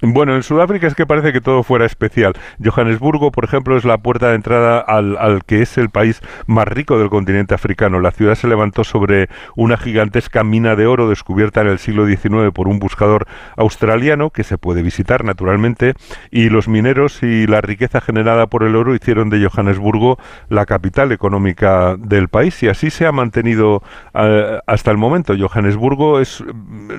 Bueno, 0.00 0.36
en 0.36 0.44
Sudáfrica 0.44 0.86
es 0.86 0.94
que 0.94 1.06
parece 1.06 1.32
que 1.32 1.40
todo 1.40 1.64
fuera 1.64 1.84
especial. 1.84 2.34
Johannesburgo, 2.62 3.32
por 3.32 3.44
ejemplo, 3.44 3.76
es 3.76 3.84
la 3.84 3.98
puerta 3.98 4.28
de 4.28 4.36
entrada 4.36 4.78
al, 4.78 5.16
al, 5.16 5.44
que 5.44 5.62
es 5.62 5.76
el 5.76 5.90
país 5.90 6.20
más 6.46 6.68
rico 6.68 6.98
del 6.98 7.08
continente 7.08 7.54
africano. 7.54 7.98
La 7.98 8.12
ciudad 8.12 8.36
se 8.36 8.46
levantó 8.46 8.84
sobre 8.84 9.28
una 9.56 9.76
gigantesca 9.76 10.44
mina 10.44 10.76
de 10.76 10.86
oro 10.86 11.08
descubierta 11.08 11.62
en 11.62 11.68
el 11.68 11.78
siglo 11.78 12.06
XIX 12.06 12.52
por 12.52 12.68
un 12.68 12.78
buscador 12.78 13.26
australiano 13.56 14.30
que 14.30 14.44
se 14.44 14.56
puede 14.56 14.82
visitar 14.82 15.24
naturalmente 15.24 15.94
y 16.30 16.48
los 16.48 16.68
mineros 16.68 17.22
y 17.24 17.46
la 17.48 17.60
riqueza 17.60 18.00
generada 18.00 18.46
por 18.46 18.62
el 18.62 18.76
oro 18.76 18.94
hicieron 18.94 19.30
de 19.30 19.44
Johannesburgo 19.44 20.18
la 20.48 20.64
capital 20.66 21.10
económica 21.10 21.96
del 21.98 22.28
país 22.28 22.62
y 22.62 22.68
así 22.68 22.90
se 22.90 23.06
ha 23.06 23.10
mantenido 23.10 23.82
uh, 24.14 24.60
hasta 24.66 24.92
el 24.92 24.98
momento. 24.98 25.34
Johannesburgo 25.36 26.20
es, 26.20 26.44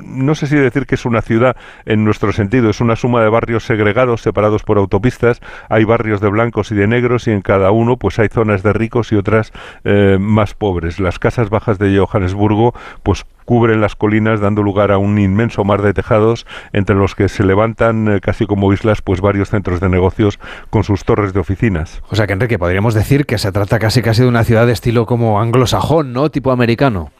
no 0.03 0.35
sé 0.35 0.47
si 0.47 0.55
decir 0.57 0.85
que 0.85 0.95
es 0.95 1.05
una 1.05 1.21
ciudad 1.21 1.55
en 1.85 2.03
nuestro 2.03 2.33
sentido, 2.33 2.69
es 2.69 2.78
una 2.81 2.95
suma 2.95 3.21
de 3.21 3.29
barrios 3.29 3.65
segregados, 3.65 4.21
separados 4.21 4.63
por 4.63 4.77
autopistas. 4.77 5.41
Hay 5.69 5.83
barrios 5.83 6.21
de 6.21 6.29
blancos 6.29 6.71
y 6.71 6.75
de 6.75 6.87
negros 6.87 7.27
y 7.27 7.31
en 7.31 7.41
cada 7.41 7.71
uno 7.71 7.97
pues 7.97 8.19
hay 8.19 8.27
zonas 8.29 8.63
de 8.63 8.73
ricos 8.73 9.11
y 9.11 9.15
otras 9.15 9.51
eh, 9.83 10.17
más 10.19 10.53
pobres. 10.53 10.99
Las 10.99 11.19
casas 11.19 11.49
bajas 11.49 11.79
de 11.79 11.97
Johannesburgo 11.97 12.73
pues 13.03 13.25
cubren 13.45 13.81
las 13.81 13.95
colinas 13.95 14.41
dando 14.41 14.61
lugar 14.61 14.91
a 14.91 14.99
un 14.99 15.17
inmenso 15.17 15.63
mar 15.63 15.81
de 15.81 15.93
tejados 15.93 16.45
entre 16.71 16.95
los 16.95 17.15
que 17.15 17.29
se 17.29 17.43
levantan 17.43 18.07
eh, 18.07 18.19
casi 18.21 18.45
como 18.45 18.71
islas 18.71 19.01
pues 19.01 19.21
varios 19.21 19.49
centros 19.49 19.79
de 19.79 19.89
negocios 19.89 20.39
con 20.69 20.83
sus 20.83 21.03
torres 21.03 21.33
de 21.33 21.39
oficinas. 21.39 22.03
O 22.09 22.15
sea 22.15 22.27
que 22.27 22.33
Enrique 22.33 22.59
podríamos 22.59 22.93
decir 22.93 23.25
que 23.25 23.39
se 23.39 23.51
trata 23.51 23.79
casi 23.79 24.01
casi 24.01 24.21
de 24.21 24.27
una 24.27 24.43
ciudad 24.43 24.67
de 24.67 24.73
estilo 24.73 25.05
como 25.05 25.41
anglosajón, 25.41 26.13
¿no? 26.13 26.29
Tipo 26.29 26.51
americano. 26.51 27.11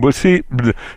Pues 0.00 0.16
sí, 0.16 0.44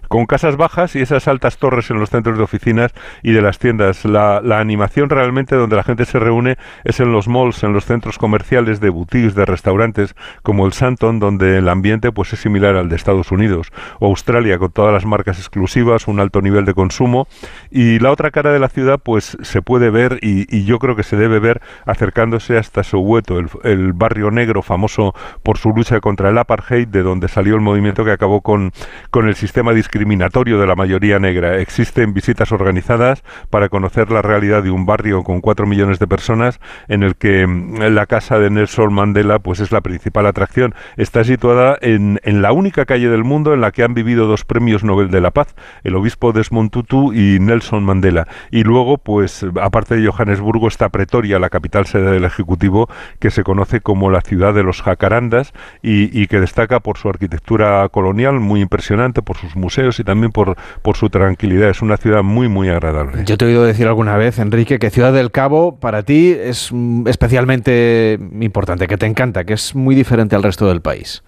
con 0.10 0.26
casas 0.26 0.58
bajas 0.58 0.98
y 0.98 1.00
esas 1.00 1.30
altas 1.30 1.58
torres 1.58 1.90
en 1.92 2.00
los 2.00 2.10
centros 2.10 2.38
de 2.38 2.44
oficinas 2.44 2.92
y 3.24 3.32
de 3.32 3.42
las 3.42 3.58
tiendas. 3.58 4.04
La, 4.04 4.42
la, 4.44 4.60
animación 4.60 5.10
realmente 5.10 5.56
donde 5.56 5.78
la 5.78 5.84
gente 5.84 6.04
se 6.04 6.20
reúne 6.20 6.58
es 6.84 7.00
en 7.00 7.14
los 7.14 7.30
malls, 7.30 7.64
en 7.64 7.72
los 7.72 7.86
centros 7.86 8.18
comerciales 8.18 8.82
de 8.82 8.90
boutiques, 8.90 9.34
de 9.34 9.46
restaurantes, 9.46 10.14
como 10.44 10.66
el 10.66 10.74
Santon, 10.74 11.20
donde 11.20 11.60
el 11.60 11.70
ambiente 11.70 12.12
pues 12.12 12.34
es 12.34 12.40
similar 12.42 12.76
al 12.76 12.90
de 12.90 12.98
Estados 12.98 13.32
Unidos 13.32 13.72
o 14.00 14.08
Australia, 14.08 14.58
con 14.60 14.72
todas 14.72 14.94
las 14.94 15.06
marcas 15.06 15.38
exclusivas, 15.40 16.10
un 16.10 16.20
alto 16.20 16.42
nivel 16.42 16.66
de 16.66 16.74
consumo. 16.74 17.28
Y 17.70 18.00
la 18.00 18.12
otra 18.12 18.30
cara 18.32 18.52
de 18.52 18.60
la 18.60 18.68
ciudad 18.68 19.00
pues 19.02 19.38
se 19.42 19.62
puede 19.62 19.90
ver 19.90 20.20
y, 20.22 20.54
y 20.54 20.66
yo 20.66 20.80
creo 20.80 20.98
que 20.98 21.04
se 21.04 21.16
debe 21.16 21.40
ver 21.40 21.62
acercándose 21.86 22.58
hasta 22.58 22.84
Soweto, 22.84 23.40
el, 23.40 23.48
el 23.64 23.94
barrio 23.94 24.32
negro 24.32 24.62
famoso 24.62 25.16
por 25.44 25.58
su 25.58 25.70
lucha 25.70 26.02
contra 26.02 26.30
el 26.30 26.38
apartheid, 26.38 26.90
de 26.90 27.04
donde 27.04 27.30
salió 27.30 27.56
el 27.56 27.62
movimiento 27.62 28.04
que 28.04 28.12
acabó 28.12 28.42
con 28.42 28.74
con 29.10 29.28
el 29.28 29.36
sistema 29.36 29.74
discriminatorio 29.74 30.60
de 30.60 30.68
la 30.68 30.76
mayoría 30.76 31.20
negra. 31.20 31.58
Existen 31.58 32.14
visitas 32.14 32.52
organizadas 32.52 33.24
para 33.50 33.70
conocer 33.70 34.12
la 34.12 34.22
realidad 34.22 34.64
de 34.64 34.72
un 34.72 34.86
barrio 34.86 35.24
con 35.24 35.42
cuatro 35.42 35.68
millones 35.68 36.00
de 36.00 36.08
personas 36.08 36.60
en 36.88 37.04
el 37.04 37.16
que 37.16 37.46
mm, 37.46 37.82
la 37.94 38.06
casa 38.06 38.40
de 38.40 38.50
Nelson 38.50 38.94
Mandela 38.94 39.40
pues 39.40 39.60
es 39.60 39.72
la 39.72 39.82
principal 39.82 40.26
atracción. 40.26 40.74
Está 40.98 41.24
situada 41.24 41.78
en, 41.82 42.20
en 42.24 42.42
la 42.42 42.52
única 42.52 42.86
calle 42.86 43.10
del 43.10 43.24
mundo 43.24 43.54
en 43.54 43.62
la 43.62 43.72
que 43.72 43.84
han 43.84 43.94
vivido 43.94 44.28
dos 44.28 44.46
premios 44.46 44.84
Nobel 44.84 45.12
de 45.12 45.22
la 45.22 45.32
Paz, 45.32 45.56
el 45.84 45.96
obispo 45.96 46.34
Desmond 46.34 46.72
Tutu 46.72 47.14
y 47.14 47.40
Nelson 47.40 47.84
Mandela. 47.84 48.28
Y 48.52 48.64
luego, 48.64 48.98
pues, 48.98 49.46
aparte 49.62 49.96
de 49.96 50.08
Johannesburgo, 50.08 50.68
está 50.68 50.90
Pretoria, 50.90 51.40
la 51.40 51.50
capital 51.50 51.86
sede 51.86 52.12
del 52.12 52.24
Ejecutivo, 52.24 52.90
que 53.20 53.32
se 53.32 53.44
conoce 53.44 53.82
como 53.82 54.10
la 54.10 54.22
ciudad 54.22 54.54
de 54.54 54.64
los 54.64 54.82
jacarandas 54.82 55.54
y, 55.82 56.18
y 56.20 56.28
que 56.28 56.40
destaca 56.40 56.80
por 56.80 56.98
su 56.98 57.10
arquitectura 57.10 57.88
colonial 57.90 58.40
muy 58.40 58.62
impresionante 58.72 59.22
por 59.22 59.36
sus 59.36 59.58
museos 59.58 60.00
y 60.00 60.06
también 60.06 60.32
por, 60.32 60.56
por 60.82 60.96
su 60.96 61.10
tranquilidad. 61.10 61.70
Es 61.70 61.82
una 61.82 61.98
ciudad 61.98 62.24
muy, 62.24 62.48
muy 62.48 62.70
agradable. 62.70 63.26
Yo 63.26 63.38
te 63.38 63.44
he 63.44 63.50
oído 63.50 63.66
decir 63.66 63.86
alguna 63.86 64.16
vez, 64.16 64.40
Enrique, 64.40 64.80
que 64.80 64.90
Ciudad 64.90 65.12
del 65.12 65.30
Cabo 65.32 65.76
para 65.78 66.04
ti 66.04 66.34
es 66.40 66.70
mm, 66.72 67.06
especialmente 67.10 68.18
importante, 68.40 68.88
que 68.88 68.98
te 68.98 69.08
encanta, 69.08 69.44
que 69.44 69.54
es 69.54 69.76
muy 69.76 69.94
diferente 69.94 70.38
al 70.38 70.44
resto 70.44 70.70
del 70.70 70.82
país. 70.82 71.22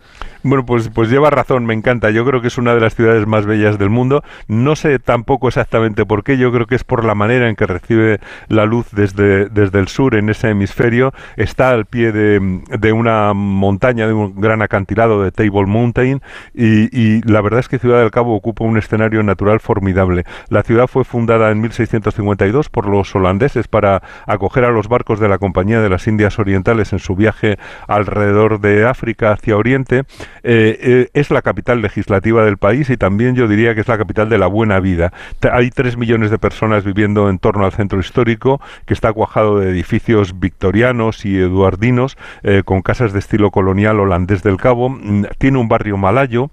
Bueno, 0.46 0.66
pues, 0.66 0.90
pues 0.90 1.10
lleva 1.10 1.30
razón, 1.30 1.66
me 1.66 1.74
encanta. 1.74 2.10
Yo 2.10 2.26
creo 2.26 2.42
que 2.42 2.48
es 2.48 2.58
una 2.58 2.76
de 2.76 2.82
las 2.82 2.96
ciudades 2.96 3.26
más 3.26 3.46
bellas 3.46 3.80
del 3.80 3.90
mundo. 3.90 4.24
No 4.50 4.76
sé 4.76 5.00
tampoco 5.00 5.48
exactamente 5.48 6.06
por 6.06 6.26
qué, 6.26 6.38
yo 6.38 6.52
creo 6.52 6.68
que 6.68 6.76
es 6.76 6.84
por 6.84 7.06
la 7.06 7.16
manera 7.16 7.48
en 7.48 7.56
que 7.56 7.66
recibe 7.66 8.20
la 8.50 8.66
luz 8.66 8.88
desde, 8.92 9.48
desde 9.48 9.80
el 9.80 9.88
sur 9.88 10.16
en 10.16 10.30
ese 10.30 10.50
hemisferio. 10.50 11.14
Está 11.38 11.70
al 11.70 11.86
pie 11.86 12.12
de, 12.12 12.62
de 12.78 12.92
una 12.92 13.34
montaña, 13.34 14.06
de 14.06 14.12
un 14.12 14.42
gran 14.42 14.62
acantilado 14.62 15.24
de 15.24 15.32
Table 15.32 15.66
Mountain 15.66 16.22
y, 16.54 16.90
y, 16.92 17.22
la 17.22 17.40
verdad 17.40 17.62
es 17.62 17.70
que 17.70 17.80
Ciudad 17.80 18.00
del 18.00 18.12
Cabo 18.12 18.36
ocupa 18.36 18.66
un 18.66 18.78
escenario 18.78 19.24
natural 19.24 19.62
formidable. 19.62 20.26
La 20.50 20.64
ciudad 20.64 20.88
fue 20.88 21.06
fundada 21.06 21.52
en 21.52 21.62
1652 21.62 22.68
por 22.68 22.90
los 22.90 23.16
holandeses 23.16 23.70
para 23.70 24.02
acoger 24.28 24.66
a 24.66 24.72
los 24.72 24.90
barcos 24.90 25.22
de 25.22 25.30
la 25.30 25.38
Compañía 25.38 25.80
de 25.80 25.90
las 25.90 26.06
Indias 26.06 26.38
Orientales 26.38 26.92
en 26.92 27.00
su 27.00 27.16
viaje 27.16 27.58
alrededor 27.88 28.60
de 28.60 28.86
África 28.86 29.32
hacia 29.32 29.56
Oriente 29.56 30.04
eh, 30.44 30.78
eh, 30.82 31.10
es 31.14 31.32
la 31.32 31.42
capital 31.42 31.82
legislativa 31.82 32.44
del 32.44 32.58
país 32.58 32.90
y 32.90 32.98
también 32.98 33.36
yo 33.36 33.48
diría 33.48 33.74
que 33.76 33.82
es 33.82 33.88
la 33.88 33.98
capital 33.98 34.30
de 34.30 34.38
la 34.38 34.48
buena 34.48 34.80
vida. 34.80 35.14
Hay 35.52 35.70
tres 35.70 35.98
millones 35.98 36.32
de 36.32 36.38
personas 36.38 36.84
viviendo 36.84 37.30
en 37.30 37.40
torno 37.40 37.66
al 37.66 37.72
centro 37.72 38.00
histórico, 38.00 38.62
que 38.86 38.94
está 38.94 39.14
cuajado 39.14 39.60
de 39.60 39.70
edificios 39.70 40.40
victorianos 40.40 41.26
y 41.26 41.38
eduardinos, 41.38 42.18
eh, 42.44 42.64
con 42.66 42.82
casas 42.82 43.14
de 43.14 43.20
estilo 43.20 43.52
colonial 43.52 44.00
holandés 44.00 44.44
del 44.44 44.58
Cabo. 44.58 44.90
Mm, 44.90 45.26
tiene 45.38 45.58
un 45.58 45.70
barrio 45.70 45.98
malayo, 45.98 46.50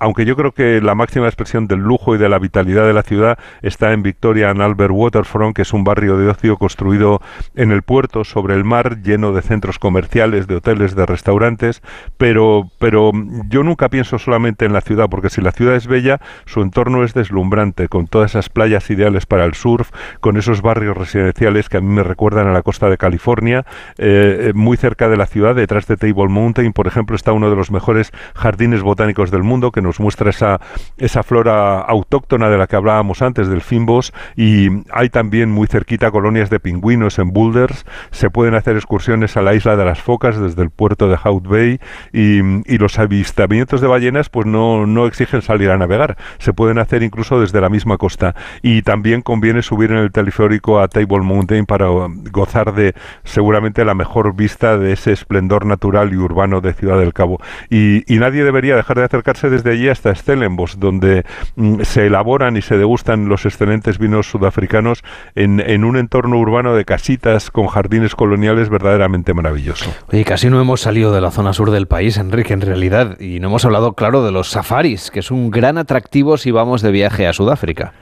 aunque 0.00 0.24
yo 0.24 0.36
creo 0.36 0.52
que 0.52 0.80
la 0.80 0.94
máxima 0.94 1.26
expresión 1.26 1.66
del 1.66 1.80
lujo 1.80 2.14
y 2.14 2.18
de 2.18 2.28
la 2.28 2.38
vitalidad 2.38 2.86
de 2.86 2.92
la 2.92 3.02
ciudad 3.02 3.38
está 3.60 3.92
en 3.92 4.02
Victoria 4.02 4.50
and 4.50 4.62
Albert 4.62 4.92
Waterfront, 4.92 5.54
que 5.54 5.62
es 5.62 5.72
un 5.72 5.84
barrio 5.84 6.16
de 6.16 6.28
ocio 6.28 6.56
construido 6.56 7.20
en 7.54 7.70
el 7.70 7.82
puerto 7.82 8.24
sobre 8.24 8.54
el 8.54 8.64
mar, 8.64 9.02
lleno 9.02 9.32
de 9.32 9.42
centros 9.42 9.78
comerciales, 9.78 10.46
de 10.46 10.56
hoteles, 10.56 10.94
de 10.94 11.06
restaurantes, 11.06 11.82
pero 12.16 12.61
pero, 12.78 13.12
yo 13.48 13.62
nunca 13.62 13.88
pienso 13.88 14.18
solamente 14.18 14.64
en 14.64 14.72
la 14.72 14.80
ciudad, 14.80 15.08
porque 15.08 15.30
si 15.30 15.40
la 15.40 15.52
ciudad 15.52 15.74
es 15.74 15.86
bella, 15.86 16.20
su 16.46 16.62
entorno 16.62 17.04
es 17.04 17.14
deslumbrante, 17.14 17.88
con 17.88 18.06
todas 18.06 18.32
esas 18.32 18.48
playas 18.48 18.88
ideales 18.90 19.26
para 19.26 19.44
el 19.44 19.54
surf, 19.54 19.90
con 20.20 20.36
esos 20.36 20.62
barrios 20.62 20.96
residenciales 20.96 21.68
que 21.68 21.78
a 21.78 21.80
mí 21.80 21.88
me 21.88 22.02
recuerdan 22.02 22.46
a 22.46 22.52
la 22.52 22.62
costa 22.62 22.88
de 22.88 22.98
California, 22.98 23.64
eh, 23.98 24.48
eh, 24.48 24.52
muy 24.54 24.76
cerca 24.76 25.08
de 25.08 25.16
la 25.16 25.26
ciudad, 25.26 25.54
detrás 25.54 25.86
de 25.86 25.96
Table 25.96 26.28
Mountain, 26.28 26.72
por 26.72 26.86
ejemplo, 26.86 27.16
está 27.16 27.32
uno 27.32 27.50
de 27.50 27.56
los 27.56 27.70
mejores 27.70 28.12
jardines 28.34 28.82
botánicos 28.82 29.30
del 29.30 29.42
mundo, 29.42 29.72
que 29.72 29.82
nos 29.82 30.00
muestra 30.00 30.30
esa, 30.30 30.60
esa 30.98 31.22
flora 31.22 31.80
autóctona 31.80 32.48
de 32.48 32.58
la 32.58 32.66
que 32.66 32.76
hablábamos 32.76 33.22
antes, 33.22 33.48
del 33.48 33.60
Fimbos, 33.60 34.12
y 34.36 34.68
hay 34.92 35.08
también 35.08 35.50
muy 35.50 35.66
cerquita 35.66 36.10
colonias 36.10 36.50
de 36.50 36.60
pingüinos 36.60 37.18
en 37.18 37.32
boulders, 37.32 37.84
se 38.10 38.30
pueden 38.30 38.54
hacer 38.54 38.76
excursiones 38.76 39.36
a 39.36 39.42
la 39.42 39.54
isla 39.54 39.76
de 39.76 39.84
las 39.84 40.00
focas 40.00 40.38
desde 40.38 40.62
el 40.62 40.70
puerto 40.70 41.08
de 41.08 41.16
Hout 41.22 41.46
Bay 41.46 41.80
y 42.12 42.42
y, 42.66 42.78
los 42.78 42.98
avistamientos 42.98 43.80
de 43.80 43.86
ballenas 43.86 44.28
pues 44.28 44.46
no, 44.46 44.86
no 44.86 45.06
exigen 45.06 45.42
salir 45.42 45.70
a 45.70 45.78
navegar, 45.78 46.16
se 46.38 46.52
pueden 46.52 46.78
hacer 46.78 47.02
incluso 47.02 47.40
desde 47.40 47.60
la 47.60 47.68
misma 47.68 47.96
costa. 47.96 48.34
Y 48.62 48.82
también 48.82 49.22
conviene 49.22 49.62
subir 49.62 49.90
en 49.92 49.98
el 49.98 50.12
teleférico 50.12 50.80
a 50.80 50.88
Table 50.88 51.20
Mountain 51.20 51.66
para 51.66 51.86
gozar 52.30 52.74
de 52.74 52.94
seguramente 53.24 53.84
la 53.84 53.94
mejor 53.94 54.34
vista 54.34 54.78
de 54.78 54.92
ese 54.92 55.12
esplendor 55.12 55.66
natural 55.66 56.12
y 56.12 56.16
urbano 56.16 56.60
de 56.60 56.72
Ciudad 56.72 56.98
del 56.98 57.12
Cabo. 57.12 57.40
Y, 57.70 58.04
nadie 58.22 58.44
debería 58.44 58.76
dejar 58.76 58.98
de 58.98 59.04
acercarse 59.04 59.50
desde 59.50 59.72
allí 59.72 59.88
hasta 59.88 60.14
Stellenbosch 60.14 60.76
donde 60.76 61.24
mm, 61.56 61.80
se 61.82 62.06
elaboran 62.06 62.56
y 62.56 62.62
se 62.62 62.78
degustan 62.78 63.28
los 63.28 63.46
excelentes 63.46 63.98
vinos 63.98 64.30
sudafricanos 64.30 65.02
en, 65.34 65.58
en 65.58 65.82
un 65.84 65.96
entorno 65.96 66.38
urbano 66.38 66.76
de 66.76 66.84
casitas 66.84 67.50
con 67.50 67.66
jardines 67.66 68.14
coloniales 68.14 68.68
verdaderamente 68.68 69.34
maravilloso. 69.34 69.92
Oye, 70.12 70.24
casi 70.24 70.50
no 70.50 70.60
hemos 70.60 70.80
salido 70.82 71.12
de 71.12 71.20
la 71.20 71.32
zona 71.32 71.52
sur 71.52 71.72
del 71.72 71.88
país 71.88 72.16
en 72.16 72.30
Enrique, 72.42 72.54
en 72.54 72.60
realidad, 72.60 73.20
y 73.20 73.38
no 73.38 73.48
hemos 73.48 73.64
hablado, 73.64 73.92
claro, 73.92 74.24
de 74.24 74.32
los 74.32 74.50
safaris, 74.50 75.10
que 75.12 75.20
es 75.20 75.30
un 75.30 75.50
gran 75.50 75.78
atractivo 75.78 76.36
si 76.36 76.50
vamos 76.50 76.82
de 76.82 76.90
viaje 76.90 77.26
a 77.28 77.32
Sudáfrica. 77.32 77.92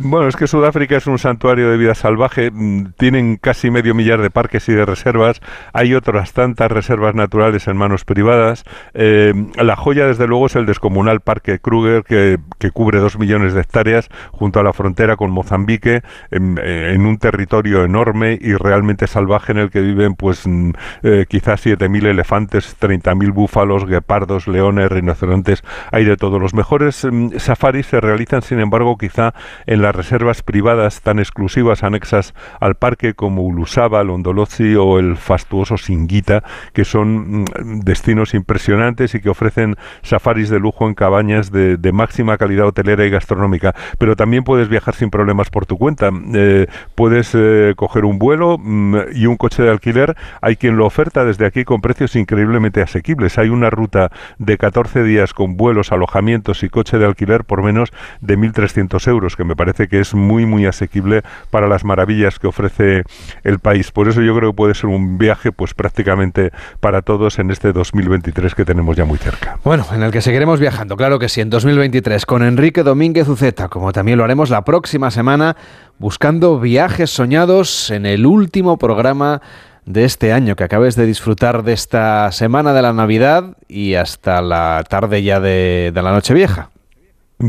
Bueno, 0.00 0.28
es 0.28 0.36
que 0.36 0.46
Sudáfrica 0.46 0.96
es 0.96 1.08
un 1.08 1.18
santuario 1.18 1.72
de 1.72 1.76
vida 1.76 1.92
salvaje, 1.96 2.52
mm, 2.52 2.92
tienen 2.96 3.36
casi 3.36 3.68
medio 3.68 3.96
millar 3.96 4.22
de 4.22 4.30
parques 4.30 4.68
y 4.68 4.72
de 4.72 4.86
reservas, 4.86 5.40
hay 5.72 5.92
otras 5.92 6.32
tantas 6.34 6.70
reservas 6.70 7.16
naturales 7.16 7.66
en 7.66 7.76
manos 7.76 8.04
privadas. 8.04 8.62
Eh, 8.94 9.34
la 9.56 9.74
joya, 9.74 10.06
desde 10.06 10.28
luego, 10.28 10.46
es 10.46 10.54
el 10.54 10.66
descomunal 10.66 11.18
Parque 11.18 11.58
Kruger, 11.58 12.04
que, 12.04 12.38
cubre 12.72 13.00
dos 13.00 13.18
millones 13.18 13.54
de 13.54 13.62
hectáreas 13.62 14.08
junto 14.30 14.60
a 14.60 14.62
la 14.62 14.72
frontera 14.72 15.16
con 15.16 15.32
Mozambique, 15.32 16.02
en, 16.30 16.60
eh, 16.62 16.96
un 16.96 17.18
territorio 17.18 17.82
enorme 17.82 18.38
y 18.40 18.54
realmente 18.54 19.08
salvaje 19.08 19.50
en 19.50 19.58
el 19.58 19.70
que 19.70 19.80
viven 19.80 20.14
pues 20.14 20.46
mm, 20.46 20.70
eh, 21.02 21.26
quizás 21.28 21.66
7.000 21.66 22.06
elefantes, 22.06 22.76
30.000 22.78 23.32
búfalos, 23.32 23.84
guepardos, 23.84 24.46
leones, 24.46 24.90
rinocerontes, 24.92 25.64
hay 25.90 26.04
de 26.04 26.16
todos. 26.16 26.40
Los 26.40 26.54
mejores 26.54 27.04
mm, 27.04 27.38
safaris 27.38 27.86
se 27.86 28.00
realizan, 28.00 28.42
sin 28.42 28.60
embargo, 28.60 28.96
quizá 28.96 29.34
en 29.66 29.82
la 29.82 29.87
las 29.88 29.96
reservas 29.96 30.42
privadas 30.42 31.00
tan 31.00 31.18
exclusivas 31.18 31.82
anexas 31.82 32.34
al 32.60 32.74
parque 32.74 33.14
como 33.14 33.40
Ulusaba, 33.42 34.04
Londolozi 34.04 34.74
o 34.76 34.98
el 34.98 35.16
fastuoso 35.16 35.78
Singuita, 35.78 36.44
que 36.74 36.84
son 36.84 37.40
mm, 37.40 37.44
destinos 37.84 38.34
impresionantes 38.34 39.14
y 39.14 39.20
que 39.20 39.30
ofrecen 39.30 39.76
safaris 40.02 40.50
de 40.50 40.60
lujo 40.60 40.86
en 40.86 40.94
cabañas 40.94 41.50
de, 41.50 41.78
máxima 41.90 42.36
calidad 42.36 42.66
hotelera 42.66 43.06
y 43.06 43.10
gastronómica. 43.10 43.74
Pero 43.98 44.14
también 44.14 44.44
puedes 44.44 44.68
viajar 44.68 44.94
sin 44.94 45.08
problemas 45.08 45.48
por 45.48 45.64
tu 45.64 45.78
cuenta. 45.78 46.10
Eh, 46.34 46.66
puedes 46.94 47.34
eh, 47.34 47.72
coger 47.74 48.04
un 48.04 48.18
vuelo 48.18 48.58
mm, 48.58 48.96
y 49.14 49.24
un 49.24 49.38
coche 49.38 49.62
de 49.62 49.70
alquiler. 49.70 50.16
Hay 50.42 50.56
quien 50.56 50.76
lo 50.76 50.84
oferta 50.84 51.24
desde 51.24 51.46
aquí 51.46 51.64
con 51.64 51.80
precios 51.80 52.14
increíblemente 52.14 52.82
asequibles. 52.82 53.38
Hay 53.38 53.48
una 53.48 53.70
ruta 53.70 54.12
de 54.36 54.58
14 54.58 55.02
días 55.02 55.32
con 55.32 55.56
vuelos, 55.56 55.92
alojamientos 55.92 56.62
y 56.62 56.68
coche 56.68 56.98
de 56.98 57.06
alquiler 57.06 57.44
por 57.44 57.62
menos 57.62 57.90
de 58.20 58.36
1.300 58.36 59.08
euros, 59.08 59.34
que 59.34 59.44
me 59.44 59.56
parece 59.56 59.77
que 59.86 60.00
es 60.00 60.14
muy, 60.14 60.46
muy 60.46 60.66
asequible 60.66 61.22
para 61.50 61.68
las 61.68 61.84
maravillas 61.84 62.38
que 62.38 62.48
ofrece 62.48 63.04
el 63.44 63.60
país. 63.60 63.92
Por 63.92 64.08
eso 64.08 64.22
yo 64.22 64.34
creo 64.36 64.50
que 64.50 64.56
puede 64.56 64.74
ser 64.74 64.86
un 64.86 65.18
viaje 65.18 65.52
pues 65.52 65.74
prácticamente 65.74 66.50
para 66.80 67.02
todos 67.02 67.38
en 67.38 67.50
este 67.50 67.72
2023 67.72 68.54
que 68.54 68.64
tenemos 68.64 68.96
ya 68.96 69.04
muy 69.04 69.18
cerca. 69.18 69.58
Bueno, 69.62 69.86
en 69.92 70.02
el 70.02 70.10
que 70.10 70.20
seguiremos 70.20 70.58
viajando, 70.58 70.96
claro 70.96 71.18
que 71.18 71.28
sí, 71.28 71.40
en 71.40 71.50
2023 71.50 72.26
con 72.26 72.42
Enrique 72.42 72.82
Domínguez 72.82 73.28
Uceta, 73.28 73.68
como 73.68 73.92
también 73.92 74.18
lo 74.18 74.24
haremos 74.24 74.50
la 74.50 74.64
próxima 74.64 75.10
semana, 75.10 75.56
buscando 75.98 76.58
viajes 76.58 77.10
soñados 77.10 77.90
en 77.90 78.06
el 78.06 78.26
último 78.26 78.78
programa 78.78 79.42
de 79.84 80.04
este 80.04 80.32
año, 80.32 80.54
que 80.54 80.64
acabes 80.64 80.96
de 80.96 81.06
disfrutar 81.06 81.62
de 81.62 81.72
esta 81.72 82.30
semana 82.32 82.72
de 82.74 82.82
la 82.82 82.92
Navidad 82.92 83.56
y 83.68 83.94
hasta 83.94 84.42
la 84.42 84.84
tarde 84.88 85.22
ya 85.22 85.40
de, 85.40 85.92
de 85.94 86.02
la 86.02 86.12
Nochevieja. 86.12 86.70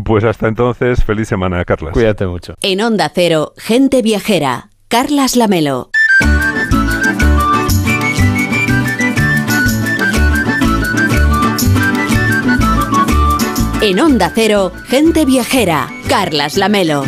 Pues 0.05 0.23
hasta 0.23 0.47
entonces, 0.47 1.03
feliz 1.03 1.27
semana, 1.27 1.65
Carlas. 1.65 1.93
Cuídate 1.93 2.27
mucho. 2.27 2.53
En 2.61 2.81
Onda 2.81 3.11
Cero, 3.13 3.53
gente 3.57 4.01
viajera, 4.03 4.69
Carlas 4.87 5.35
Lamelo. 5.35 5.89
En 13.81 13.99
Onda 13.99 14.31
Cero, 14.35 14.71
gente 14.87 15.25
viajera, 15.25 15.87
Carlas 16.07 16.57
Lamelo. 16.57 17.03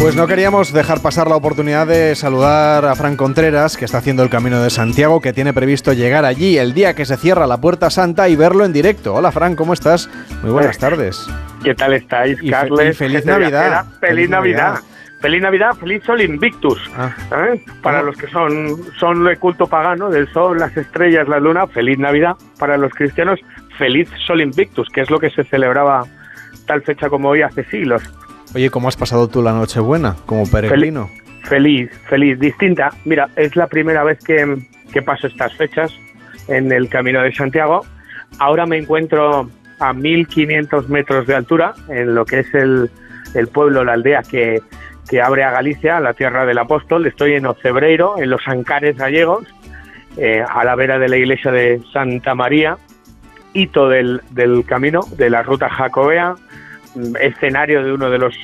Pues 0.00 0.16
no 0.16 0.26
queríamos 0.26 0.72
dejar 0.72 1.02
pasar 1.02 1.28
la 1.28 1.36
oportunidad 1.36 1.86
de 1.86 2.14
saludar 2.14 2.86
a 2.86 2.94
Fran 2.94 3.18
Contreras, 3.18 3.76
que 3.76 3.84
está 3.84 3.98
haciendo 3.98 4.22
el 4.22 4.30
Camino 4.30 4.62
de 4.62 4.70
Santiago, 4.70 5.20
que 5.20 5.34
tiene 5.34 5.52
previsto 5.52 5.92
llegar 5.92 6.24
allí 6.24 6.56
el 6.56 6.72
día 6.72 6.94
que 6.94 7.04
se 7.04 7.18
cierra 7.18 7.46
la 7.46 7.60
Puerta 7.60 7.90
Santa 7.90 8.26
y 8.30 8.34
verlo 8.34 8.64
en 8.64 8.72
directo. 8.72 9.14
Hola 9.14 9.30
Fran, 9.30 9.56
¿cómo 9.56 9.74
estás? 9.74 10.08
Muy 10.42 10.52
buenas 10.52 10.78
tardes. 10.78 11.28
¿Qué 11.62 11.74
tal 11.74 11.92
estáis, 11.92 12.38
Carles? 12.48 12.96
feliz, 12.96 13.26
Navidad. 13.26 13.84
Feliz, 14.00 14.30
Navidad. 14.30 14.80
Feliz 15.20 15.42
Navidad, 15.42 15.74
feliz 15.74 16.02
Sol 16.02 16.22
Invictus. 16.22 16.80
Ah. 16.96 17.14
¿eh? 17.52 17.62
Para 17.82 17.98
ah. 17.98 18.02
los 18.02 18.16
que 18.16 18.26
son, 18.28 18.78
son 18.98 19.28
el 19.28 19.38
culto 19.38 19.66
pagano 19.66 20.08
del 20.08 20.32
sol, 20.32 20.58
las 20.58 20.74
estrellas, 20.78 21.28
la 21.28 21.38
luna, 21.38 21.66
feliz 21.66 21.98
Navidad. 21.98 22.36
Para 22.58 22.78
los 22.78 22.90
cristianos, 22.94 23.38
feliz 23.76 24.08
Sol 24.26 24.40
Invictus, 24.40 24.88
que 24.88 25.02
es 25.02 25.10
lo 25.10 25.20
que 25.20 25.28
se 25.28 25.44
celebraba 25.44 26.04
tal 26.66 26.80
fecha 26.80 27.10
como 27.10 27.28
hoy 27.28 27.42
hace 27.42 27.64
siglos. 27.64 28.02
Oye, 28.54 28.68
¿cómo 28.70 28.88
has 28.88 28.96
pasado 28.96 29.28
tú 29.28 29.42
la 29.42 29.52
Nochebuena 29.52 30.16
como 30.26 30.44
peregrino? 30.50 31.08
Feliz, 31.44 31.90
feliz, 32.08 32.38
distinta. 32.38 32.90
Mira, 33.04 33.28
es 33.36 33.54
la 33.54 33.68
primera 33.68 34.02
vez 34.02 34.18
que, 34.24 34.58
que 34.92 35.02
paso 35.02 35.28
estas 35.28 35.54
fechas 35.54 35.92
en 36.48 36.72
el 36.72 36.88
Camino 36.88 37.22
de 37.22 37.32
Santiago. 37.32 37.86
Ahora 38.38 38.66
me 38.66 38.78
encuentro 38.78 39.48
a 39.78 39.92
1500 39.92 40.88
metros 40.88 41.26
de 41.26 41.34
altura 41.34 41.74
en 41.88 42.14
lo 42.14 42.24
que 42.24 42.40
es 42.40 42.54
el, 42.54 42.90
el 43.34 43.46
pueblo, 43.48 43.84
la 43.84 43.92
aldea 43.92 44.22
que, 44.22 44.60
que, 45.08 45.22
abre 45.22 45.44
a 45.44 45.52
Galicia, 45.52 46.00
la 46.00 46.14
tierra 46.14 46.44
del 46.44 46.58
apóstol. 46.58 47.06
Estoy 47.06 47.34
en 47.34 47.46
Ocebreiro, 47.46 48.18
en 48.18 48.30
los 48.30 48.46
Ancares 48.46 48.96
gallegos, 48.96 49.46
eh, 50.16 50.44
a 50.46 50.64
la 50.64 50.74
vera 50.74 50.98
de 50.98 51.08
la 51.08 51.16
iglesia 51.16 51.52
de 51.52 51.80
Santa 51.92 52.34
María, 52.34 52.78
hito 53.54 53.88
del, 53.88 54.20
del 54.30 54.64
camino, 54.64 55.00
de 55.16 55.30
la 55.30 55.42
ruta 55.42 55.68
jacobea, 55.68 56.34
escenario 57.20 57.84
de 57.84 57.92
uno 57.92 58.10
de 58.10 58.18
los 58.18 58.34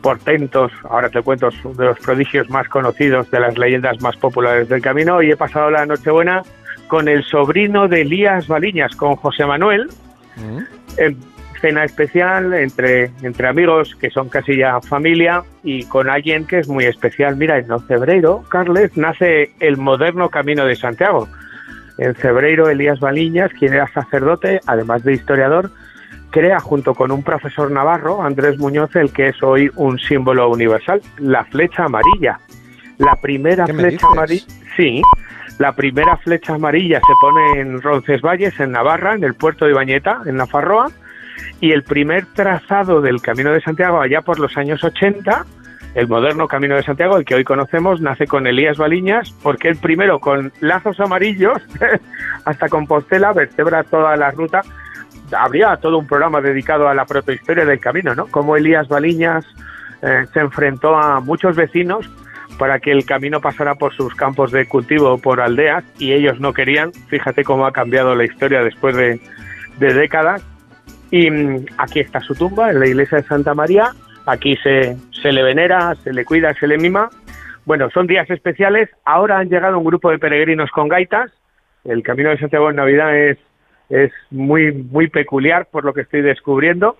portentos, 0.00 0.72
ahora 0.88 1.08
te 1.08 1.22
cuento, 1.22 1.48
de 1.50 1.84
los 1.84 1.98
prodigios 1.98 2.48
más 2.50 2.68
conocidos, 2.68 3.30
de 3.30 3.40
las 3.40 3.58
leyendas 3.58 4.00
más 4.00 4.16
populares 4.16 4.68
del 4.68 4.80
camino, 4.80 5.22
y 5.22 5.30
he 5.30 5.36
pasado 5.36 5.70
la 5.70 5.86
Nochebuena 5.86 6.42
con 6.86 7.08
el 7.08 7.22
sobrino 7.24 7.88
de 7.88 8.02
Elías 8.02 8.48
Baliñas, 8.48 8.94
con 8.96 9.16
José 9.16 9.44
Manuel, 9.44 9.88
mm. 10.36 10.58
en 10.98 11.16
cena 11.60 11.84
especial 11.84 12.54
entre, 12.54 13.10
entre 13.22 13.48
amigos 13.48 13.94
que 13.96 14.10
son 14.10 14.28
casi 14.28 14.56
ya 14.56 14.80
familia 14.80 15.42
y 15.62 15.84
con 15.84 16.08
alguien 16.08 16.46
que 16.46 16.60
es 16.60 16.68
muy 16.68 16.84
especial. 16.84 17.36
Mira, 17.36 17.58
en 17.58 17.80
febrero, 17.80 18.44
Carles, 18.48 18.96
nace 18.96 19.52
el 19.60 19.76
moderno 19.76 20.28
Camino 20.28 20.64
de 20.64 20.76
Santiago. 20.76 21.28
En 21.98 22.14
febrero, 22.14 22.68
Elías 22.68 23.00
Baliñas, 23.00 23.52
quien 23.52 23.74
era 23.74 23.88
sacerdote, 23.88 24.60
además 24.66 25.02
de 25.02 25.14
historiador, 25.14 25.72
crea 26.30 26.60
junto 26.60 26.94
con 26.94 27.10
un 27.10 27.22
profesor 27.22 27.70
navarro, 27.70 28.22
Andrés 28.22 28.58
Muñoz, 28.58 28.94
el 28.96 29.12
que 29.12 29.28
es 29.28 29.42
hoy 29.42 29.70
un 29.76 29.98
símbolo 29.98 30.48
universal, 30.50 31.00
la 31.18 31.44
flecha 31.44 31.84
amarilla. 31.84 32.38
La 32.98 33.16
primera 33.16 33.66
flecha 33.66 34.06
amarilla, 34.10 34.46
sí, 34.76 35.02
la 35.58 35.72
primera 35.74 36.16
flecha 36.18 36.54
amarilla 36.54 37.00
se 37.00 37.12
pone 37.20 37.60
en 37.60 37.82
Roncesvalles, 37.82 38.58
en 38.60 38.72
Navarra, 38.72 39.14
en 39.14 39.24
el 39.24 39.34
puerto 39.34 39.66
de 39.66 39.72
Bañeta, 39.72 40.22
en 40.26 40.36
Nafarroa, 40.36 40.90
y 41.60 41.72
el 41.72 41.82
primer 41.82 42.26
trazado 42.26 43.00
del 43.00 43.20
Camino 43.20 43.52
de 43.52 43.60
Santiago 43.60 44.00
allá 44.00 44.22
por 44.22 44.38
los 44.38 44.56
años 44.56 44.82
80, 44.84 45.44
el 45.94 46.06
moderno 46.06 46.46
Camino 46.46 46.76
de 46.76 46.84
Santiago, 46.84 47.16
el 47.16 47.24
que 47.24 47.34
hoy 47.34 47.44
conocemos, 47.44 48.00
nace 48.00 48.26
con 48.26 48.46
Elías 48.46 48.78
Baliñas, 48.78 49.32
porque 49.42 49.68
el 49.68 49.76
primero 49.76 50.20
con 50.20 50.52
lazos 50.60 51.00
amarillos 51.00 51.58
hasta 52.44 52.68
Compostela 52.68 53.32
vertebra 53.32 53.82
toda 53.82 54.16
la 54.16 54.30
ruta. 54.30 54.62
Habría 55.36 55.76
todo 55.76 55.98
un 55.98 56.06
programa 56.06 56.40
dedicado 56.40 56.88
a 56.88 56.94
la 56.94 57.04
protohistoria 57.04 57.64
del 57.64 57.80
camino, 57.80 58.14
¿no? 58.14 58.26
Como 58.26 58.56
Elías 58.56 58.88
Baliñas 58.88 59.44
eh, 60.02 60.26
se 60.32 60.40
enfrentó 60.40 60.96
a 60.96 61.20
muchos 61.20 61.56
vecinos 61.56 62.08
para 62.58 62.80
que 62.80 62.90
el 62.90 63.04
camino 63.04 63.40
pasara 63.40 63.76
por 63.76 63.94
sus 63.94 64.14
campos 64.14 64.50
de 64.52 64.66
cultivo 64.66 65.12
o 65.12 65.18
por 65.18 65.40
aldeas 65.40 65.84
y 65.98 66.12
ellos 66.12 66.40
no 66.40 66.52
querían. 66.52 66.92
Fíjate 67.08 67.44
cómo 67.44 67.66
ha 67.66 67.72
cambiado 67.72 68.14
la 68.14 68.24
historia 68.24 68.62
después 68.62 68.96
de, 68.96 69.20
décadas. 69.78 70.44
Y 71.10 71.30
mm, 71.30 71.66
aquí 71.78 72.00
está 72.00 72.20
su 72.20 72.34
tumba, 72.34 72.70
en 72.70 72.80
la 72.80 72.86
iglesia 72.86 73.18
de 73.18 73.24
Santa 73.24 73.54
María. 73.54 73.92
Aquí 74.26 74.56
se, 74.56 74.96
se 75.22 75.32
le 75.32 75.42
venera, 75.42 75.94
se 76.02 76.12
le 76.12 76.24
cuida, 76.24 76.52
se 76.54 76.66
le 76.66 76.76
mima. 76.78 77.08
Bueno, 77.64 77.88
son 77.90 78.06
días 78.06 78.28
especiales. 78.30 78.90
Ahora 79.04 79.38
han 79.38 79.48
llegado 79.48 79.78
un 79.78 79.84
grupo 79.84 80.10
de 80.10 80.18
peregrinos 80.18 80.70
con 80.70 80.88
gaitas. 80.88 81.30
El 81.84 82.02
camino 82.02 82.30
de 82.30 82.38
Santiago 82.38 82.70
en 82.70 82.76
Navidad 82.76 83.16
es, 83.16 83.38
es 83.88 84.12
muy, 84.30 84.72
muy 84.72 85.08
peculiar 85.08 85.68
por 85.70 85.84
lo 85.84 85.94
que 85.94 86.02
estoy 86.02 86.22
descubriendo. 86.22 86.96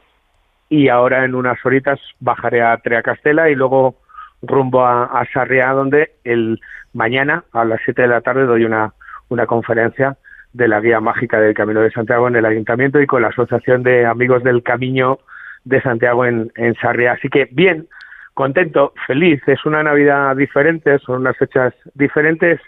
Y 0.68 0.88
ahora 0.88 1.24
en 1.24 1.34
unas 1.34 1.64
horitas 1.64 1.98
bajaré 2.20 2.62
a 2.62 2.76
Treacastela 2.78 3.50
y 3.50 3.54
luego 3.54 3.96
rumbo 4.42 4.84
a, 4.84 5.04
a 5.04 5.26
Sarriá, 5.32 5.72
donde 5.72 6.12
el 6.24 6.60
mañana 6.92 7.44
a 7.52 7.64
las 7.64 7.80
7 7.84 8.02
de 8.02 8.08
la 8.08 8.20
tarde 8.20 8.46
doy 8.46 8.64
una, 8.64 8.92
una 9.28 9.46
conferencia 9.46 10.16
de 10.52 10.68
la 10.68 10.80
guía 10.80 11.00
mágica 11.00 11.40
del 11.40 11.54
Camino 11.54 11.80
de 11.80 11.90
Santiago 11.90 12.28
en 12.28 12.36
el 12.36 12.46
Ayuntamiento 12.46 13.00
y 13.00 13.06
con 13.06 13.22
la 13.22 13.28
Asociación 13.28 13.82
de 13.82 14.06
Amigos 14.06 14.42
del 14.42 14.62
Camino 14.62 15.18
de 15.64 15.80
Santiago 15.82 16.24
en, 16.24 16.50
en 16.56 16.74
Sarriá. 16.74 17.12
Así 17.12 17.28
que 17.28 17.48
bien, 17.50 17.88
contento, 18.34 18.92
feliz. 19.06 19.42
Es 19.46 19.64
una 19.66 19.82
Navidad 19.82 20.36
diferente, 20.36 20.98
son 21.00 21.22
unas 21.22 21.36
fechas 21.36 21.74
diferentes, 21.94 22.60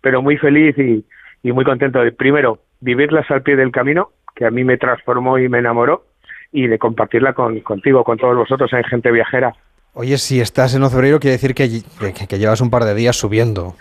pero 0.00 0.22
muy 0.22 0.36
feliz 0.36 0.76
y, 0.78 1.04
y 1.42 1.52
muy 1.52 1.64
contento 1.64 2.00
primero, 2.16 2.60
vivirlas 2.84 3.28
al 3.30 3.42
pie 3.42 3.56
del 3.56 3.72
camino, 3.72 4.10
que 4.36 4.44
a 4.44 4.50
mí 4.50 4.62
me 4.62 4.76
transformó 4.76 5.38
y 5.38 5.48
me 5.48 5.58
enamoró, 5.58 6.04
y 6.52 6.66
de 6.66 6.78
compartirla 6.78 7.32
con, 7.32 7.58
contigo, 7.60 8.04
con 8.04 8.18
todos 8.18 8.36
vosotros 8.36 8.72
en 8.74 8.84
Gente 8.84 9.10
Viajera. 9.10 9.54
Oye, 9.94 10.18
si 10.18 10.40
estás 10.40 10.74
en 10.74 10.82
Ocebreiro, 10.82 11.18
quiere 11.18 11.32
decir 11.32 11.54
que, 11.54 11.68
que, 12.28 12.38
llevas 12.38 12.60
un 12.60 12.70
par 12.70 12.84
de 12.84 12.94
días 12.94 13.16
subiendo. 13.16 13.74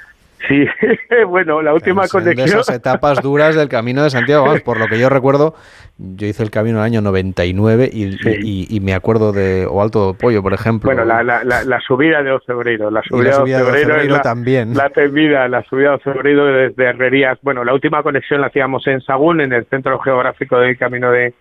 Sí, 0.48 0.66
bueno, 1.28 1.62
la 1.62 1.74
última 1.74 2.08
conexión. 2.08 2.36
De 2.36 2.44
esas 2.44 2.70
etapas 2.70 3.22
duras 3.22 3.56
del 3.56 3.70
camino 3.70 4.04
de 4.04 4.10
Santiago, 4.10 4.54
por 4.66 4.78
lo 4.78 4.88
que 4.88 5.00
yo 5.00 5.08
recuerdo, 5.10 5.56
yo 5.98 6.28
hice 6.28 6.44
el 6.44 6.52
camino 6.52 6.78
en 6.78 6.82
el 6.82 6.86
año 6.86 7.02
99 7.02 7.90
y, 7.92 8.76
y, 8.76 8.80
me 8.82 8.94
acuerdo 8.94 9.32
de 9.32 9.66
O 9.70 9.82
Alto 9.82 10.16
Pollo, 10.20 10.42
por 10.44 10.54
ejemplo. 10.54 10.90
Bueno, 10.90 11.06
la, 11.06 11.24
la, 11.24 11.44
la, 11.44 11.80
subida 11.80 12.24
de 12.24 12.32
Ocebreiro, 12.32 12.92
la 12.92 13.02
subida, 13.04 13.44
de 13.44 13.56
Ocebreiro, 13.56 14.20
también. 14.22 14.74
La 14.76 14.90
temida, 14.90 15.48
la 15.48 15.64
subida 15.64 15.92
de 15.92 15.96
Ocebreiro 15.96 16.46
desde 16.46 16.84
Herrerías. 16.84 17.40
Bueno, 17.42 17.64
la 17.64 17.74
última 17.74 18.04
conexión 18.04 18.42
la 18.42 18.48
hacíamos 18.48 18.86
en 18.88 19.02
Sagún, 19.02 19.40
en 19.40 19.54
el 19.54 19.66
centro 19.66 19.98
geográfico 20.00 20.58
del 20.60 20.78
camino 20.78 21.12
de, 21.12 21.34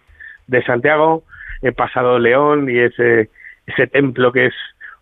de 0.47 0.63
Santiago. 0.65 1.25
He 1.61 1.73
pasado 1.73 2.19
León 2.19 2.71
y 2.71 2.79
ese 2.79 3.31
ese 3.67 3.87
templo 3.87 4.33
que 4.33 4.47
es 4.47 4.55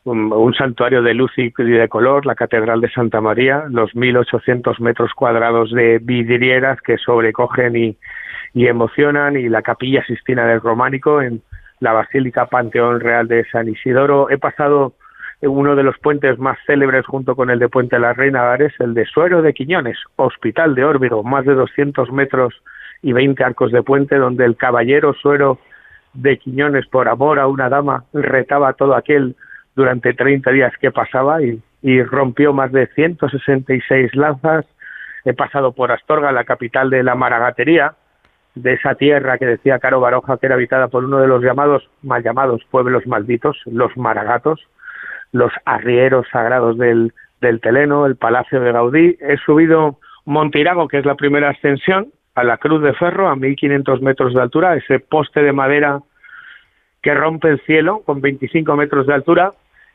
un, 0.05 0.55
santuario 0.55 1.03
de 1.03 1.15
luz 1.15 1.33
y 1.37 1.51
de 1.51 1.89
color, 1.89 2.25
la 2.25 2.35
Catedral 2.35 2.81
de 2.81 2.91
Santa 2.91 3.21
María, 3.21 3.65
los 3.69 3.95
1.800 3.95 4.81
metros 4.81 5.13
cuadrados 5.15 5.71
de 5.73 5.99
vidrieras 5.99 6.81
que 6.81 6.97
sobrecogen 6.99 7.77
y, 7.77 7.97
emocionan, 8.55 9.37
y 9.37 9.49
la 9.49 9.63
Capilla 9.63 10.05
Sistina 10.05 10.47
del 10.47 10.61
Románico 10.61 11.21
en 11.21 11.43
la 11.81 11.93
Basílica 11.93 12.47
Panteón 12.47 13.01
Real 13.01 13.29
de 13.29 13.45
San 13.51 13.69
Isidoro. 13.69 14.31
He 14.31 14.39
pasado 14.39 14.95
uno 15.43 15.77
de 15.77 15.83
los 15.83 15.99
puentes 15.99 16.39
más 16.39 16.59
célebres 16.67 17.07
junto 17.07 17.37
con 17.37 17.51
el 17.51 17.59
de 17.59 17.69
Puente 17.69 17.97
de 17.97 18.03
la 18.03 18.13
Reina 18.13 18.43
Gares, 18.45 18.73
el 18.79 18.95
de 18.95 19.07
Suero 19.07 19.43
de 19.43 19.55
Quiñones, 19.55 19.99
Hospital 20.17 20.75
de 20.75 20.85
Órbigo, 20.85 21.23
más 21.23 21.45
de 21.45 21.55
200 21.55 22.11
metros 22.11 22.55
y 23.03 23.13
20 23.13 23.43
arcos 23.45 23.73
de 23.73 23.83
puente, 23.83 24.17
donde 24.17 24.45
el 24.45 24.57
caballero 24.57 25.15
Suero 25.15 25.59
de 26.13 26.39
Quiñones 26.39 26.87
por 26.89 27.09
amor 27.09 27.39
a 27.39 27.47
una 27.47 27.69
dama 27.69 28.05
retaba 28.13 28.75
todo 28.75 28.95
aquel 28.95 29.37
durante 29.81 30.13
30 30.13 30.51
días 30.51 30.73
que 30.79 30.91
pasaba 30.91 31.39
y, 31.43 31.63
rompió 32.03 32.53
más 32.53 32.71
de 32.73 32.87
166 32.89 34.15
lanzas. 34.15 34.67
He 35.25 35.33
pasado 35.33 35.73
por 35.73 35.91
Astorga, 35.91 36.31
la 36.31 36.45
capital 36.45 36.91
de 36.91 37.03
la 37.03 37.15
maragatería, 37.15 37.95
de 38.55 38.75
esa 38.75 38.95
tierra 38.97 39.39
que 39.39 39.47
decía 39.47 39.79
Caro 39.79 40.01
Baroja 40.01 40.37
que 40.37 40.47
era 40.47 40.57
habitada 40.57 40.89
por 40.89 41.05
uno 41.05 41.19
de 41.19 41.27
los 41.27 41.43
llamados, 41.43 41.89
mal 42.03 42.23
llamados 42.23 42.63
pueblos 42.71 43.07
malditos, 43.07 43.57
los 43.65 43.97
maragatos, 43.97 44.61
los 45.33 45.53
arrieros 45.65 46.27
sagrados 46.31 46.77
del, 46.77 47.15
del 47.41 47.61
Teleno, 47.61 48.05
el 48.05 48.17
Palacio 48.17 48.61
de 48.61 48.73
Gaudí. 48.73 49.17
He 49.21 49.39
subido 49.39 49.99
Monteirago, 50.27 50.89
que 50.89 50.99
es 50.99 51.07
la 51.07 51.15
primera 51.15 51.49
ascensión, 51.49 52.09
a 52.35 52.45
la 52.45 52.59
Cruz 52.59 52.83
de 52.83 52.93
Ferro, 52.93 53.29
a 53.29 53.37
1500 53.37 54.03
metros 54.03 54.35
de 54.35 54.43
altura, 54.43 54.77
ese 54.77 55.01
poste 55.01 55.43
de 55.43 55.53
madera 55.53 56.01
que 57.03 57.15
rompe 57.15 57.49
el 57.49 57.61
cielo 57.61 58.03
con 58.05 58.21
25 58.21 58.77
metros 58.77 59.07
de 59.07 59.15
altura, 59.15 59.53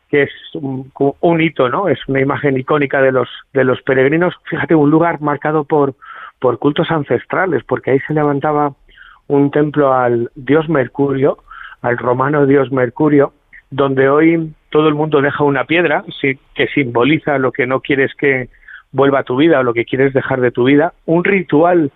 que 0.09 0.23
es 0.23 0.31
un, 0.53 1.41
hito, 1.41 1.69
¿no? 1.69 1.87
Es 1.87 1.99
una 2.07 2.21
imagen 2.21 2.57
icónica 2.57 3.01
de 3.01 3.11
los 3.11 3.29
de 3.53 3.63
los 3.63 3.81
peregrinos. 3.81 4.33
Fíjate, 4.45 4.75
un 4.75 4.89
lugar 4.89 5.21
marcado 5.21 5.63
por 5.63 5.95
por 6.39 6.59
cultos 6.59 6.91
ancestrales, 6.91 7.63
porque 7.63 7.91
ahí 7.91 7.99
se 8.01 8.13
levantaba 8.13 8.73
un 9.27 9.51
templo 9.51 9.93
al 9.93 10.29
dios 10.35 10.69
Mercurio, 10.69 11.37
al 11.81 11.97
romano 11.97 12.45
dios 12.45 12.71
Mercurio, 12.71 13.33
donde 13.71 14.09
hoy 14.09 14.53
todo 14.69 14.87
el 14.87 14.95
mundo 14.95 15.21
deja 15.21 15.43
una 15.43 15.65
piedra 15.65 16.03
que 16.53 16.67
simboliza 16.67 17.37
lo 17.37 17.51
que 17.51 17.65
no 17.65 17.79
quieres 17.79 18.13
que 18.15 18.49
vuelva 18.91 19.19
a 19.19 19.23
tu 19.23 19.35
vida 19.35 19.59
o 19.59 19.63
lo 19.63 19.73
que 19.73 19.85
quieres 19.85 20.13
dejar 20.13 20.41
de 20.41 20.51
tu 20.51 20.65
vida, 20.65 20.93
un 21.05 21.23
ritual 21.23 21.91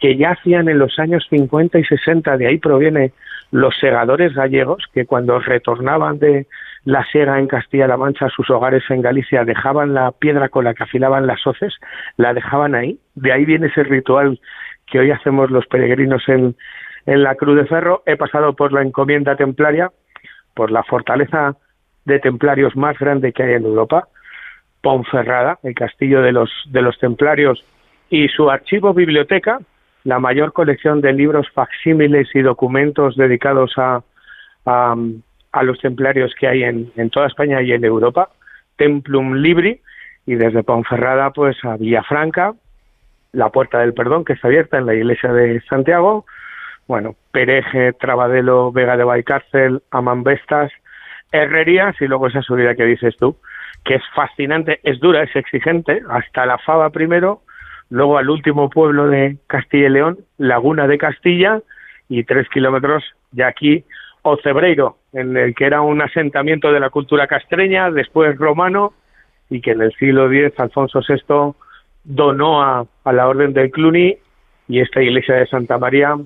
que 0.00 0.16
ya 0.16 0.30
hacían 0.30 0.68
en 0.68 0.78
los 0.78 0.98
años 0.98 1.26
50 1.28 1.78
y 1.78 1.84
60, 1.84 2.36
de 2.36 2.46
ahí 2.46 2.58
proviene 2.58 3.12
los 3.50 3.76
segadores 3.78 4.34
gallegos, 4.34 4.84
que 4.92 5.06
cuando 5.06 5.38
retornaban 5.40 6.18
de 6.18 6.46
la 6.88 7.04
sega 7.12 7.38
en 7.38 7.48
Castilla-La 7.48 7.98
Mancha 7.98 8.30
sus 8.30 8.48
hogares 8.48 8.82
en 8.88 9.02
Galicia, 9.02 9.44
dejaban 9.44 9.92
la 9.92 10.10
piedra 10.10 10.48
con 10.48 10.64
la 10.64 10.72
que 10.72 10.84
afilaban 10.84 11.26
las 11.26 11.46
hoces, 11.46 11.74
la 12.16 12.32
dejaban 12.32 12.74
ahí. 12.74 12.98
De 13.14 13.30
ahí 13.30 13.44
viene 13.44 13.66
ese 13.66 13.82
ritual 13.82 14.40
que 14.86 14.98
hoy 14.98 15.10
hacemos 15.10 15.50
los 15.50 15.66
peregrinos 15.66 16.26
en, 16.30 16.56
en 17.04 17.22
la 17.22 17.34
Cruz 17.34 17.56
de 17.56 17.66
Ferro. 17.66 18.02
He 18.06 18.16
pasado 18.16 18.56
por 18.56 18.72
la 18.72 18.80
encomienda 18.80 19.36
templaria, 19.36 19.92
por 20.54 20.70
la 20.70 20.82
fortaleza 20.82 21.56
de 22.06 22.20
templarios 22.20 22.74
más 22.74 22.98
grande 22.98 23.34
que 23.34 23.42
hay 23.42 23.52
en 23.52 23.66
Europa, 23.66 24.08
Ponferrada, 24.80 25.58
el 25.64 25.74
castillo 25.74 26.22
de 26.22 26.32
los, 26.32 26.50
de 26.70 26.80
los 26.80 26.98
templarios, 26.98 27.62
y 28.08 28.28
su 28.28 28.48
archivo 28.48 28.94
biblioteca, 28.94 29.58
la 30.04 30.20
mayor 30.20 30.54
colección 30.54 31.02
de 31.02 31.12
libros 31.12 31.50
facsímiles 31.50 32.34
y 32.34 32.40
documentos 32.40 33.14
dedicados 33.14 33.74
a, 33.76 34.00
los 35.62 35.78
templarios 35.78 36.34
que 36.38 36.48
hay 36.48 36.64
en, 36.64 36.90
en, 36.96 37.10
toda 37.10 37.26
España 37.26 37.62
y 37.62 37.72
en 37.72 37.84
Europa, 37.84 38.30
Templum 38.76 39.34
Libri, 39.36 39.80
y 40.26 40.34
desde 40.34 40.62
Ponferrada 40.62 41.30
pues 41.30 41.56
a 41.64 41.76
Villafranca, 41.76 42.54
la 43.32 43.50
Puerta 43.50 43.78
del 43.80 43.94
Perdón, 43.94 44.24
que 44.24 44.34
está 44.34 44.48
abierta 44.48 44.78
en 44.78 44.86
la 44.86 44.94
iglesia 44.94 45.32
de 45.32 45.60
Santiago, 45.62 46.26
bueno, 46.86 47.16
Pereje, 47.32 47.92
Trabadelo, 47.92 48.72
Vega 48.72 48.96
de 48.96 49.04
Valcárcel, 49.04 49.82
Amambestas, 49.90 50.72
Herrerías 51.32 51.94
y 52.00 52.06
luego 52.06 52.28
esa 52.28 52.42
subida 52.42 52.74
que 52.74 52.84
dices 52.84 53.16
tú, 53.18 53.36
que 53.84 53.96
es 53.96 54.02
fascinante, 54.14 54.80
es 54.82 54.98
dura, 54.98 55.22
es 55.22 55.36
exigente, 55.36 56.02
hasta 56.08 56.46
la 56.46 56.58
Fava 56.58 56.90
primero, 56.90 57.42
luego 57.90 58.18
al 58.18 58.30
último 58.30 58.70
pueblo 58.70 59.08
de 59.08 59.36
Castilla 59.46 59.86
y 59.86 59.90
León, 59.90 60.18
Laguna 60.38 60.86
de 60.86 60.98
Castilla, 60.98 61.60
y 62.08 62.24
tres 62.24 62.48
kilómetros 62.48 63.04
de 63.32 63.44
aquí, 63.44 63.84
Ocebreiro, 64.30 64.96
en 65.12 65.36
el 65.36 65.54
que 65.54 65.64
era 65.64 65.80
un 65.80 66.00
asentamiento 66.02 66.72
de 66.72 66.80
la 66.80 66.90
cultura 66.90 67.26
castreña, 67.26 67.90
después 67.90 68.36
romano, 68.36 68.92
y 69.50 69.60
que 69.60 69.72
en 69.72 69.82
el 69.82 69.92
siglo 69.94 70.30
X 70.30 70.58
Alfonso 70.58 71.00
VI 71.06 71.54
donó 72.04 72.62
a, 72.62 72.86
a 73.04 73.12
la 73.12 73.28
Orden 73.28 73.52
del 73.52 73.70
Cluny 73.70 74.16
y 74.68 74.80
esta 74.80 75.02
iglesia 75.02 75.36
de 75.36 75.46
Santa 75.46 75.78
María 75.78 76.16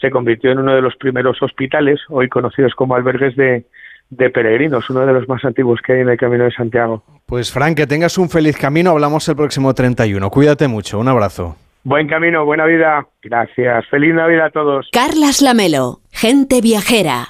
se 0.00 0.10
convirtió 0.10 0.52
en 0.52 0.58
uno 0.58 0.74
de 0.74 0.82
los 0.82 0.96
primeros 0.96 1.42
hospitales, 1.42 2.00
hoy 2.08 2.28
conocidos 2.28 2.74
como 2.74 2.94
albergues 2.94 3.34
de, 3.36 3.64
de 4.10 4.30
peregrinos, 4.30 4.88
uno 4.90 5.04
de 5.04 5.12
los 5.12 5.28
más 5.28 5.44
antiguos 5.44 5.80
que 5.84 5.94
hay 5.94 6.00
en 6.00 6.08
el 6.08 6.16
Camino 6.16 6.44
de 6.44 6.52
Santiago. 6.52 7.02
Pues 7.26 7.52
Frank, 7.52 7.76
que 7.76 7.86
tengas 7.86 8.16
un 8.18 8.30
feliz 8.30 8.56
camino, 8.56 8.90
hablamos 8.90 9.28
el 9.28 9.36
próximo 9.36 9.74
31. 9.74 10.30
Cuídate 10.30 10.68
mucho, 10.68 10.98
un 10.98 11.08
abrazo. 11.08 11.56
Buen 11.84 12.08
camino, 12.08 12.44
buena 12.44 12.66
vida. 12.66 13.06
Gracias. 13.22 13.86
Feliz 13.88 14.14
Navidad 14.14 14.46
a 14.46 14.50
todos. 14.50 14.88
Carlas 14.92 15.42
Lamelo, 15.42 16.00
gente 16.10 16.60
viajera. 16.60 17.28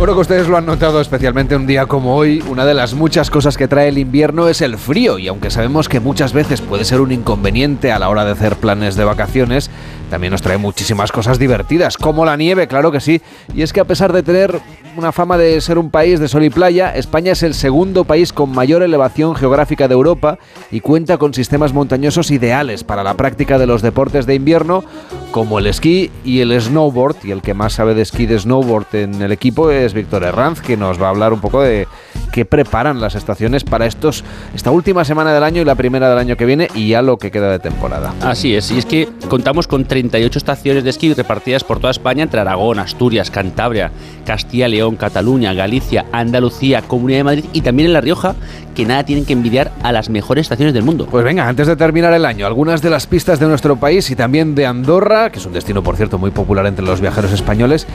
Seguro 0.00 0.14
que 0.14 0.20
ustedes 0.22 0.48
lo 0.48 0.56
han 0.56 0.64
notado 0.64 0.98
especialmente 0.98 1.54
un 1.54 1.66
día 1.66 1.84
como 1.84 2.16
hoy. 2.16 2.42
Una 2.48 2.64
de 2.64 2.72
las 2.72 2.94
muchas 2.94 3.28
cosas 3.28 3.58
que 3.58 3.68
trae 3.68 3.88
el 3.88 3.98
invierno 3.98 4.48
es 4.48 4.62
el 4.62 4.78
frío 4.78 5.18
y 5.18 5.28
aunque 5.28 5.50
sabemos 5.50 5.90
que 5.90 6.00
muchas 6.00 6.32
veces 6.32 6.62
puede 6.62 6.86
ser 6.86 7.02
un 7.02 7.12
inconveniente 7.12 7.92
a 7.92 7.98
la 7.98 8.08
hora 8.08 8.24
de 8.24 8.30
hacer 8.30 8.56
planes 8.56 8.96
de 8.96 9.04
vacaciones, 9.04 9.70
también 10.08 10.30
nos 10.30 10.40
trae 10.40 10.56
muchísimas 10.56 11.12
cosas 11.12 11.38
divertidas, 11.38 11.98
como 11.98 12.24
la 12.24 12.38
nieve, 12.38 12.66
claro 12.66 12.90
que 12.90 13.00
sí. 13.00 13.20
Y 13.54 13.60
es 13.60 13.74
que 13.74 13.80
a 13.80 13.84
pesar 13.84 14.14
de 14.14 14.22
tener 14.22 14.58
una 14.96 15.12
fama 15.12 15.38
de 15.38 15.60
ser 15.60 15.78
un 15.78 15.90
país 15.90 16.20
de 16.20 16.28
sol 16.28 16.44
y 16.44 16.50
playa, 16.50 16.94
España 16.94 17.32
es 17.32 17.42
el 17.42 17.54
segundo 17.54 18.04
país 18.04 18.32
con 18.32 18.50
mayor 18.50 18.82
elevación 18.82 19.34
geográfica 19.34 19.88
de 19.88 19.94
Europa 19.94 20.38
y 20.70 20.80
cuenta 20.80 21.18
con 21.18 21.34
sistemas 21.34 21.72
montañosos 21.72 22.30
ideales 22.30 22.84
para 22.84 23.02
la 23.02 23.14
práctica 23.14 23.58
de 23.58 23.66
los 23.66 23.82
deportes 23.82 24.26
de 24.26 24.34
invierno, 24.34 24.84
como 25.30 25.58
el 25.58 25.66
esquí 25.66 26.10
y 26.24 26.40
el 26.40 26.58
snowboard. 26.60 27.16
Y 27.24 27.30
el 27.30 27.42
que 27.42 27.54
más 27.54 27.74
sabe 27.74 27.94
de 27.94 28.02
esquí 28.02 28.26
de 28.26 28.38
snowboard 28.38 28.86
en 28.94 29.22
el 29.22 29.32
equipo 29.32 29.70
es 29.70 29.94
Víctor 29.94 30.24
Herranz, 30.24 30.60
que 30.60 30.76
nos 30.76 31.00
va 31.00 31.06
a 31.06 31.10
hablar 31.10 31.32
un 31.32 31.40
poco 31.40 31.62
de 31.62 31.86
qué 32.30 32.44
preparan 32.44 33.00
las 33.00 33.14
estaciones 33.14 33.64
para 33.64 33.86
estos 33.86 34.24
esta 34.54 34.70
última 34.70 35.04
semana 35.04 35.32
del 35.32 35.42
año 35.42 35.62
y 35.62 35.64
la 35.64 35.74
primera 35.74 36.08
del 36.08 36.18
año 36.18 36.36
que 36.36 36.46
viene 36.46 36.68
y 36.74 36.88
ya 36.88 37.02
lo 37.02 37.18
que 37.18 37.30
queda 37.30 37.50
de 37.50 37.58
temporada. 37.58 38.14
Así 38.22 38.54
es, 38.54 38.70
y 38.70 38.78
es 38.78 38.86
que 38.86 39.08
contamos 39.28 39.66
con 39.66 39.84
38 39.84 40.38
estaciones 40.38 40.84
de 40.84 40.90
esquí 40.90 41.12
repartidas 41.12 41.64
por 41.64 41.78
toda 41.78 41.90
España 41.90 42.22
entre 42.22 42.40
Aragón, 42.40 42.78
Asturias, 42.78 43.30
Cantabria, 43.30 43.90
Castilla, 44.24 44.68
León, 44.68 44.96
Cataluña, 44.96 45.52
Galicia, 45.52 46.06
Andalucía, 46.12 46.82
Comunidad 46.82 47.18
de 47.18 47.24
Madrid 47.24 47.44
y 47.52 47.60
también 47.62 47.86
en 47.86 47.92
La 47.92 48.00
Rioja, 48.00 48.34
que 48.74 48.86
nada 48.86 49.04
tienen 49.04 49.24
que 49.24 49.32
envidiar 49.32 49.72
a 49.82 49.92
las 49.92 50.08
mejores 50.08 50.42
estaciones 50.42 50.74
del 50.74 50.84
mundo. 50.84 51.06
Pues 51.10 51.24
venga, 51.24 51.48
antes 51.48 51.66
de 51.66 51.76
terminar 51.76 52.12
el 52.12 52.24
año, 52.24 52.46
algunas 52.46 52.82
de 52.82 52.90
las 52.90 53.06
pistas 53.06 53.40
de 53.40 53.46
nuestro 53.46 53.76
país 53.76 54.10
y 54.10 54.16
también 54.16 54.54
de 54.54 54.66
Andorra, 54.66 55.30
que 55.30 55.38
es 55.38 55.46
un 55.46 55.52
destino 55.52 55.82
por 55.82 55.96
cierto 55.96 56.18
muy 56.18 56.30
popular 56.30 56.66
entre 56.66 56.84
los 56.84 57.00
viajeros 57.00 57.32
españoles, 57.32 57.86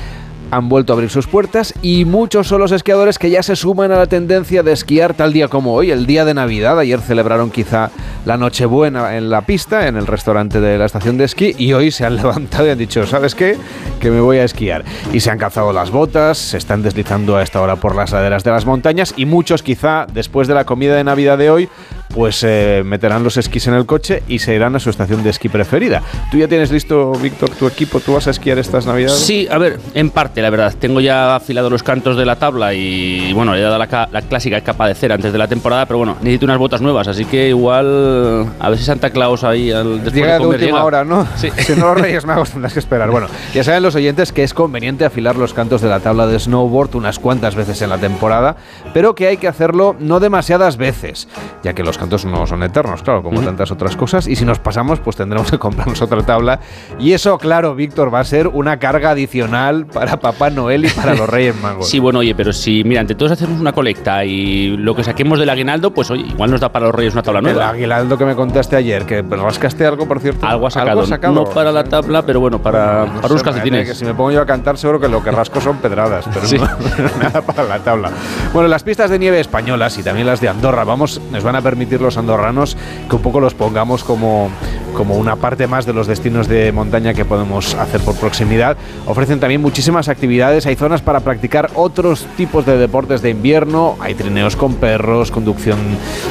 han 0.51 0.69
vuelto 0.69 0.93
a 0.93 0.95
abrir 0.95 1.09
sus 1.09 1.27
puertas 1.27 1.73
y 1.81 2.05
muchos 2.05 2.47
son 2.47 2.61
los 2.61 2.71
esquiadores 2.71 3.19
que 3.19 3.29
ya 3.29 3.43
se 3.43 3.55
suman 3.55 3.91
a 3.91 3.97
la 3.97 4.07
tendencia 4.07 4.63
de 4.63 4.71
esquiar 4.71 5.13
tal 5.13 5.33
día 5.33 5.47
como 5.47 5.73
hoy, 5.73 5.91
el 5.91 6.05
día 6.05 6.25
de 6.25 6.33
Navidad. 6.33 6.79
Ayer 6.79 6.99
celebraron 6.99 7.51
quizá 7.51 7.91
la 8.25 8.37
Nochebuena 8.37 9.17
en 9.17 9.29
la 9.29 9.41
pista, 9.41 9.87
en 9.87 9.97
el 9.97 10.07
restaurante 10.07 10.59
de 10.59 10.77
la 10.77 10.85
estación 10.85 11.17
de 11.17 11.25
esquí, 11.25 11.55
y 11.57 11.73
hoy 11.73 11.91
se 11.91 12.05
han 12.05 12.15
levantado 12.17 12.67
y 12.67 12.69
han 12.69 12.77
dicho, 12.77 13.05
¿sabes 13.05 13.35
qué? 13.35 13.57
Que 13.99 14.11
me 14.11 14.19
voy 14.19 14.37
a 14.37 14.43
esquiar. 14.43 14.83
Y 15.13 15.19
se 15.19 15.31
han 15.31 15.37
calzado 15.37 15.73
las 15.73 15.91
botas, 15.91 16.37
se 16.37 16.57
están 16.57 16.81
deslizando 16.81 17.37
a 17.37 17.43
esta 17.43 17.61
hora 17.61 17.75
por 17.75 17.95
las 17.95 18.11
laderas 18.11 18.43
de 18.43 18.51
las 18.51 18.65
montañas 18.65 19.13
y 19.17 19.25
muchos 19.25 19.63
quizá 19.63 20.05
después 20.11 20.47
de 20.47 20.53
la 20.53 20.65
comida 20.65 20.95
de 20.95 21.03
Navidad 21.03 21.37
de 21.37 21.49
hoy 21.49 21.69
pues 22.15 22.43
eh, 22.43 22.81
meterán 22.85 23.23
los 23.23 23.35
esquís 23.35 23.67
en 23.67 23.73
el 23.73 23.85
coche 23.85 24.23
y 24.29 24.39
se 24.39 24.55
irán 24.55 24.75
a 24.75 24.79
su 24.79 24.89
estación 24.89 25.21
de 25.21 25.29
esquí 25.29 25.49
preferida. 25.49 26.01
¿Tú 26.31 26.37
ya 26.37 26.47
tienes 26.47 26.71
listo, 26.71 27.11
Víctor, 27.11 27.49
tu 27.49 27.67
equipo? 27.67 27.99
¿Tú 27.99 28.13
vas 28.13 28.27
a 28.27 28.31
esquiar 28.31 28.57
estas 28.57 28.85
navidades? 28.85 29.19
Sí, 29.19 29.47
a 29.51 29.57
ver, 29.57 29.79
en 29.93 30.09
parte, 30.09 30.41
la 30.41 30.49
verdad. 30.49 30.73
Tengo 30.79 31.01
ya 31.01 31.35
afilados 31.35 31.69
los 31.69 31.83
cantos 31.83 32.15
de 32.15 32.25
la 32.25 32.37
tabla 32.37 32.73
y, 32.73 33.33
bueno, 33.33 33.53
le 33.53 33.59
he 33.59 33.63
dado 33.63 33.77
la, 33.77 34.09
la, 34.11 34.21
clásica 34.21 34.61
capa 34.61 34.87
de 34.87 34.95
cera 34.95 35.15
antes 35.15 35.33
de 35.33 35.37
la 35.37 35.47
temporada, 35.49 35.85
pero 35.85 35.97
bueno, 35.97 36.15
necesito 36.21 36.45
unas 36.45 36.57
botas 36.57 36.79
nuevas, 36.79 37.07
así 37.09 37.25
que 37.25 37.49
igual 37.49 38.47
a 38.59 38.69
ver 38.69 38.77
si 38.77 38.85
Santa 38.85 39.09
Claus 39.09 39.43
ahí 39.43 39.71
al 39.71 39.95
después 39.95 40.13
llega 40.13 40.39
de, 40.39 40.45
última 40.45 40.83
hora, 40.83 41.03
¿no? 41.03 41.27
Sí. 41.35 41.49
Si 41.65 41.73
no 41.75 41.87
los 41.87 42.01
Reyes 42.01 42.25
Magos 42.25 42.51
tendrás 42.51 42.73
que 42.73 42.79
esperar. 42.79 43.09
Bueno, 43.09 43.27
ya 43.53 43.63
saben 43.63 43.81
los 43.81 43.95
oyentes 43.95 44.31
que 44.31 44.43
es 44.43 44.53
conveniente 44.53 45.03
afilar 45.03 45.35
los 45.35 45.53
cantos 45.53 45.81
de 45.81 45.89
la 45.89 45.99
tabla 45.99 46.27
de 46.27 46.39
snowboard 46.39 46.95
unas 46.95 47.17
cuantas 47.17 47.55
veces 47.55 47.81
en 47.81 47.89
la 47.89 47.97
temporada, 47.97 48.55
pero 48.93 49.15
que 49.15 49.27
hay 49.27 49.37
que 49.37 49.47
hacerlo 49.47 49.95
no 49.99 50.19
demasiadas 50.19 50.77
veces, 50.77 51.27
ya 51.63 51.73
que 51.73 51.83
los 51.83 51.97
cantos 52.05 52.25
no 52.25 52.45
son 52.45 52.61
eternos 52.61 53.01
claro, 53.01 53.23
como 53.23 53.41
tantas 53.41 53.71
otras 53.71 53.95
cosas. 53.95 54.27
Y 54.27 54.35
si 54.35 54.45
nos 54.45 54.59
pasamos, 54.59 54.99
pues 54.99 55.15
tendremos 55.15 55.49
que 55.49 55.57
comprarnos 55.65 55.99
otra 56.01 56.21
tabla. 56.23 56.59
Y 56.99 57.13
eso, 57.13 57.37
claro, 57.39 57.73
Víctor, 57.73 58.13
va 58.13 58.19
a 58.19 58.23
ser 58.23 58.47
una 58.47 58.77
carga 58.77 59.11
adicional 59.11 59.87
para 59.87 60.19
Papá 60.19 60.51
Noel 60.51 60.85
y 60.85 60.89
para 60.89 61.15
los 61.15 61.27
Reyes 61.27 61.55
Magos. 61.61 61.89
Sí, 61.95 61.99
bueno, 61.99 62.19
oye, 62.19 62.35
pero 62.35 62.51
si, 62.51 62.83
mira, 62.83 62.99
entre 62.99 63.15
todos 63.15 63.31
hacemos 63.31 63.59
una 63.59 63.71
colecta 63.71 64.25
y 64.25 64.75
lo 64.75 64.95
que 64.95 65.03
saquemos 65.03 65.39
del 65.39 65.49
aguinaldo, 65.49 65.93
pues 65.93 66.11
oye, 66.11 66.23
igual 66.23 66.51
nos 66.51 66.59
da 66.59 66.71
para 66.71 66.87
los 66.87 66.95
Reyes 66.95 67.13
una 67.13 67.23
tabla 67.23 67.41
nueva. 67.41 67.63
El 67.63 67.69
aguinaldo 67.69 68.17
que 68.17 68.25
me 68.25 68.35
contaste 68.35 68.75
ayer, 68.75 69.05
que 69.05 69.21
rascaste 69.21 69.85
algo, 69.85 70.07
por 70.07 70.19
cierto. 70.19 70.45
Algo 70.45 70.67
ha 70.67 70.71
sacado. 70.71 71.05
No 71.31 71.45
para 71.45 71.71
la 71.71 71.83
tabla, 71.85 72.25
pero 72.25 72.39
bueno, 72.41 72.61
para, 72.61 73.05
para 73.05 73.27
unos 73.27 73.43
calcetines. 73.43 73.87
Que 73.87 73.95
si 73.95 74.03
me 74.03 74.13
pongo 74.13 74.31
yo 74.31 74.41
a 74.41 74.45
cantar, 74.45 74.77
seguro 74.77 74.99
que 74.99 75.07
lo 75.07 75.23
que 75.23 75.31
rasco 75.31 75.61
son 75.61 75.77
pedradas, 75.77 76.25
pero 76.33 76.67
no, 76.67 77.09
nada 77.21 77.41
para 77.41 77.63
la 77.63 77.79
tabla. 77.79 78.11
Bueno, 78.51 78.67
las 78.67 78.83
pistas 78.83 79.09
de 79.09 79.19
nieve 79.19 79.39
españolas 79.39 79.97
y 79.97 80.03
también 80.03 80.27
las 80.27 80.41
de 80.41 80.49
Andorra, 80.49 80.83
vamos, 80.83 81.21
nos 81.31 81.43
van 81.43 81.55
a 81.55 81.61
permitir 81.61 81.94
los 82.01 82.17
andorranos 82.17 82.77
que 83.09 83.15
un 83.15 83.21
poco 83.21 83.39
los 83.39 83.53
pongamos 83.53 84.03
como, 84.03 84.49
como 84.95 85.15
una 85.15 85.35
parte 85.35 85.67
más 85.67 85.85
de 85.85 85.93
los 85.93 86.07
destinos 86.07 86.47
de 86.47 86.71
montaña 86.71 87.13
que 87.13 87.25
podemos 87.25 87.75
hacer 87.75 88.01
por 88.01 88.15
proximidad. 88.15 88.77
Ofrecen 89.05 89.39
también 89.39 89.61
muchísimas 89.61 90.09
actividades, 90.09 90.65
hay 90.65 90.75
zonas 90.75 91.01
para 91.01 91.19
practicar 91.19 91.69
otros 91.75 92.25
tipos 92.37 92.65
de 92.65 92.77
deportes 92.77 93.21
de 93.21 93.29
invierno, 93.31 93.97
hay 93.99 94.15
trineos 94.15 94.55
con 94.55 94.75
perros, 94.75 95.31
conducción 95.31 95.79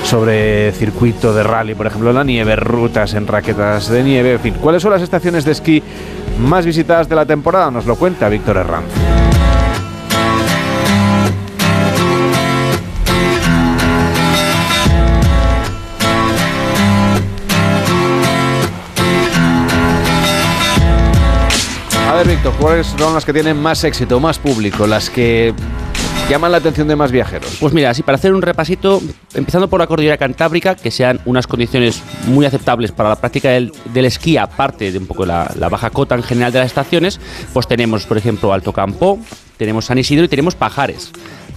sobre 0.04 0.72
circuito 0.72 1.34
de 1.34 1.42
rally, 1.42 1.74
por 1.74 1.86
ejemplo, 1.86 2.10
en 2.10 2.16
la 2.16 2.24
nieve, 2.24 2.56
rutas 2.56 3.14
en 3.14 3.26
raquetas 3.26 3.88
de 3.88 4.02
nieve, 4.02 4.32
en 4.32 4.40
fin. 4.40 4.54
¿Cuáles 4.60 4.82
son 4.82 4.92
las 4.92 5.02
estaciones 5.02 5.44
de 5.44 5.52
esquí 5.52 5.82
más 6.40 6.66
visitadas 6.66 7.08
de 7.08 7.14
la 7.14 7.26
temporada? 7.26 7.70
Nos 7.70 7.86
lo 7.86 7.96
cuenta 7.96 8.28
Víctor 8.28 8.56
Herranz. 8.56 9.13
A 22.14 22.18
ver, 22.18 22.28
Víctor, 22.28 22.54
¿cuáles 22.60 22.86
son 22.86 23.12
las 23.12 23.24
que 23.24 23.32
tienen 23.32 23.60
más 23.60 23.82
éxito, 23.82 24.20
más 24.20 24.38
público, 24.38 24.86
las 24.86 25.10
que 25.10 25.52
llaman 26.30 26.52
la 26.52 26.58
atención 26.58 26.86
de 26.86 26.94
más 26.94 27.10
viajeros? 27.10 27.56
Pues 27.58 27.74
mira, 27.74 27.90
así 27.90 28.04
para 28.04 28.14
hacer 28.14 28.32
un 28.32 28.40
repasito, 28.40 29.02
empezando 29.34 29.66
por 29.66 29.80
la 29.80 29.88
cordillera 29.88 30.16
cantábrica, 30.16 30.76
que 30.76 30.92
sean 30.92 31.18
unas 31.24 31.48
condiciones 31.48 32.04
muy 32.28 32.46
aceptables 32.46 32.92
para 32.92 33.08
la 33.08 33.16
práctica 33.16 33.50
del, 33.50 33.72
esquí, 33.94 34.36
aparte 34.36 34.92
de 34.92 34.98
un 34.98 35.08
poco 35.08 35.26
la, 35.26 35.50
la, 35.58 35.68
baja 35.68 35.90
cota 35.90 36.14
en 36.14 36.22
general 36.22 36.52
de 36.52 36.60
las 36.60 36.68
estaciones, 36.68 37.18
pues 37.52 37.66
tenemos, 37.66 38.06
por 38.06 38.16
ejemplo, 38.16 38.52
Alto 38.52 38.72
Campo, 38.72 39.18
tenemos 39.56 39.86
San 39.86 39.98
Isidro 39.98 40.24
y 40.24 40.28
tenemos 40.28 40.54
Pajares. 40.54 41.10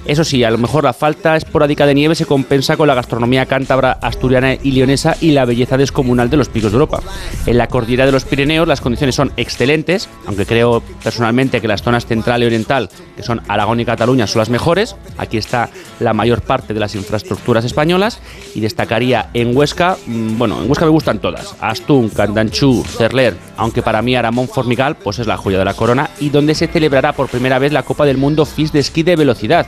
Eso 0.07 0.23
sí, 0.23 0.41
a 0.45 0.51
lo 0.51 0.57
mejor 0.57 0.85
la 0.85 0.93
falta 0.93 1.35
esporádica 1.35 1.85
de 1.85 1.93
nieve 1.93 2.15
se 2.15 2.25
compensa 2.25 2.77
con 2.77 2.87
la 2.87 2.95
gastronomía 2.95 3.45
cántabra, 3.45 3.91
asturiana 4.01 4.53
y 4.53 4.71
leonesa 4.71 5.17
y 5.19 5.31
la 5.31 5.43
belleza 5.43 5.75
descomunal 5.75 6.29
de 6.29 6.37
los 6.37 6.47
picos 6.47 6.71
de 6.71 6.77
Europa. 6.77 7.01
En 7.45 7.57
la 7.57 7.67
cordillera 7.67 8.05
de 8.05 8.13
los 8.13 8.23
Pirineos 8.23 8.69
las 8.69 8.79
condiciones 8.79 9.15
son 9.15 9.33
excelentes, 9.35 10.07
aunque 10.25 10.45
creo 10.45 10.81
personalmente 11.03 11.59
que 11.59 11.67
las 11.67 11.83
zonas 11.83 12.05
central 12.05 12.41
y 12.41 12.45
oriental, 12.45 12.89
que 13.17 13.23
son 13.23 13.41
Aragón 13.49 13.81
y 13.81 13.85
Cataluña, 13.85 14.27
son 14.27 14.39
las 14.39 14.49
mejores. 14.49 14.95
Aquí 15.17 15.35
está 15.35 15.69
la 15.99 16.13
mayor 16.13 16.41
parte 16.41 16.73
de 16.73 16.79
las 16.79 16.95
infraestructuras 16.95 17.65
españolas 17.65 18.21
y 18.55 18.61
destacaría 18.61 19.29
en 19.33 19.57
Huesca, 19.57 19.97
mm, 20.05 20.37
bueno, 20.37 20.61
en 20.61 20.69
Huesca 20.69 20.85
me 20.85 20.91
gustan 20.91 21.19
todas, 21.19 21.53
Astún, 21.59 22.07
Candanchú, 22.07 22.85
Cerler, 22.85 23.35
aunque 23.57 23.81
para 23.81 24.01
mí 24.01 24.15
Aramón 24.15 24.47
Formigal 24.47 24.95
pues 24.95 25.19
es 25.19 25.27
la 25.27 25.35
joya 25.35 25.59
de 25.59 25.65
la 25.65 25.73
corona 25.73 26.11
y 26.21 26.29
donde 26.29 26.55
se 26.55 26.67
celebrará 26.67 27.11
por 27.11 27.27
primera 27.27 27.59
vez 27.59 27.73
la 27.73 27.83
Copa 27.83 28.05
del 28.05 28.15
Mundo 28.15 28.45
FIS 28.45 28.71
de 28.71 28.79
esquí 28.79 29.03
de 29.03 29.17
velocidad 29.17 29.67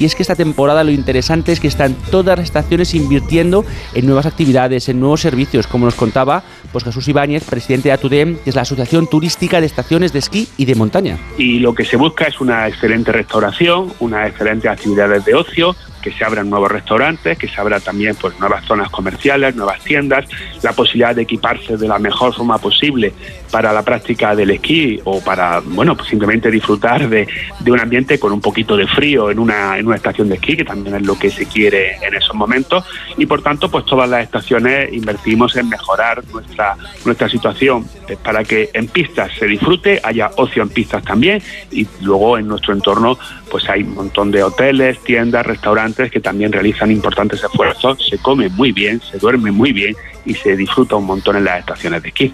Y 0.00 0.06
es 0.06 0.14
que 0.14 0.22
esta 0.22 0.34
temporada 0.34 0.82
lo 0.82 0.90
interesante 0.90 1.52
es 1.52 1.60
que 1.60 1.68
están 1.68 1.94
todas 2.10 2.38
las 2.38 2.46
estaciones 2.46 2.94
invirtiendo 2.94 3.66
en 3.94 4.06
nuevas 4.06 4.24
actividades, 4.24 4.88
en 4.88 4.98
nuevos 4.98 5.20
servicios, 5.20 5.66
como 5.66 5.84
nos 5.84 5.94
contaba 5.94 6.42
pues 6.72 6.84
Jesús 6.84 7.06
Ibáñez, 7.06 7.44
presidente 7.44 7.90
de 7.90 7.92
ATUDEM, 7.92 8.38
que 8.38 8.48
es 8.48 8.56
la 8.56 8.62
Asociación 8.62 9.06
Turística 9.06 9.60
de 9.60 9.66
Estaciones 9.66 10.14
de 10.14 10.20
Esquí 10.20 10.48
y 10.56 10.64
de 10.64 10.74
Montaña. 10.74 11.18
Y 11.36 11.58
lo 11.58 11.74
que 11.74 11.84
se 11.84 11.96
busca 11.96 12.24
es 12.24 12.40
una 12.40 12.66
excelente 12.66 13.12
restauración, 13.12 13.92
unas 14.00 14.30
excelentes 14.30 14.70
actividades 14.70 15.24
de 15.26 15.34
ocio, 15.34 15.76
que 16.00 16.12
se 16.12 16.24
abran 16.24 16.48
nuevos 16.48 16.72
restaurantes, 16.72 17.38
que 17.38 17.48
se 17.48 17.60
abran 17.60 17.80
también 17.80 18.16
pues, 18.20 18.38
nuevas 18.40 18.64
zonas 18.64 18.88
comerciales, 18.90 19.54
nuevas 19.54 19.80
tiendas, 19.84 20.24
la 20.62 20.72
posibilidad 20.72 21.14
de 21.14 21.22
equiparse 21.22 21.76
de 21.76 21.88
la 21.88 21.98
mejor 21.98 22.34
forma 22.34 22.58
posible 22.58 23.12
para 23.50 23.72
la 23.72 23.82
práctica 23.82 24.34
del 24.34 24.50
esquí 24.50 25.00
o 25.04 25.20
para, 25.20 25.60
bueno, 25.60 25.96
pues 25.96 26.08
simplemente 26.08 26.50
disfrutar 26.50 27.08
de, 27.08 27.28
de 27.58 27.72
un 27.72 27.80
ambiente 27.80 28.18
con 28.18 28.32
un 28.32 28.40
poquito 28.40 28.76
de 28.76 28.86
frío 28.86 29.30
en 29.30 29.38
una, 29.38 29.78
en 29.78 29.86
una 29.90 29.96
estación 29.96 30.28
de 30.28 30.36
esquí, 30.36 30.56
que 30.56 30.64
también 30.64 30.96
es 30.96 31.02
lo 31.02 31.18
que 31.18 31.30
se 31.30 31.46
quiere 31.46 31.96
en 31.96 32.14
esos 32.14 32.34
momentos. 32.34 32.84
Y 33.16 33.26
por 33.26 33.42
tanto, 33.42 33.70
pues 33.70 33.84
todas 33.84 34.08
las 34.08 34.24
estaciones 34.24 34.92
invertimos 34.92 35.56
en 35.56 35.68
mejorar 35.68 36.22
nuestra, 36.32 36.76
nuestra 37.04 37.28
situación 37.28 37.86
eh, 38.08 38.16
para 38.22 38.44
que 38.44 38.70
en 38.72 38.88
pistas 38.88 39.32
se 39.38 39.46
disfrute, 39.46 40.00
haya 40.02 40.30
ocio 40.36 40.62
en 40.62 40.68
pistas 40.68 41.02
también 41.02 41.42
y 41.70 41.86
luego 42.00 42.38
en 42.38 42.48
nuestro 42.48 42.72
entorno 42.72 43.18
pues 43.50 43.68
hay 43.68 43.82
un 43.82 43.94
montón 43.94 44.30
de 44.30 44.42
hoteles, 44.42 44.98
tiendas, 45.00 45.44
restaurantes 45.44 46.10
que 46.10 46.20
también 46.20 46.52
realizan 46.52 46.90
importantes 46.90 47.42
esfuerzos, 47.42 48.06
se 48.08 48.18
come 48.18 48.48
muy 48.48 48.72
bien, 48.72 49.00
se 49.00 49.18
duerme 49.18 49.50
muy 49.50 49.72
bien 49.72 49.94
y 50.24 50.34
se 50.34 50.56
disfruta 50.56 50.96
un 50.96 51.06
montón 51.06 51.36
en 51.36 51.44
las 51.44 51.60
estaciones 51.60 52.02
de 52.02 52.08
esquí. 52.08 52.32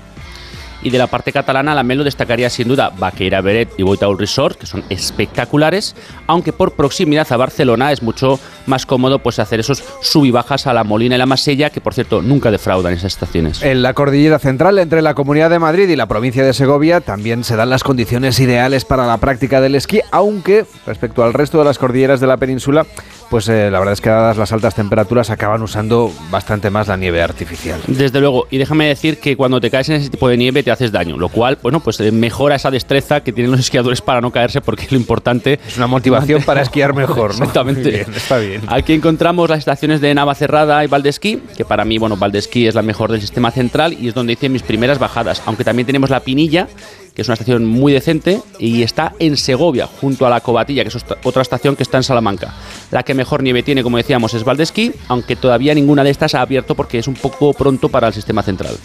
Y 0.87 0.91
de 0.91 0.99
la 0.99 1.09
parte 1.09 1.33
catalana, 1.33 1.75
la 1.75 1.83
Melo 1.83 2.05
destacaría 2.05 2.49
sin 2.49 2.69
duda 2.69 2.93
Vaqueira 2.97 3.41
Beret 3.41 3.71
y 3.77 3.83
Boitaul 3.83 4.17
Resort, 4.17 4.57
que 4.57 4.67
son 4.67 4.85
espectaculares, 4.89 5.97
aunque 6.29 6.53
por 6.53 6.75
proximidad 6.75 7.27
a 7.33 7.37
Barcelona 7.37 7.91
es 7.91 8.05
mucho 8.05 8.39
más 8.67 8.87
cómodo 8.87 9.19
pues 9.19 9.41
hacer 9.41 9.59
esos 9.59 9.83
sub 10.01 10.27
y 10.27 10.31
bajas 10.31 10.69
a 10.69 10.73
la 10.73 10.85
Molina 10.85 11.17
y 11.17 11.19
la 11.19 11.27
Masella, 11.27 11.71
que 11.71 11.81
por 11.81 11.93
cierto 11.93 12.23
nunca 12.23 12.53
defraudan 12.53 12.93
esas 12.93 13.15
estaciones. 13.15 13.65
En 13.65 13.83
la 13.83 13.95
cordillera 13.95 14.39
central, 14.39 14.79
entre 14.79 15.03
la 15.03 15.15
Comunidad 15.15 15.51
de 15.51 15.59
Madrid 15.59 15.89
y 15.89 15.97
la 15.97 16.07
provincia 16.07 16.45
de 16.45 16.53
Segovia, 16.53 17.01
también 17.01 17.43
se 17.43 17.57
dan 17.57 17.69
las 17.69 17.83
condiciones 17.83 18.39
ideales 18.39 18.85
para 18.85 19.09
la 19.09 19.19
práctica 19.19 19.61
del 19.61 19.75
esquí, 19.75 20.03
aunque 20.13 20.67
respecto 20.87 21.25
al 21.25 21.35
resto 21.35 21.59
de 21.59 21.65
las 21.65 21.79
cordilleras 21.79 22.21
de 22.21 22.29
la 22.29 22.37
península, 22.37 22.87
pues 23.31 23.49
eh, 23.49 23.71
la 23.71 23.79
verdad 23.79 23.93
es 23.93 24.01
que 24.01 24.09
dadas 24.09 24.37
las 24.37 24.53
altas 24.53 24.75
temperaturas 24.75 25.31
acaban 25.31 25.63
usando 25.63 26.13
bastante 26.31 26.71
más 26.71 26.89
la 26.89 26.97
nieve 26.97 27.23
artificial. 27.23 27.81
Desde 27.87 28.21
luego, 28.21 28.47
y 28.51 28.59
déjame 28.59 28.87
decir 28.87 29.19
que 29.19 29.37
cuando 29.37 29.61
te 29.61 29.71
caes 29.71 29.89
en 29.89 29.97
ese 29.97 30.11
tipo 30.11 30.29
de 30.29 30.37
nieve 30.37 30.63
te 30.63 30.71
haces 30.71 30.93
daño, 30.93 31.17
lo 31.17 31.29
cual, 31.29 31.59
bueno, 31.63 31.81
pues 31.81 32.01
eh, 32.01 32.13
mejora 32.13 32.57
esa 32.57 32.71
destreza 32.71 33.21
que 33.23 33.33
tienen 33.33 33.51
los 33.51 33.61
esquiadores 33.61 34.01
para 34.01 34.21
no 34.21 34.31
caerse, 34.31 34.61
porque 34.61 34.87
lo 34.91 34.97
importante 34.97 35.59
es 35.67 35.77
una 35.77 35.87
motivación 35.87 36.43
para 36.43 36.63
esquiar 36.63 36.95
mejor, 36.95 37.37
¿no? 37.37 37.45
Exactamente. 37.45 37.91
Bien, 37.91 38.07
está 38.15 38.39
bien. 38.39 38.63
Aquí 38.69 38.93
encontramos 38.93 39.49
las 39.51 39.61
estaciones 39.61 40.01
de 40.01 40.15
Navacerrada 40.15 40.85
y 40.85 40.87
Valdesquí, 40.87 41.43
que 41.57 41.65
para 41.65 41.85
mí, 41.85 41.99
bueno, 41.99 42.17
Valdesquí 42.17 42.67
es 42.67 42.75
la 42.75 42.83
mejor 42.83 43.11
del 43.11 43.21
sistema 43.21 43.51
central 43.51 43.93
y 43.93 44.09
es 44.09 44.15
donde 44.15 44.35
hice 44.35 44.49
mis 44.49 44.63
primeras 44.63 44.99
bajadas, 44.99 45.43
aunque 45.47 45.65
también 45.65 45.87
tenemos 45.87 46.11
la 46.11 46.21
Pinilla, 46.21 46.69
que 47.17 47.23
es 47.23 47.29
una 47.29 47.35
estación 47.35 47.65
muy 47.65 47.95
decente 47.95 48.43
y 48.59 48.83
está 48.83 49.15
en 49.19 49.39
Segovia, 49.39 49.87
junto 49.87 50.27
a 50.27 50.31
la 50.31 50.41
Cobatilla, 50.41 50.83
que 50.83 50.89
es 50.89 51.05
otra 51.25 51.41
estación 51.41 51.75
que 51.75 51.83
está 51.83 51.97
en 51.97 52.03
Salamanca. 52.03 52.53
La 52.91 53.03
que 53.05 53.15
mejor 53.15 53.43
nieve 53.43 53.63
tiene, 53.63 53.83
como 53.83 53.97
decíamos, 53.97 54.35
es 54.35 54.45
Valdesquí, 54.45 54.93
aunque 55.09 55.35
todavía 55.35 55.75
ninguna 55.75 56.05
de 56.05 56.11
estas 56.11 56.35
ha 56.35 56.43
abierto 56.43 56.75
porque 56.75 56.99
es 56.99 57.09
un 57.09 57.15
poco 57.15 57.55
pronto 57.55 57.89
para 57.89 58.09
el 58.09 58.13
sistema 58.13 58.43
central. 58.43 58.77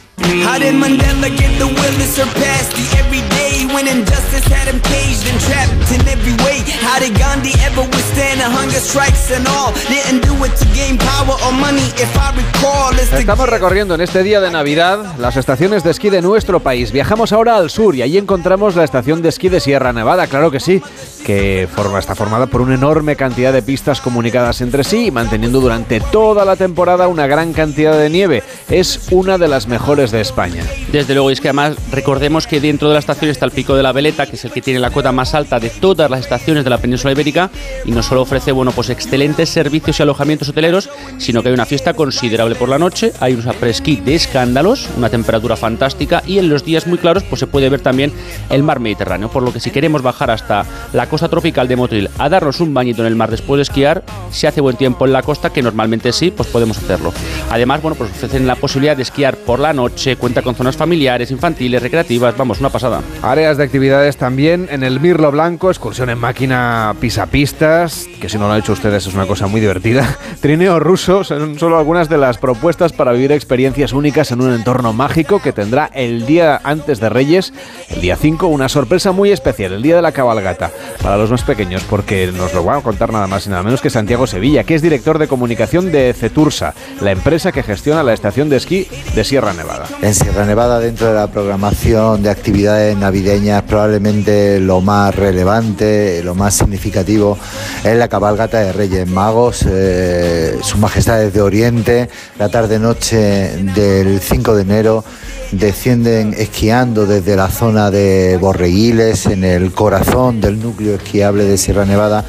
Estamos 13.20 13.50
recorriendo 13.50 13.96
en 13.96 14.02
este 14.02 14.24
día 14.24 14.42
de 14.42 14.50
Navidad 14.50 15.16
las 15.20 15.38
estaciones 15.38 15.84
de 15.84 15.92
esquí 15.92 16.10
de 16.10 16.22
nuestro 16.22 16.60
país. 16.60 16.92
Viajamos 16.92 17.32
ahora 17.34 17.56
al 17.58 17.70
sur 17.70 17.96
y 17.96 18.02
allí 18.02 18.18
encontramos 18.18 18.76
la 18.76 18.84
estación 18.84 19.22
de 19.22 19.30
esquí 19.30 19.50
de 19.50 19.60
Sierra 19.60 19.94
Nevada, 19.94 20.28
claro 20.28 20.50
que 20.50 20.60
sí, 20.60 20.82
que 21.26 21.68
forma, 21.74 22.00
está 22.00 22.16
formada 22.16 22.48
por 22.48 22.62
una 22.62 22.76
enorme 22.76 23.16
cantidad 23.16 23.54
de 23.54 23.62
pistas 23.62 24.02
comunicadas 24.02 24.62
entre 24.62 24.84
sí 24.84 25.12
manteniendo 25.12 25.60
durante 25.62 26.00
toda 26.00 26.46
la 26.46 26.56
temporada 26.56 27.08
una 27.08 27.28
gran 27.28 27.54
cantidad 27.54 27.98
de 27.98 28.10
nieve. 28.10 28.44
Es 28.70 29.08
una 29.12 29.38
de 29.38 29.48
las 29.48 29.68
mejores 29.68 30.12
de 30.12 30.22
España. 30.22 30.64
Desde 30.92 31.14
luego, 31.14 31.30
y 31.30 31.34
es 31.34 31.42
que 31.42 31.50
además 31.50 31.76
recordemos 31.92 32.48
que 32.48 32.60
dentro 32.60 32.88
de 32.88 32.96
la 32.96 33.00
estación 33.00 33.30
está 33.30 33.46
el 33.46 33.51
Pico 33.52 33.76
de 33.76 33.84
la 33.84 33.92
Veleta, 33.92 34.26
que 34.26 34.36
es 34.36 34.46
el 34.46 34.52
que 34.52 34.62
tiene 34.62 34.80
la 34.80 34.90
cota 34.90 35.12
más 35.12 35.34
alta 35.34 35.60
de 35.60 35.70
todas 35.70 36.10
las 36.10 36.22
estaciones 36.22 36.64
de 36.64 36.70
la 36.70 36.78
península 36.78 37.12
ibérica 37.12 37.50
y 37.86 37.92
no 37.92 38.02
solo 38.02 38.22
ofrece 38.22 38.52
bueno, 38.52 38.72
pues 38.72 38.90
excelentes 38.90 39.50
servicios 39.50 40.00
y 40.00 40.04
alojamientos 40.04 40.50
hoteleros, 40.50 40.90
sino 41.18 41.42
que 41.42 41.50
hay 41.50 41.54
una 41.54 41.66
fiesta 41.66 41.94
considerable 41.94 42.56
por 42.56 42.70
la 42.70 42.80
noche, 42.80 43.14
hay 43.20 43.34
un 43.34 43.48
après-ski 43.48 43.98
de 43.98 44.16
escándalos, 44.16 44.90
una 44.98 45.10
temperatura 45.10 45.56
fantástica 45.56 46.24
y 46.26 46.40
en 46.40 46.50
los 46.50 46.66
días 46.66 46.88
muy 46.88 46.98
claros 46.98 47.24
pues 47.24 47.40
se 47.40 47.48
puede 47.48 47.70
ver 47.70 47.82
también 47.82 48.12
el 48.50 48.64
mar 48.64 48.80
Mediterráneo, 48.80 49.30
por 49.30 49.44
lo 49.44 49.54
que 49.54 49.60
si 49.60 49.72
queremos 49.72 50.02
bajar 50.02 50.32
hasta 50.32 50.66
la 50.94 51.08
costa 51.08 51.30
tropical 51.30 51.68
de 51.68 51.76
Motril 51.76 52.10
a 52.18 52.30
darnos 52.30 52.60
un 52.60 52.74
bañito 52.74 53.02
en 53.02 53.08
el 53.08 53.16
mar 53.16 53.32
después 53.32 53.58
de 53.58 53.64
esquiar, 53.64 54.04
si 54.32 54.48
hace 54.48 54.62
buen 54.62 54.78
tiempo 54.78 55.06
en 55.06 55.14
la 55.14 55.24
costa, 55.24 55.52
que 55.52 55.62
normalmente 55.62 56.12
sí, 56.12 56.32
pues 56.32 56.50
podemos 56.50 56.78
hacerlo. 56.78 57.14
Además, 57.50 57.82
bueno, 57.82 57.96
pues 57.96 58.12
ofrecen 58.12 58.48
la 58.48 58.56
posibilidad 58.56 58.96
de 58.96 59.04
esquiar 59.04 59.38
por 59.38 59.60
la 59.60 59.74
noche, 59.74 60.16
cuenta 60.16 60.42
con 60.42 60.56
zonas 60.56 60.76
familiares, 60.76 61.32
infantiles, 61.32 61.82
recreativas, 61.82 62.36
vamos, 62.38 62.60
una 62.60 62.70
pasada. 62.70 63.02
Áreas 63.42 63.58
de 63.58 63.64
actividades 63.64 64.18
también 64.18 64.68
en 64.70 64.84
el 64.84 65.00
Mirlo 65.00 65.32
Blanco, 65.32 65.72
excursión 65.72 66.12
en 66.12 66.20
máquina 66.20 66.96
pisapistas, 67.00 68.08
que 68.20 68.30
si 68.30 68.38
no 68.38 68.46
lo 68.46 68.54
han 68.54 68.60
hecho 68.60 68.74
ustedes 68.74 69.08
es 69.08 69.16
una 69.16 69.26
cosa 69.26 69.48
muy 69.48 69.60
divertida. 69.60 70.16
Trineo 70.42 70.80
ruso 70.80 71.24
son 71.24 71.58
solo 71.58 71.80
algunas 71.80 72.08
de 72.08 72.20
las 72.20 72.38
propuestas 72.38 72.94
para 72.94 73.14
vivir 73.14 73.32
experiencias 73.32 73.94
únicas 73.94 74.32
en 74.32 74.42
un 74.42 74.54
entorno 74.54 74.94
mágico 74.94 75.42
que 75.42 75.54
tendrá 75.54 75.90
el 75.96 76.28
día 76.28 76.62
antes 76.64 77.00
de 77.00 77.10
Reyes, 77.10 77.52
el 77.90 78.02
día 78.02 78.16
5, 78.16 78.46
una 78.46 78.70
sorpresa 78.70 79.12
muy 79.12 79.32
especial, 79.32 79.74
el 79.74 79.82
día 79.82 79.96
de 79.96 80.04
la 80.04 80.12
cabalgata, 80.12 80.70
para 81.02 81.18
los 81.18 81.32
más 81.32 81.42
pequeños, 81.42 81.84
porque 81.90 82.32
nos 82.32 82.54
lo 82.54 82.64
va 82.64 82.78
a 82.78 82.82
contar 82.82 83.12
nada 83.12 83.26
más 83.26 83.48
y 83.48 83.50
nada 83.50 83.64
menos 83.64 83.82
que 83.82 83.90
Santiago 83.90 84.28
Sevilla, 84.28 84.66
que 84.66 84.76
es 84.76 84.84
director 84.84 85.18
de 85.18 85.28
comunicación 85.28 85.92
de 85.92 86.14
Cetursa, 86.14 86.76
la 87.02 87.10
empresa 87.10 87.52
que 87.52 87.64
gestiona 87.64 88.04
la 88.04 88.14
estación 88.14 88.50
de 88.50 88.58
esquí 88.58 88.88
de 89.16 89.24
Sierra 89.24 89.54
Nevada. 89.54 89.88
En 90.04 90.14
Sierra 90.14 90.46
Nevada, 90.46 90.80
dentro 90.80 91.08
de 91.08 91.16
la 91.16 91.26
programación 91.26 92.22
de 92.22 92.30
actividades 92.30 92.96
navideñas, 92.96 93.31
probablemente 93.68 94.60
lo 94.60 94.82
más 94.82 95.16
relevante, 95.16 96.22
lo 96.24 96.36
más 96.36 96.56
significativo 96.56 97.38
es 97.84 97.96
la 97.96 98.10
cabalgata 98.10 98.60
de 98.60 98.74
Reyes 98.74 99.08
Magos, 99.08 99.66
eh, 99.70 100.58
Sus 100.62 100.80
Majestades 100.80 101.34
de 101.34 101.42
Oriente, 101.42 102.10
la 102.38 102.50
tarde-noche 102.50 103.56
del 103.74 104.20
5 104.20 104.56
de 104.56 104.62
enero 104.62 105.06
descienden 105.52 106.34
esquiando 106.38 107.06
desde 107.06 107.36
la 107.36 107.50
zona 107.50 107.90
de 107.90 108.38
Borreguiles, 108.40 109.26
en 109.28 109.44
el 109.44 109.72
corazón 109.72 110.42
del 110.42 110.62
núcleo 110.62 110.96
esquiable 110.96 111.46
de 111.46 111.58
Sierra 111.58 111.86
Nevada, 111.86 112.26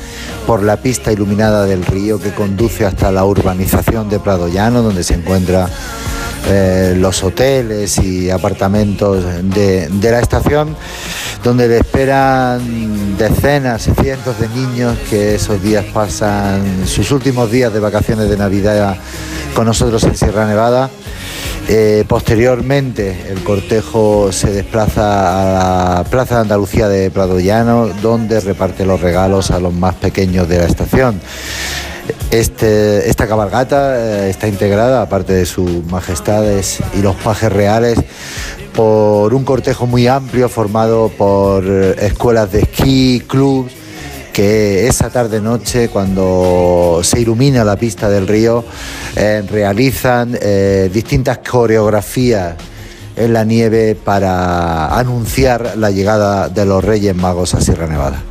por 0.47 0.63
la 0.63 0.77
pista 0.77 1.13
iluminada 1.13 1.65
del 1.65 1.85
río 1.85 2.21
que 2.21 2.31
conduce 2.31 2.87
hasta 2.87 3.11
la 3.11 3.25
urbanización 3.25 4.09
de 4.09 4.21
Prado 4.21 4.49
Llano, 4.49 4.83
donde 4.83 5.03
se 5.03 5.15
encuentran 5.15 5.69
eh, 6.49 6.95
los 6.97 7.23
hoteles 7.23 7.99
y 7.99 8.31
apartamentos 8.31 9.25
de, 9.43 9.89
la 10.03 10.21
estación, 10.21 10.77
donde 11.45 11.69
le 11.69 11.79
esperan 11.79 13.17
decenas 13.17 13.87
y 13.87 13.93
cientos 14.03 14.39
de 14.41 14.49
niños 14.49 14.99
que 15.09 15.37
esos 15.37 15.63
días 15.63 15.85
pasan 15.93 16.87
sus 16.87 17.11
últimos 17.13 17.51
días 17.51 17.73
de 17.73 17.81
vacaciones 17.81 18.29
de 18.29 18.37
Navidad 18.37 18.97
con 19.55 19.67
nosotros 19.67 20.03
en 20.05 20.17
Sierra 20.17 20.47
Nevada. 20.47 20.91
Eh, 21.69 22.05
posteriormente 22.09 23.29
el 23.31 23.45
cortejo 23.45 24.33
se 24.33 24.51
desplaza 24.51 25.99
a 25.99 25.99
la 25.99 26.05
Plaza 26.05 26.37
de 26.37 26.41
Andalucía 26.43 26.89
de 26.89 27.11
Prado 27.11 27.39
Llano, 27.39 27.89
donde 28.03 28.41
reparte 28.41 28.85
los 28.85 29.01
regalos 29.01 29.53
a 29.53 29.61
los 29.61 29.73
más 29.73 29.95
pequeños 29.95 30.49
de 30.49 30.59
la 30.59 30.65
estación. 30.65 31.21
Este, 32.31 33.11
esta 33.11 33.27
cabalgata 33.27 33.99
eh, 33.99 34.31
está 34.31 34.49
integrada, 34.49 35.03
aparte 35.03 35.35
de 35.35 35.47
sus 35.47 35.85
majestades 35.85 36.79
y 36.99 37.03
los 37.03 37.15
pajes 37.17 37.53
reales, 37.53 37.99
por 38.75 39.35
un 39.35 39.45
cortejo 39.45 39.87
muy 39.87 40.07
amplio 40.07 40.49
formado 40.49 41.11
por 41.11 41.63
eh, 41.67 41.95
escuelas 42.07 42.51
de 42.51 42.61
esquí, 42.63 43.23
clubs, 43.27 43.73
que 44.33 44.89
esa 44.89 45.11
tarde-noche, 45.11 45.91
cuando 45.91 47.01
se 47.03 47.21
ilumina 47.21 47.65
la 47.65 47.77
pista 47.77 48.09
del 48.09 48.27
río, 48.27 48.65
eh, 49.15 49.45
realizan 49.47 50.39
distintas 50.91 51.39
coreografías 51.39 52.55
en 53.15 53.35
la 53.35 53.45
nieve 53.45 53.95
para 53.95 54.99
anunciar 54.99 55.75
la 55.77 55.91
llegada 55.91 56.49
de 56.49 56.65
los 56.65 56.83
Reyes 56.83 57.15
Magos 57.15 57.55
a 57.55 57.61
Sierra 57.61 57.87
Nevada. 57.87 58.23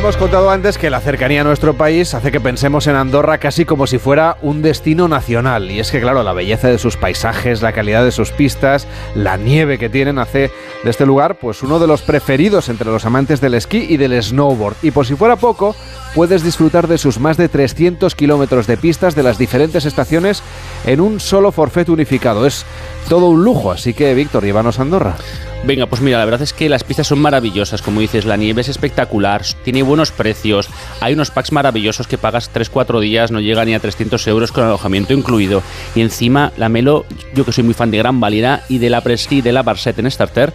Hemos 0.00 0.16
contado 0.16 0.50
antes 0.50 0.78
que 0.78 0.88
la 0.88 1.00
cercanía 1.00 1.42
a 1.42 1.44
nuestro 1.44 1.74
país 1.74 2.14
hace 2.14 2.32
que 2.32 2.40
pensemos 2.40 2.86
en 2.86 2.96
Andorra 2.96 3.36
casi 3.36 3.66
como 3.66 3.86
si 3.86 3.98
fuera 3.98 4.38
un 4.40 4.62
destino 4.62 5.08
nacional. 5.08 5.70
Y 5.70 5.78
es 5.78 5.90
que, 5.90 6.00
claro, 6.00 6.22
la 6.22 6.32
belleza 6.32 6.68
de 6.68 6.78
sus 6.78 6.96
paisajes, 6.96 7.60
la 7.60 7.72
calidad 7.72 8.02
de 8.02 8.10
sus 8.10 8.30
pistas, 8.30 8.86
la 9.14 9.36
nieve 9.36 9.76
que 9.76 9.90
tienen 9.90 10.18
hace 10.18 10.50
de 10.84 10.90
este 10.90 11.04
lugar 11.04 11.34
pues 11.34 11.62
uno 11.62 11.78
de 11.78 11.86
los 11.86 12.00
preferidos 12.00 12.70
entre 12.70 12.90
los 12.90 13.04
amantes 13.04 13.42
del 13.42 13.52
esquí 13.52 13.84
y 13.90 13.98
del 13.98 14.22
snowboard. 14.22 14.76
Y 14.80 14.90
por 14.90 15.04
si 15.04 15.16
fuera 15.16 15.36
poco, 15.36 15.76
puedes 16.14 16.42
disfrutar 16.42 16.88
de 16.88 16.96
sus 16.96 17.20
más 17.20 17.36
de 17.36 17.50
300 17.50 18.14
kilómetros 18.14 18.66
de 18.66 18.78
pistas 18.78 19.14
de 19.14 19.22
las 19.22 19.36
diferentes 19.36 19.84
estaciones 19.84 20.42
en 20.86 21.02
un 21.02 21.20
solo 21.20 21.52
forfait 21.52 21.90
unificado. 21.90 22.46
Es 22.46 22.64
todo 23.10 23.28
un 23.28 23.44
lujo, 23.44 23.70
así 23.70 23.92
que 23.92 24.14
Víctor, 24.14 24.44
llévanos 24.44 24.78
a 24.78 24.82
Andorra. 24.82 25.16
Venga, 25.62 25.84
pues 25.86 26.00
mira, 26.00 26.18
la 26.18 26.24
verdad 26.24 26.40
es 26.40 26.54
que 26.54 26.70
las 26.70 26.84
pistas 26.84 27.06
son 27.06 27.20
maravillosas, 27.20 27.82
como 27.82 28.00
dices, 28.00 28.24
la 28.24 28.38
nieve 28.38 28.62
es 28.62 28.68
espectacular, 28.68 29.42
tiene 29.62 29.82
buenos 29.82 30.10
precios, 30.10 30.70
hay 31.00 31.12
unos 31.12 31.30
packs 31.30 31.52
maravillosos 31.52 32.06
que 32.06 32.16
pagas 32.16 32.50
3-4 32.50 32.98
días, 32.98 33.30
no 33.30 33.40
llega 33.40 33.64
ni 33.66 33.74
a 33.74 33.78
300 33.78 34.26
euros 34.28 34.52
con 34.52 34.64
alojamiento 34.64 35.12
incluido. 35.12 35.62
Y 35.94 36.00
encima, 36.00 36.50
la 36.56 36.70
Melo, 36.70 37.04
yo 37.34 37.44
que 37.44 37.52
soy 37.52 37.62
muy 37.62 37.74
fan 37.74 37.90
de 37.90 37.98
Gran 37.98 38.20
Valira 38.20 38.62
y 38.70 38.78
de 38.78 38.88
la 38.88 39.02
Prestige 39.02 39.36
y 39.36 39.42
de 39.42 39.52
la 39.52 39.62
Barset 39.62 39.98
en 39.98 40.10
Starter, 40.10 40.54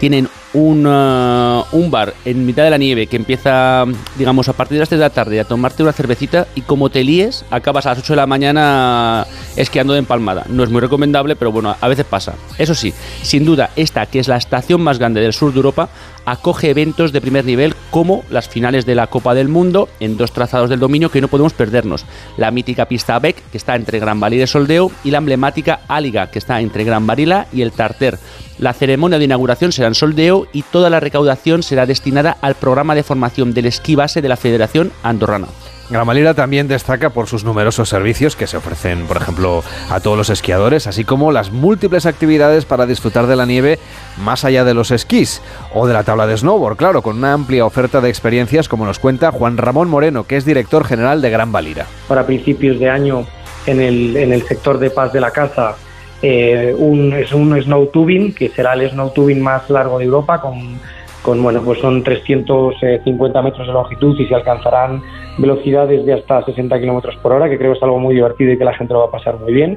tienen 0.00 0.28
un, 0.56 0.86
uh, 0.86 1.64
un 1.72 1.90
bar 1.90 2.14
en 2.24 2.46
mitad 2.46 2.64
de 2.64 2.70
la 2.70 2.78
nieve 2.78 3.06
que 3.06 3.16
empieza, 3.16 3.84
digamos, 4.16 4.48
a 4.48 4.54
partir 4.54 4.76
de 4.76 4.80
las 4.80 4.88
3 4.88 4.98
de 4.98 5.04
la 5.04 5.10
tarde 5.10 5.38
a 5.38 5.44
tomarte 5.44 5.82
una 5.82 5.92
cervecita 5.92 6.46
y 6.54 6.62
como 6.62 6.88
te 6.88 7.04
líes, 7.04 7.44
acabas 7.50 7.84
a 7.84 7.90
las 7.90 7.98
8 7.98 8.14
de 8.14 8.16
la 8.16 8.26
mañana 8.26 9.26
esquiando 9.54 9.92
de 9.92 9.98
empalmada. 9.98 10.44
No 10.48 10.64
es 10.64 10.70
muy 10.70 10.80
recomendable, 10.80 11.36
pero 11.36 11.52
bueno, 11.52 11.76
a 11.78 11.88
veces 11.88 12.06
pasa. 12.06 12.34
Eso 12.56 12.74
sí, 12.74 12.94
sin 13.22 13.44
duda, 13.44 13.70
esta 13.76 14.06
que 14.06 14.18
es 14.18 14.28
la 14.28 14.38
estación 14.38 14.80
más 14.80 14.98
grande 14.98 15.20
del 15.20 15.34
sur 15.34 15.52
de 15.52 15.58
Europa 15.58 15.90
acoge 16.26 16.70
eventos 16.70 17.12
de 17.12 17.20
primer 17.22 17.44
nivel 17.44 17.74
como 17.90 18.24
las 18.28 18.48
finales 18.48 18.84
de 18.84 18.94
la 18.94 19.06
Copa 19.06 19.34
del 19.34 19.48
Mundo 19.48 19.88
en 20.00 20.16
dos 20.18 20.32
trazados 20.32 20.68
del 20.68 20.80
dominio 20.80 21.10
que 21.10 21.20
no 21.20 21.28
podemos 21.28 21.54
perdernos. 21.54 22.04
La 22.36 22.50
mítica 22.50 22.86
pista 22.86 23.18
Beck, 23.18 23.42
que 23.50 23.56
está 23.56 23.76
entre 23.76 24.00
Gran 24.00 24.20
Valira 24.20 24.44
y 24.44 24.46
Soldeo, 24.46 24.90
y 25.04 25.10
la 25.10 25.18
emblemática 25.18 25.80
Áliga, 25.88 26.30
que 26.30 26.38
está 26.38 26.60
entre 26.60 26.84
Gran 26.84 27.06
Varila 27.06 27.46
y 27.52 27.62
el 27.62 27.72
Tarter. 27.72 28.18
La 28.58 28.72
ceremonia 28.72 29.18
de 29.18 29.24
inauguración 29.24 29.72
será 29.72 29.88
en 29.88 29.94
Soldeo 29.94 30.46
y 30.52 30.62
toda 30.62 30.90
la 30.90 31.00
recaudación 31.00 31.62
será 31.62 31.86
destinada 31.86 32.36
al 32.40 32.54
programa 32.54 32.94
de 32.94 33.02
formación 33.02 33.54
del 33.54 33.66
esquí 33.66 33.94
base 33.94 34.20
de 34.20 34.28
la 34.28 34.36
Federación 34.36 34.92
Andorrana. 35.02 35.46
Gramalira 35.88 36.34
también 36.34 36.66
destaca 36.66 37.10
por 37.10 37.28
sus 37.28 37.44
numerosos 37.44 37.88
servicios 37.88 38.34
que 38.34 38.46
se 38.46 38.56
ofrecen, 38.56 39.06
por 39.06 39.16
ejemplo, 39.16 39.62
a 39.90 40.00
todos 40.00 40.18
los 40.18 40.30
esquiadores, 40.30 40.86
así 40.86 41.04
como 41.04 41.30
las 41.30 41.52
múltiples 41.52 42.06
actividades 42.06 42.64
para 42.64 42.86
disfrutar 42.86 43.26
de 43.26 43.36
la 43.36 43.46
nieve 43.46 43.78
más 44.18 44.44
allá 44.44 44.64
de 44.64 44.74
los 44.74 44.90
esquís 44.90 45.42
o 45.72 45.86
de 45.86 45.94
la 45.94 46.02
tabla 46.02 46.26
de 46.26 46.36
snowboard, 46.36 46.76
claro, 46.76 47.02
con 47.02 47.18
una 47.18 47.32
amplia 47.32 47.64
oferta 47.64 48.00
de 48.00 48.08
experiencias, 48.08 48.68
como 48.68 48.84
nos 48.84 48.98
cuenta 48.98 49.30
Juan 49.30 49.56
Ramón 49.56 49.88
Moreno, 49.88 50.24
que 50.24 50.36
es 50.36 50.44
director 50.44 50.84
general 50.84 51.22
de 51.22 51.30
Gran 51.30 51.52
Valira. 51.52 51.86
Para 52.08 52.26
principios 52.26 52.80
de 52.80 52.90
año, 52.90 53.24
en 53.66 53.80
el, 53.80 54.42
sector 54.42 54.78
de 54.78 54.90
paz 54.90 55.12
de 55.12 55.20
la 55.20 55.30
casa, 55.30 55.76
eh, 56.20 56.74
es 57.16 57.32
un 57.32 57.62
snow 57.62 57.86
tubing, 57.86 58.34
que 58.34 58.48
será 58.48 58.72
el 58.72 58.90
snow 58.90 59.10
tubing 59.10 59.40
más 59.40 59.70
largo 59.70 59.98
de 59.98 60.06
Europa, 60.06 60.40
con 60.40 60.80
con 61.26 61.42
bueno, 61.42 61.60
pues 61.60 61.80
son 61.80 62.04
350 62.04 63.42
metros 63.42 63.66
de 63.66 63.72
longitud 63.72 64.16
y 64.18 64.26
se 64.28 64.34
alcanzarán 64.34 65.02
velocidades 65.38 66.06
de 66.06 66.12
hasta 66.12 66.44
60 66.44 66.78
kilómetros 66.78 67.16
por 67.16 67.32
hora, 67.32 67.50
que 67.50 67.58
creo 67.58 67.72
que 67.72 67.78
es 67.78 67.82
algo 67.82 67.98
muy 67.98 68.14
divertido 68.14 68.52
y 68.52 68.58
que 68.58 68.64
la 68.64 68.72
gente 68.74 68.94
lo 68.94 69.00
va 69.00 69.06
a 69.06 69.10
pasar 69.10 69.36
muy 69.40 69.52
bien. 69.52 69.76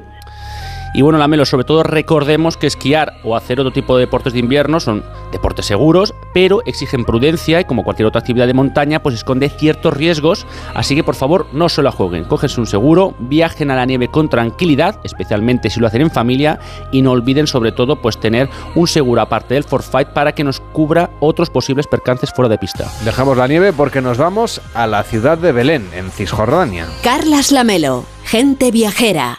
Y 0.92 1.02
bueno, 1.02 1.18
Lamelo, 1.18 1.44
sobre 1.44 1.64
todo 1.64 1.84
recordemos 1.84 2.56
que 2.56 2.66
esquiar 2.66 3.14
o 3.22 3.36
hacer 3.36 3.60
otro 3.60 3.72
tipo 3.72 3.96
de 3.96 4.06
deportes 4.06 4.32
de 4.32 4.40
invierno 4.40 4.80
son 4.80 5.04
deportes 5.30 5.66
seguros, 5.66 6.14
pero 6.34 6.62
exigen 6.66 7.04
prudencia 7.04 7.60
y 7.60 7.64
como 7.64 7.84
cualquier 7.84 8.06
otra 8.06 8.20
actividad 8.20 8.48
de 8.48 8.54
montaña, 8.54 9.00
pues 9.00 9.14
esconde 9.14 9.48
ciertos 9.50 9.94
riesgos. 9.94 10.46
Así 10.74 10.96
que 10.96 11.04
por 11.04 11.14
favor, 11.14 11.46
no 11.52 11.68
se 11.68 11.82
la 11.82 11.92
jueguen. 11.92 12.24
Cógense 12.24 12.60
un 12.60 12.66
seguro, 12.66 13.14
viajen 13.20 13.70
a 13.70 13.76
la 13.76 13.86
nieve 13.86 14.08
con 14.08 14.28
tranquilidad, 14.28 14.98
especialmente 15.04 15.70
si 15.70 15.78
lo 15.78 15.86
hacen 15.86 16.02
en 16.02 16.10
familia, 16.10 16.58
y 16.90 17.02
no 17.02 17.12
olviden 17.12 17.46
sobre 17.46 17.70
todo 17.70 18.02
pues 18.02 18.18
tener 18.18 18.48
un 18.74 18.88
seguro 18.88 19.20
aparte 19.20 19.54
del 19.54 19.64
Forfight 19.64 20.08
para 20.08 20.32
que 20.32 20.42
nos 20.42 20.58
cubra 20.58 21.10
otros 21.20 21.50
posibles 21.50 21.86
percances 21.86 22.32
fuera 22.34 22.48
de 22.48 22.58
pista. 22.58 22.90
Dejamos 23.04 23.36
la 23.36 23.46
nieve 23.46 23.72
porque 23.72 24.00
nos 24.00 24.18
vamos 24.18 24.60
a 24.74 24.88
la 24.88 25.04
ciudad 25.04 25.38
de 25.38 25.52
Belén, 25.52 25.88
en 25.94 26.10
Cisjordania. 26.10 26.86
Carlas 27.02 27.52
Lamelo, 27.52 28.04
gente 28.24 28.72
viajera. 28.72 29.38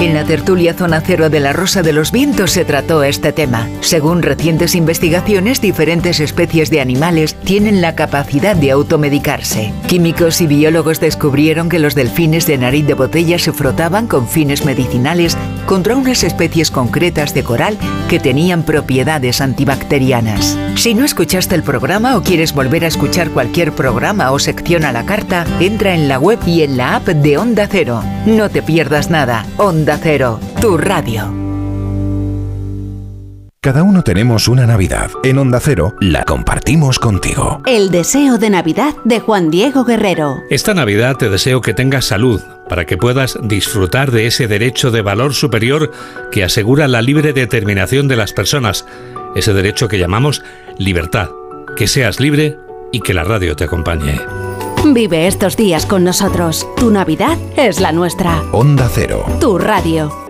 En 0.00 0.14
la 0.14 0.24
tertulia 0.24 0.72
Zona 0.72 1.02
Cero 1.02 1.28
de 1.28 1.40
la 1.40 1.52
Rosa 1.52 1.82
de 1.82 1.92
los 1.92 2.10
Vientos 2.10 2.52
se 2.52 2.64
trató 2.64 3.02
este 3.02 3.32
tema. 3.34 3.68
Según 3.82 4.22
recientes 4.22 4.74
investigaciones, 4.74 5.60
diferentes 5.60 6.20
especies 6.20 6.70
de 6.70 6.80
animales 6.80 7.34
tienen 7.34 7.82
la 7.82 7.94
capacidad 7.94 8.56
de 8.56 8.70
automedicarse. 8.70 9.74
Químicos 9.88 10.40
y 10.40 10.46
biólogos 10.46 11.00
descubrieron 11.00 11.68
que 11.68 11.78
los 11.78 11.94
delfines 11.94 12.46
de 12.46 12.56
nariz 12.56 12.86
de 12.86 12.94
botella 12.94 13.38
se 13.38 13.52
frotaban 13.52 14.06
con 14.06 14.26
fines 14.26 14.64
medicinales 14.64 15.36
contra 15.66 15.96
unas 15.96 16.24
especies 16.24 16.70
concretas 16.70 17.34
de 17.34 17.44
coral 17.44 17.78
que 18.08 18.18
tenían 18.18 18.62
propiedades 18.62 19.40
antibacterianas. 19.40 20.58
Si 20.76 20.94
no 20.94 21.04
escuchaste 21.04 21.54
el 21.54 21.62
programa 21.62 22.16
o 22.16 22.22
quieres 22.22 22.52
volver 22.52 22.84
a 22.84 22.88
escuchar 22.88 23.30
cualquier 23.30 23.72
programa 23.72 24.32
o 24.32 24.38
sección 24.38 24.84
a 24.84 24.92
la 24.92 25.04
carta, 25.04 25.46
entra 25.60 25.94
en 25.94 26.08
la 26.08 26.18
web 26.18 26.38
y 26.46 26.62
en 26.62 26.76
la 26.76 26.96
app 26.96 27.06
de 27.06 27.38
Onda 27.38 27.68
Cero. 27.70 28.02
No 28.26 28.48
te 28.48 28.62
pierdas 28.62 29.10
nada. 29.10 29.46
Onda 29.56 29.98
Cero, 30.02 30.40
tu 30.60 30.76
radio. 30.78 31.49
Cada 33.62 33.82
uno 33.82 34.02
tenemos 34.02 34.48
una 34.48 34.66
Navidad. 34.66 35.10
En 35.22 35.36
Onda 35.36 35.60
Cero 35.60 35.94
la 36.00 36.24
compartimos 36.24 36.98
contigo. 36.98 37.60
El 37.66 37.90
deseo 37.90 38.38
de 38.38 38.48
Navidad 38.48 38.94
de 39.04 39.20
Juan 39.20 39.50
Diego 39.50 39.84
Guerrero. 39.84 40.38
Esta 40.48 40.72
Navidad 40.72 41.18
te 41.18 41.28
deseo 41.28 41.60
que 41.60 41.74
tengas 41.74 42.06
salud 42.06 42.40
para 42.70 42.86
que 42.86 42.96
puedas 42.96 43.38
disfrutar 43.42 44.12
de 44.12 44.26
ese 44.26 44.48
derecho 44.48 44.90
de 44.90 45.02
valor 45.02 45.34
superior 45.34 45.92
que 46.32 46.42
asegura 46.42 46.88
la 46.88 47.02
libre 47.02 47.34
determinación 47.34 48.08
de 48.08 48.16
las 48.16 48.32
personas, 48.32 48.86
ese 49.34 49.52
derecho 49.52 49.88
que 49.88 49.98
llamamos 49.98 50.42
libertad. 50.78 51.28
Que 51.76 51.86
seas 51.86 52.18
libre 52.18 52.56
y 52.92 53.00
que 53.00 53.12
la 53.12 53.24
radio 53.24 53.56
te 53.56 53.64
acompañe. 53.64 54.22
Vive 54.86 55.26
estos 55.26 55.58
días 55.58 55.84
con 55.84 56.02
nosotros. 56.02 56.66
Tu 56.78 56.90
Navidad 56.90 57.36
es 57.58 57.78
la 57.78 57.92
nuestra. 57.92 58.42
Onda 58.52 58.88
Cero. 58.90 59.22
Tu 59.38 59.58
radio. 59.58 60.29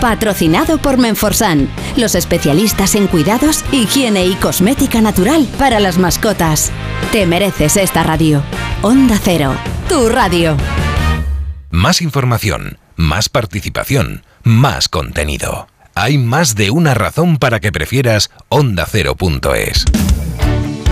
Patrocinado 0.00 0.78
por 0.78 0.98
Menforsan, 0.98 1.68
los 1.96 2.14
especialistas 2.14 2.94
en 2.94 3.06
cuidados, 3.06 3.64
higiene 3.72 4.26
y 4.26 4.34
cosmética 4.34 5.00
natural 5.00 5.48
para 5.58 5.80
las 5.80 5.98
mascotas. 5.98 6.70
Te 7.12 7.26
mereces 7.26 7.76
esta 7.76 8.02
radio. 8.02 8.42
Onda 8.82 9.18
Cero, 9.22 9.54
tu 9.88 10.08
radio. 10.08 10.56
Más 11.70 12.02
información, 12.02 12.78
más 12.96 13.28
participación, 13.28 14.24
más 14.42 14.88
contenido. 14.88 15.68
Hay 15.94 16.18
más 16.18 16.54
de 16.54 16.70
una 16.70 16.94
razón 16.94 17.38
para 17.38 17.60
que 17.60 17.72
prefieras 17.72 18.30
ondacero.es. 18.48 19.84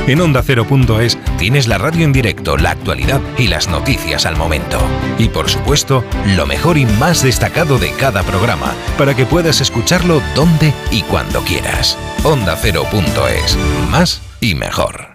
En 0.07 0.20
onda 0.20 0.40
ondacero.es 0.40 1.16
tienes 1.39 1.66
la 1.68 1.78
radio 1.78 2.05
en 2.05 2.12
directo, 2.12 2.57
la 2.57 2.70
actualidad 2.70 3.20
y 3.39 3.49
las 3.49 3.68
noticias 3.68 4.26
al 4.26 4.37
momento. 4.37 4.78
Y 5.18 5.28
por 5.28 5.51
supuesto, 5.51 6.05
lo 6.37 6.47
mejor 6.47 6.78
y 6.78 6.87
más 6.87 7.22
destacado 7.22 7.78
de 7.78 7.91
cada 7.93 8.22
programa, 8.22 8.74
para 8.99 9.14
que 9.14 9.26
puedas 9.26 9.61
escucharlo 9.61 10.20
donde 10.35 10.72
y 10.91 11.03
cuando 11.03 11.41
quieras. 11.43 11.99
Onda 12.24 12.53
Ondacero.es. 12.53 13.57
Más 13.91 14.22
y 14.41 14.55
mejor. 14.55 15.12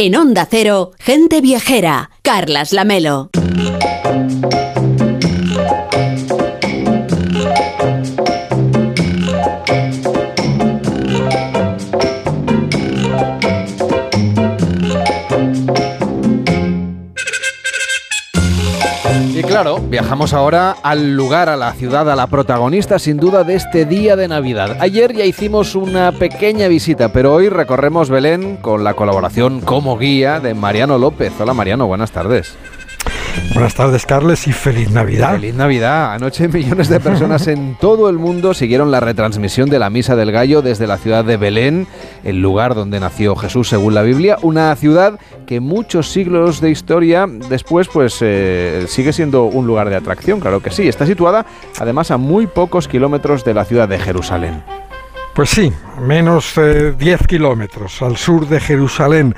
En 0.00 0.14
Onda 0.14 0.46
Cero, 0.48 0.92
gente 1.00 1.40
viajera, 1.40 2.10
Carlas 2.22 2.72
Lamelo. 2.72 3.30
Claro, 19.62 19.80
viajamos 19.80 20.34
ahora 20.34 20.76
al 20.84 21.16
lugar, 21.16 21.48
a 21.48 21.56
la 21.56 21.72
ciudad, 21.72 22.08
a 22.08 22.14
la 22.14 22.28
protagonista 22.28 23.00
sin 23.00 23.16
duda 23.16 23.42
de 23.42 23.56
este 23.56 23.86
día 23.86 24.14
de 24.14 24.28
Navidad. 24.28 24.76
Ayer 24.78 25.12
ya 25.12 25.24
hicimos 25.24 25.74
una 25.74 26.12
pequeña 26.12 26.68
visita, 26.68 27.12
pero 27.12 27.34
hoy 27.34 27.48
recorremos 27.48 28.08
Belén 28.08 28.58
con 28.58 28.84
la 28.84 28.94
colaboración 28.94 29.60
como 29.60 29.98
guía 29.98 30.38
de 30.38 30.54
Mariano 30.54 30.96
López. 30.96 31.32
Hola 31.40 31.54
Mariano, 31.54 31.88
buenas 31.88 32.12
tardes. 32.12 32.56
Buenas 33.54 33.74
tardes, 33.74 34.06
Carles, 34.06 34.46
y 34.46 34.52
feliz 34.52 34.90
Navidad. 34.90 35.32
Feliz 35.32 35.54
Navidad. 35.54 36.12
Anoche 36.12 36.46
millones 36.48 36.88
de 36.88 37.00
personas 37.00 37.48
en 37.48 37.76
todo 37.80 38.08
el 38.08 38.16
mundo 38.18 38.54
siguieron 38.54 38.92
la 38.92 39.00
retransmisión 39.00 39.68
de 39.70 39.80
la 39.80 39.90
Misa 39.90 40.14
del 40.14 40.30
Gallo 40.30 40.62
desde 40.62 40.86
la 40.86 40.98
ciudad 40.98 41.24
de 41.24 41.36
Belén, 41.36 41.88
el 42.24 42.40
lugar 42.40 42.74
donde 42.74 43.00
nació 43.00 43.36
Jesús 43.36 43.68
según 43.68 43.94
la 43.94 44.02
Biblia, 44.02 44.38
una 44.42 44.74
ciudad 44.76 45.18
que 45.46 45.60
muchos 45.60 46.10
siglos 46.10 46.60
de 46.60 46.70
historia 46.70 47.26
después 47.26 47.88
pues 47.88 48.18
eh, 48.20 48.84
sigue 48.88 49.12
siendo 49.12 49.44
un 49.44 49.66
lugar 49.66 49.88
de 49.90 49.96
atracción, 49.96 50.40
claro 50.40 50.60
que 50.60 50.70
sí. 50.70 50.88
Está 50.88 51.06
situada 51.06 51.46
además 51.78 52.10
a 52.10 52.16
muy 52.16 52.46
pocos 52.46 52.88
kilómetros 52.88 53.44
de 53.44 53.54
la 53.54 53.64
ciudad 53.64 53.88
de 53.88 53.98
Jerusalén. 53.98 54.62
Pues 55.34 55.50
sí, 55.50 55.72
menos 56.00 56.54
de 56.54 56.92
10 56.92 57.26
kilómetros 57.26 58.02
al 58.02 58.16
sur 58.16 58.48
de 58.48 58.60
Jerusalén. 58.60 59.34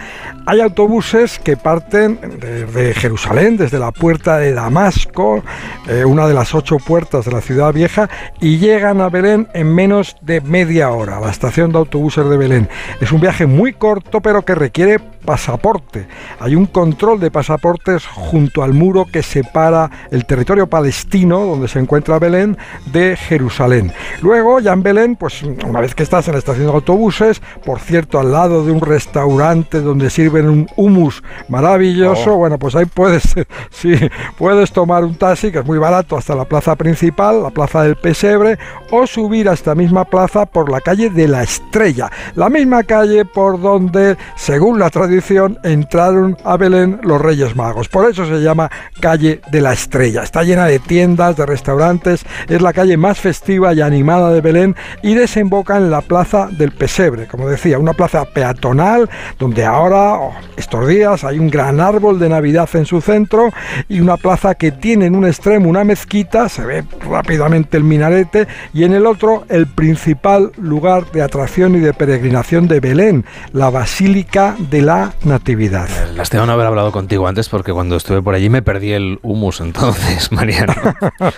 Hay 0.47 0.61
autobuses 0.61 1.39
que 1.39 1.57
parten 1.57 2.19
de, 2.41 2.95
Jerusalén, 2.95 3.57
desde 3.57 3.79
la 3.79 3.93
puerta 3.93 4.39
de 4.39 4.53
Damasco, 4.53 5.43
eh, 5.89 6.05
una 6.05 6.27
de 6.27 6.35
las 6.35 6.55
ocho 6.55 6.79
puertas 6.79 7.25
de 7.25 7.33
la 7.33 7.41
ciudad 7.41 7.73
vieja, 7.73 8.09
y 8.41 8.59
llegan 8.59 9.01
a 9.01 9.09
Belén 9.09 9.49
en 9.55 9.75
menos 9.75 10.17
de 10.21 10.41
media 10.41 10.91
hora, 10.91 11.21
la 11.21 11.31
estación 11.31 11.73
de 11.73 11.79
autobuses 11.79 12.29
de 12.29 12.37
Belén. 12.37 12.69
Es 13.01 13.13
un 13.13 13.21
viaje 13.21 13.47
muy 13.47 13.73
corto, 13.73 14.21
pero 14.21 14.45
que 14.45 14.55
requiere 14.55 14.99
pasaporte. 14.99 16.07
Hay 16.41 16.55
un 16.55 16.67
control 16.67 17.21
de 17.21 17.31
pasaportes 17.31 18.07
junto 18.07 18.63
al 18.63 18.73
muro 18.73 19.07
que 19.11 19.23
separa 19.23 19.91
el 20.11 20.25
territorio 20.25 20.67
palestino, 20.67 21.41
donde 21.41 21.69
se 21.69 21.79
encuentra 21.79 22.19
Belén, 22.19 22.57
de 22.87 23.17
Jerusalén. 23.17 23.93
Luego, 24.23 24.61
ya 24.61 24.73
en 24.73 24.83
Belén, 24.83 25.17
pues 25.17 25.43
una 25.43 25.81
vez 25.81 25.95
que 25.95 26.03
estás 26.03 26.27
en 26.29 26.33
la 26.33 26.39
estación 26.39 26.50
de 26.59 26.67
autobuses, 26.67 27.41
por 27.65 27.81
cierto, 27.81 28.19
al 28.19 28.33
lado 28.33 28.65
de 28.65 28.73
un 28.73 28.81
restaurante 28.81 29.81
donde 29.81 30.11
sirven 30.11 30.49
un 30.49 30.67
hummus 30.77 31.23
maravilloso, 31.49 32.35
Oh. 32.35 32.37
bueno, 32.37 32.59
pues 32.59 32.75
ahí 32.77 32.85
puedes, 32.87 33.35
sí, 33.71 33.95
puedes 34.37 34.73
tomar 34.73 35.05
un 35.05 35.15
taxi, 35.15 35.51
que 35.51 35.59
es 35.59 35.67
muy 35.67 35.79
barato, 35.79 36.17
hasta 36.17 36.35
la 36.35 36.45
plaza 36.45 36.77
principal, 36.77 37.43
la 37.43 37.51
plaza 37.51 37.83
del 37.83 37.97
Pesebre, 37.97 38.59
o 38.91 39.07
subir 39.07 39.49
a 39.49 39.53
esta 39.53 39.75
misma 39.75 40.05
plaza 40.05 40.47
por 40.47 40.71
la 40.71 40.81
calle 40.81 41.11
de 41.11 41.29
la 41.29 41.43
Estrella, 41.43 42.11
la 42.35 42.49
misma 42.49 42.83
calle 42.83 43.25
por 43.25 43.61
donde, 43.61 44.17
según 44.37 44.79
la 44.79 44.91
tradición, 44.91 45.59
entraron 45.65 46.37
a 46.45 46.57
Belén 46.57 47.01
los 47.03 47.21
Reyes 47.21 47.57
Magos. 47.57 47.89
Por 47.89 48.11
eso 48.11 48.27
se 48.27 48.41
llama 48.41 48.71
calle 49.01 49.41
de 49.51 49.61
la 49.61 49.73
Estrella. 49.73 50.23
Está 50.23 50.43
llena 50.43 50.67
de 50.67 50.79
tiendas, 50.79 51.37
de 51.37 51.47
restaurantes, 51.47 52.25
es 52.49 52.63
la 52.63 52.73
calle 52.73 52.97
más 52.97 53.19
festiva 53.19 53.73
y 53.75 53.81
animada 53.81 54.33
de 54.33 54.41
Belén 54.41 54.77
y 55.03 55.15
desemboca 55.15 55.77
en 55.77 55.91
la 55.91 56.01
plaza 56.01 56.40
del 56.47 56.73
Pesebre, 56.73 57.27
como 57.27 57.49
decía, 57.49 57.79
una 57.79 57.93
plaza 57.93 58.25
peatonal 58.25 59.09
donde 59.39 59.65
ahora, 59.65 60.15
oh, 60.15 60.33
estos 60.57 60.87
días, 60.87 61.25
hay 61.25 61.39
un 61.39 61.51
gran 61.51 61.81
árbol 61.81 62.19
de 62.19 62.29
Navidad 62.29 62.69
en 62.75 62.87
su 62.87 63.01
centro 63.01 63.51
y 63.89 64.01
una 64.01 64.17
plaza 64.17 64.55
que 64.55 64.73
tiene 64.73 65.07
en 65.07 65.17
un 65.17 65.27
extremo 65.27 65.69
una 65.69 65.85
mezquita, 65.85 66.49
se 66.49 66.65
ve 66.65 66.85
rápidamente 67.09 67.77
el 67.77 67.85
minarete, 67.85 68.47
y 68.73 68.85
en 68.85 68.95
el 68.95 69.07
otro 69.07 69.45
el 69.49 69.67
principal 69.67 70.53
lugar 70.57 71.11
de 71.13 71.23
atracción 71.23 71.75
y 71.77 71.81
de 71.81 71.93
peregrinación 71.93 72.69
de 72.69 72.81
Belén, 72.81 73.25
la 73.53 73.71
Basílica 73.71 74.57
de 74.59 74.83
la 74.83 75.13
Natividad. 75.25 75.89
Lástima 76.15 76.47
no 76.47 76.53
haber 76.53 76.67
hablado 76.67 76.93
contigo 76.93 77.27
antes 77.27 77.49
porque 77.49 77.73
cuando 77.73 77.97
estuve 77.97 78.23
por 78.23 78.35
allí 78.35 78.49
me 78.49 78.63
perdí 78.63 78.93
el 78.93 79.19
humus 79.23 79.61
entonces, 79.61 80.33
Mariano. 80.33 80.75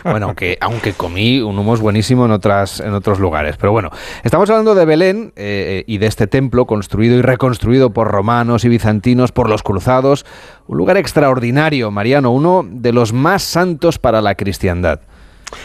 bueno, 0.04 0.26
aunque, 0.26 0.58
aunque 0.60 0.92
comí 0.92 1.40
un 1.40 1.58
humus 1.58 1.80
buenísimo 1.80 2.24
en, 2.24 2.32
otras, 2.32 2.80
en 2.80 2.92
otros 2.94 3.18
lugares. 3.18 3.56
Pero 3.56 3.72
bueno, 3.72 3.90
estamos 4.22 4.48
hablando 4.50 4.74
de 4.74 4.84
Belén 4.92 5.32
eh, 5.36 5.84
y 5.86 5.96
de 5.96 6.06
este 6.06 6.26
templo 6.26 6.66
construido 6.66 7.16
y 7.16 7.22
reconstruido 7.22 7.94
por 7.94 8.08
romanos 8.08 8.66
y 8.66 8.68
bizantinos, 8.68 9.32
por 9.32 9.48
los 9.48 9.62
cruzados. 9.62 10.26
Un 10.66 10.76
lugar 10.76 10.98
extraordinario, 10.98 11.90
Mariano, 11.90 12.30
uno 12.30 12.62
de 12.70 12.92
los 12.92 13.14
más 13.14 13.42
santos 13.42 13.98
para 13.98 14.20
la 14.20 14.34
cristiandad. 14.34 15.00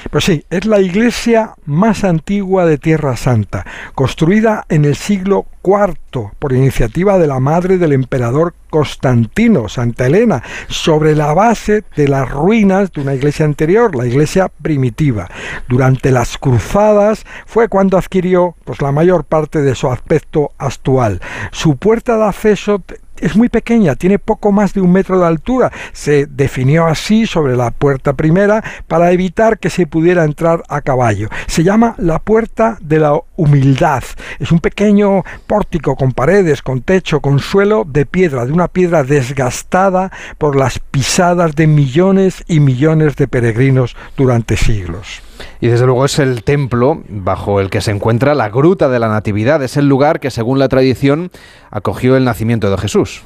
Pues 0.10 0.24
sí, 0.24 0.46
es 0.50 0.66
la 0.66 0.80
iglesia 0.80 1.54
más 1.66 2.04
antigua 2.04 2.66
de 2.66 2.78
Tierra 2.78 3.18
Santa, 3.18 3.66
construida 3.96 4.66
en 4.70 4.86
el 4.86 4.96
siglo 4.96 5.46
IV 5.64 6.32
por 6.40 6.54
iniciativa 6.54 7.18
de 7.18 7.28
la 7.28 7.40
madre 7.40 7.78
del 7.78 7.94
emperador 7.94 8.54
Constantino, 8.70 9.70
Santa 9.70 10.08
Elena, 10.08 10.44
sobre 10.68 11.16
la 11.16 11.34
base 11.34 11.84
de 11.96 12.08
las 12.08 12.30
ruinas 12.30 12.92
de 12.92 13.02
una 13.02 13.16
iglesia 13.16 13.46
anterior, 13.46 13.96
la 13.96 14.06
iglesia 14.06 14.50
primitiva. 14.62 15.30
Durante 15.68 16.12
las 16.12 16.38
cruzadas 16.38 17.26
fue 17.46 17.68
cuando 17.68 17.98
adquirió 17.98 18.56
pues, 18.66 18.82
la 18.82 18.92
mayor 18.92 19.24
parte 19.24 19.62
de 19.62 19.76
su 19.76 19.90
aspecto 19.90 20.52
actual. 20.58 21.22
Su 21.52 21.78
puerta 21.78 22.18
de 22.18 22.26
acceso 22.26 22.82
es 23.20 23.36
muy 23.36 23.50
pequeña, 23.50 23.96
tiene 23.96 24.20
poco 24.20 24.52
más 24.52 24.74
de 24.74 24.82
un 24.82 24.92
metro 24.92 25.20
de 25.20 25.26
altura. 25.26 25.72
Se 25.94 26.26
definió 26.26 26.86
así 26.86 27.28
sobre 27.28 27.56
la 27.56 27.72
puerta 27.72 28.14
primera 28.14 28.64
para 28.88 29.12
evitar 29.12 29.60
que 29.60 29.70
se 29.70 29.88
pudiera 29.88 30.24
entrar 30.24 30.64
a 30.70 30.82
caballo. 30.82 31.30
Se 31.48 31.64
llama 31.64 31.96
la 31.98 32.20
puerta 32.20 32.78
de 32.82 33.00
la 33.00 33.20
humildad. 33.36 34.04
Es 34.40 34.52
un 34.52 34.60
pequeño 34.60 35.24
pórtico 35.46 35.96
con 35.96 36.12
paredes, 36.12 36.62
con 36.62 36.82
techo, 36.82 37.20
con 37.20 37.40
suelo 37.40 37.86
de 37.88 38.06
piedra, 38.06 38.46
de 38.46 38.54
una 38.54 38.68
piedra 38.68 39.04
desgastada 39.04 40.12
por 40.38 40.56
las 40.56 40.80
pisadas 40.80 41.56
de 41.56 41.68
millones 41.68 42.44
y 42.48 42.60
millones 42.60 43.16
de 43.16 43.28
peregrinos 43.28 43.96
durante 44.16 44.58
siglos. 44.58 45.27
Y 45.60 45.68
desde 45.68 45.86
luego 45.86 46.06
es 46.06 46.20
el 46.20 46.44
templo 46.44 47.02
bajo 47.08 47.60
el 47.60 47.70
que 47.70 47.82
se 47.82 47.92
encuentra 47.92 48.36
la 48.36 48.50
Gruta 48.50 48.90
de 48.90 49.00
la 49.00 49.10
Natividad. 49.10 49.62
Es 49.64 49.78
el 49.78 49.88
lugar 49.88 50.20
que, 50.20 50.32
según 50.32 50.60
la 50.60 50.70
tradición, 50.70 51.32
acogió 51.72 52.16
el 52.16 52.26
nacimiento 52.26 52.70
de 52.70 52.78
Jesús. 52.78 53.24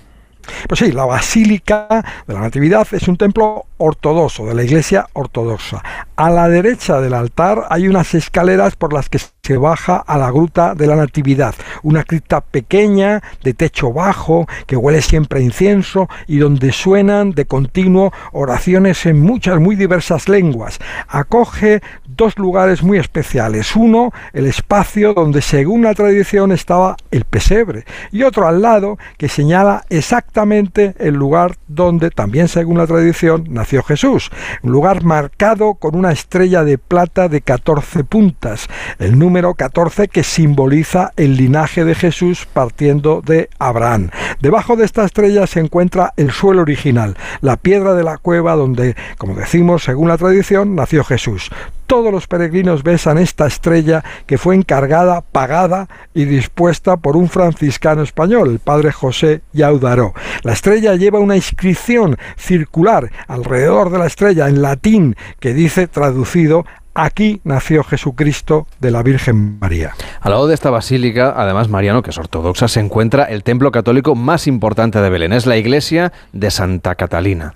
Pues 0.68 0.80
sí, 0.80 0.92
la 0.92 1.06
Basílica 1.06 1.88
de 2.28 2.34
la 2.34 2.42
Natividad 2.42 2.88
es 2.92 3.08
un 3.08 3.18
templo 3.18 3.66
ortodoxo, 3.78 4.46
de 4.46 4.54
la 4.54 4.64
Iglesia 4.64 5.08
ortodoxa. 5.14 5.84
A 6.16 6.30
la 6.30 6.50
derecha 6.50 7.02
del 7.02 7.14
altar 7.14 7.68
hay 7.70 7.88
unas 7.88 8.14
escaleras 8.14 8.76
por 8.76 8.94
las 8.94 9.10
que 9.10 9.20
se 9.20 9.58
baja 9.58 9.98
a 9.98 10.18
la 10.18 10.30
Gruta 10.30 10.76
de 10.76 10.88
la 10.88 10.96
Natividad, 10.96 11.56
una 11.84 12.04
cripta 12.04 12.42
pequeña, 12.42 13.22
de 13.44 13.54
techo 13.54 13.92
bajo, 13.92 14.48
que 14.68 14.76
huele 14.76 15.02
siempre 15.02 15.40
a 15.40 15.44
incienso 15.44 16.08
y 16.28 16.38
donde 16.38 16.72
suenan 16.72 17.32
de 17.32 17.46
continuo 17.46 18.14
oraciones 18.34 19.06
en 19.06 19.20
muchas, 19.20 19.60
muy 19.60 19.76
diversas 19.76 20.30
lenguas. 20.30 20.80
Acoge 21.08 21.82
dos 22.22 22.38
lugares 22.38 22.84
muy 22.84 23.00
especiales. 23.00 23.76
Uno, 23.76 24.12
el 24.32 24.46
espacio 24.46 25.16
donde 25.16 25.42
según 25.42 25.82
la 25.82 25.96
tradición 25.96 26.52
estaba 26.52 26.96
el 27.10 27.26
pesebre 27.26 27.84
y 28.12 28.22
otro 28.22 28.48
al 28.48 28.62
lado 28.62 29.00
que 29.18 29.28
señala 29.28 29.86
exactamente 29.90 30.94
el 31.00 31.16
lugar 31.16 31.56
donde 31.68 32.12
también 32.12 32.48
según 32.48 32.78
la 32.78 32.86
tradición 32.86 33.46
nació 33.50 33.82
Jesús. 33.82 34.30
Un 34.62 34.72
lugar 34.72 35.04
marcado 35.04 35.74
con 35.74 35.96
una 35.96 36.12
estrella 36.12 36.64
de 36.64 36.78
plata 36.78 37.28
de 37.28 37.42
14 37.42 38.04
puntas, 38.04 38.68
el 39.00 39.18
número 39.18 39.56
14 39.56 40.08
que 40.08 40.24
simboliza 40.24 41.14
el 41.18 41.38
linaje 41.38 41.86
de 41.86 41.96
Jesús 41.96 42.48
partiendo 42.54 43.24
de 43.26 43.50
Abraham. 43.58 44.12
Debajo 44.42 44.76
de 44.76 44.86
esta 44.86 45.06
estrella 45.06 45.48
se 45.48 45.60
encuentra 45.60 46.14
el 46.18 46.30
suelo 46.30 46.62
original, 46.62 47.18
la 47.42 47.58
piedra 47.58 47.96
de 47.96 48.04
la 48.04 48.20
cueva 48.20 48.56
donde, 48.56 48.96
como 49.18 49.34
decimos, 49.34 49.86
según 49.86 50.10
la 50.10 50.20
tradición, 50.20 50.76
nació 50.76 51.04
Jesús 51.04 51.50
todos 51.92 52.14
los 52.14 52.26
peregrinos 52.26 52.84
besan 52.84 53.18
esta 53.18 53.48
estrella 53.48 54.02
que 54.26 54.38
fue 54.38 54.56
encargada, 54.56 55.20
pagada 55.20 55.90
y 56.14 56.24
dispuesta 56.24 56.96
por 56.96 57.18
un 57.18 57.28
franciscano 57.28 58.02
español, 58.02 58.50
el 58.50 58.60
padre 58.60 58.94
José 58.94 59.42
Yaudaró. 59.52 60.14
La 60.44 60.54
estrella 60.54 60.96
lleva 60.96 61.20
una 61.20 61.36
inscripción 61.36 62.18
circular 62.38 63.12
alrededor 63.28 63.90
de 63.90 63.98
la 63.98 64.06
estrella 64.06 64.48
en 64.48 64.62
latín 64.62 65.18
que 65.42 65.54
dice 65.54 65.88
traducido 65.88 66.64
Aquí 66.94 67.42
nació 67.44 67.84
Jesucristo 67.84 68.68
de 68.80 68.92
la 68.92 69.04
Virgen 69.04 69.60
María. 69.60 69.94
Al 70.22 70.32
lado 70.32 70.48
de 70.48 70.54
esta 70.54 70.70
basílica, 70.70 71.34
además 71.36 71.68
Mariano, 71.68 72.04
que 72.04 72.12
es 72.12 72.18
ortodoxa, 72.18 72.70
se 72.70 72.80
encuentra 72.80 73.26
el 73.26 73.44
templo 73.44 73.70
católico 73.72 74.16
más 74.16 74.48
importante 74.48 75.02
de 75.02 75.10
Belén. 75.10 75.34
Es 75.34 75.46
la 75.46 75.58
iglesia 75.58 76.14
de 76.32 76.52
Santa 76.52 76.96
Catalina. 76.96 77.54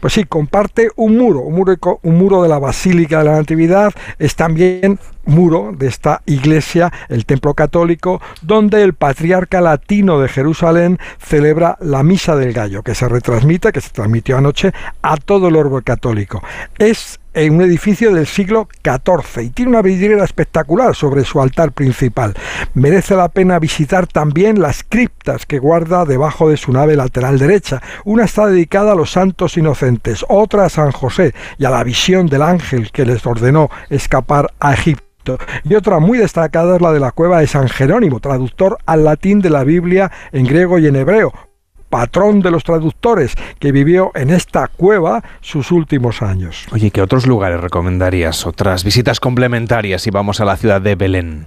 Pues 0.00 0.14
sí, 0.14 0.24
comparte 0.24 0.90
un 0.96 1.16
muro, 1.16 1.40
un 1.40 2.18
muro, 2.18 2.42
de 2.42 2.48
la 2.48 2.58
Basílica 2.58 3.18
de 3.18 3.24
la 3.24 3.36
Natividad, 3.36 3.92
es 4.18 4.36
también 4.36 4.98
muro 5.24 5.72
de 5.76 5.86
esta 5.86 6.22
iglesia, 6.26 6.92
el 7.08 7.26
templo 7.26 7.54
católico, 7.54 8.20
donde 8.42 8.82
el 8.82 8.94
patriarca 8.94 9.60
latino 9.60 10.20
de 10.20 10.28
Jerusalén 10.28 10.98
celebra 11.18 11.76
la 11.80 12.02
misa 12.02 12.36
del 12.36 12.52
gallo, 12.52 12.82
que 12.82 12.94
se 12.94 13.08
retransmite, 13.08 13.72
que 13.72 13.80
se 13.80 13.90
transmitió 13.90 14.38
anoche 14.38 14.72
a 15.02 15.16
todo 15.16 15.48
el 15.48 15.56
orbe 15.56 15.82
católico. 15.82 16.42
Es 16.78 17.19
en 17.34 17.54
un 17.54 17.62
edificio 17.62 18.12
del 18.12 18.26
siglo 18.26 18.68
XIV 18.82 19.42
y 19.42 19.50
tiene 19.50 19.70
una 19.70 19.82
vidriera 19.82 20.24
espectacular 20.24 20.94
sobre 20.94 21.24
su 21.24 21.40
altar 21.40 21.72
principal. 21.72 22.34
Merece 22.74 23.16
la 23.16 23.28
pena 23.28 23.58
visitar 23.58 24.06
también 24.06 24.60
las 24.60 24.84
criptas 24.84 25.46
que 25.46 25.58
guarda 25.58 26.04
debajo 26.04 26.48
de 26.50 26.56
su 26.56 26.72
nave 26.72 26.96
lateral 26.96 27.38
derecha. 27.38 27.80
Una 28.04 28.24
está 28.24 28.46
dedicada 28.46 28.92
a 28.92 28.96
los 28.96 29.12
santos 29.12 29.56
inocentes, 29.56 30.24
otra 30.28 30.64
a 30.64 30.68
San 30.68 30.92
José 30.92 31.34
y 31.58 31.64
a 31.64 31.70
la 31.70 31.84
visión 31.84 32.26
del 32.26 32.42
ángel 32.42 32.90
que 32.90 33.04
les 33.04 33.24
ordenó 33.26 33.70
escapar 33.88 34.52
a 34.60 34.74
Egipto. 34.74 35.38
Y 35.64 35.74
otra 35.74 35.98
muy 35.98 36.18
destacada 36.18 36.76
es 36.76 36.82
la 36.82 36.92
de 36.92 37.00
la 37.00 37.12
cueva 37.12 37.40
de 37.40 37.46
San 37.46 37.68
Jerónimo, 37.68 38.20
traductor 38.20 38.78
al 38.86 39.04
latín 39.04 39.40
de 39.40 39.50
la 39.50 39.64
Biblia 39.64 40.10
en 40.32 40.46
griego 40.46 40.78
y 40.78 40.86
en 40.86 40.96
hebreo, 40.96 41.32
patrón 41.90 42.40
de 42.40 42.50
los 42.50 42.64
traductores, 42.64 43.34
que 43.58 43.72
vivió 43.72 44.12
en 44.14 44.30
esta 44.30 44.68
cueva 44.68 45.22
sus 45.42 45.70
últimos 45.72 46.22
años. 46.22 46.66
Oye, 46.72 46.90
¿qué 46.90 47.02
otros 47.02 47.26
lugares 47.26 47.60
recomendarías? 47.60 48.46
Otras 48.46 48.84
visitas 48.84 49.20
complementarias 49.20 50.02
si 50.02 50.10
vamos 50.10 50.40
a 50.40 50.44
la 50.46 50.56
ciudad 50.56 50.80
de 50.80 50.94
Belén. 50.94 51.46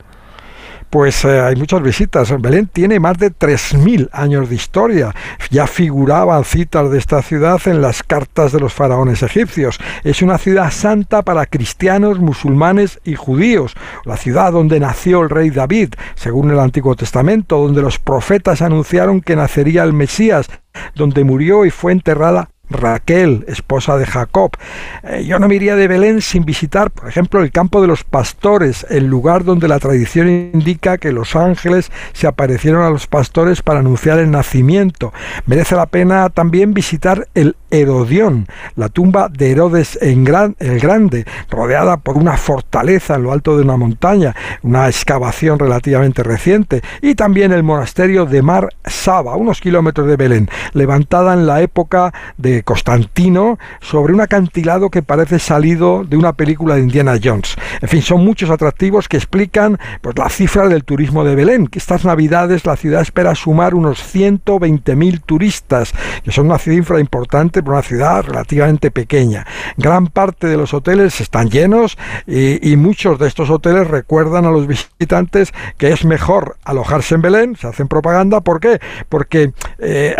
Pues 0.94 1.26
eh, 1.26 1.40
hay 1.40 1.56
muchas 1.56 1.82
visitas. 1.82 2.40
Belén 2.40 2.68
tiene 2.68 3.00
más 3.00 3.18
de 3.18 3.32
3.000 3.32 4.10
años 4.12 4.48
de 4.48 4.54
historia. 4.54 5.12
Ya 5.50 5.66
figuraban 5.66 6.44
citas 6.44 6.92
de 6.92 7.00
esta 7.00 7.24
ciudad 7.24 7.60
en 7.66 7.82
las 7.82 8.04
cartas 8.04 8.52
de 8.52 8.60
los 8.60 8.76
faraones 8.76 9.24
egipcios. 9.24 9.80
Es 10.04 10.22
una 10.22 10.38
ciudad 10.38 10.70
santa 10.70 11.24
para 11.24 11.48
cristianos, 11.48 12.20
musulmanes 12.20 13.00
y 13.04 13.16
judíos. 13.16 13.74
La 14.06 14.18
ciudad 14.18 14.52
donde 14.52 14.80
nació 14.80 15.24
el 15.24 15.32
rey 15.32 15.50
David, 15.50 15.96
según 16.14 16.52
el 16.52 16.60
Antiguo 16.60 16.96
Testamento, 16.96 17.58
donde 17.58 17.82
los 17.82 17.98
profetas 17.98 18.62
anunciaron 18.62 19.22
que 19.22 19.36
nacería 19.36 19.82
el 19.82 19.94
Mesías, 19.94 20.46
donde 20.94 21.24
murió 21.24 21.66
y 21.66 21.72
fue 21.72 21.92
enterrada 21.92 22.50
Raquel, 22.70 23.46
esposa 23.48 23.98
de 23.98 24.06
Jacob. 24.06 24.52
Eh, 25.04 25.26
yo 25.26 25.40
no 25.40 25.48
me 25.48 25.56
iría 25.56 25.76
de 25.76 25.88
Belén 25.88 26.22
sin 26.22 26.46
visitar, 26.46 26.92
por 26.92 27.08
ejemplo, 27.08 27.42
el 27.42 27.52
campo 27.52 27.82
de 27.82 27.88
los 27.88 28.04
pastores, 28.04 28.86
el 28.90 29.06
lugar 29.06 29.44
donde 29.44 29.68
la 29.68 29.80
tradición 29.80 30.30
indica 30.30 30.98
que 30.98 31.12
los 31.12 31.36
ángeles 31.36 31.92
se 32.14 32.28
aparecieron 32.28 32.84
a 32.84 32.90
los 32.90 33.08
pastores 33.08 33.62
para 33.62 33.80
anunciar 33.80 34.20
el 34.20 34.32
nacimiento. 34.32 35.14
Merece 35.46 35.76
la 35.76 35.88
pena 35.88 36.30
también 36.30 36.74
visitar 36.74 37.28
el 37.36 37.56
Herodión, 37.74 38.46
la 38.76 38.88
tumba 38.88 39.30
de 39.30 39.50
Herodes 39.50 39.98
el 40.00 40.24
Grande, 40.24 41.26
rodeada 41.50 41.98
por 41.98 42.18
una 42.18 42.38
fortaleza 42.38 43.16
en 43.16 43.24
lo 43.24 43.32
alto 43.32 43.58
de 43.58 43.64
una 43.64 43.78
montaña, 43.78 44.36
una 44.62 44.88
excavación 44.88 45.58
relativamente 45.58 46.22
reciente, 46.22 46.84
y 47.02 47.16
también 47.16 47.52
el 47.52 47.64
monasterio 47.64 48.28
de 48.28 48.44
Mar 48.44 48.70
Saba, 48.86 49.36
unos 49.36 49.60
kilómetros 49.60 50.08
de 50.08 50.18
Belén, 50.18 50.50
levantada 50.74 51.34
en 51.34 51.48
la 51.48 51.62
época 51.62 52.14
de 52.38 52.62
Constantino 52.62 53.58
sobre 53.82 54.14
un 54.14 54.22
acantilado 54.22 54.92
que 54.92 55.02
parece 55.02 55.40
salido 55.40 56.04
de 56.04 56.16
una 56.16 56.34
película 56.34 56.76
de 56.76 56.82
Indiana 56.82 57.18
Jones. 57.22 57.56
En 57.82 57.90
fin, 57.90 58.04
son 58.04 58.24
muchos 58.24 58.52
atractivos 58.52 59.08
que 59.08 59.18
explican 59.18 59.80
pues, 60.02 60.16
la 60.16 60.30
cifra 60.30 60.68
del 60.68 60.84
turismo 60.84 61.24
de 61.24 61.34
Belén, 61.34 61.66
que 61.66 61.80
estas 61.80 62.06
navidades 62.06 62.68
la 62.68 62.76
ciudad 62.76 63.02
espera 63.02 63.34
sumar 63.34 63.74
unos 63.74 64.00
120.000 64.14 65.22
turistas, 65.26 65.92
que 66.24 66.32
son 66.32 66.46
una 66.46 66.60
cifra 66.60 67.00
importante 67.00 67.63
para 67.64 67.78
una 67.78 67.84
ciudad 67.84 68.24
relativamente 68.24 68.92
pequeña. 68.92 69.46
Gran 69.78 70.08
parte 70.08 70.48
de 70.48 70.58
los 70.58 70.74
hoteles 70.74 71.22
están 71.22 71.50
llenos 71.50 71.98
y, 72.28 72.74
muchos 72.78 73.20
de 73.20 73.28
estos 73.28 73.50
hoteles 73.50 73.88
recuerdan 73.88 74.46
a 74.46 74.52
los 74.52 74.68
visitantes 74.68 75.54
que 75.78 75.92
es 75.92 76.06
mejor 76.06 76.58
alojarse 76.66 77.16
en 77.16 77.22
Belén, 77.22 77.56
se 77.56 77.68
hacen 77.68 77.88
propaganda, 77.88 78.42
¿por 78.42 78.60
qué? 78.60 78.80
Porque 79.10 79.54
eh, 79.78 80.16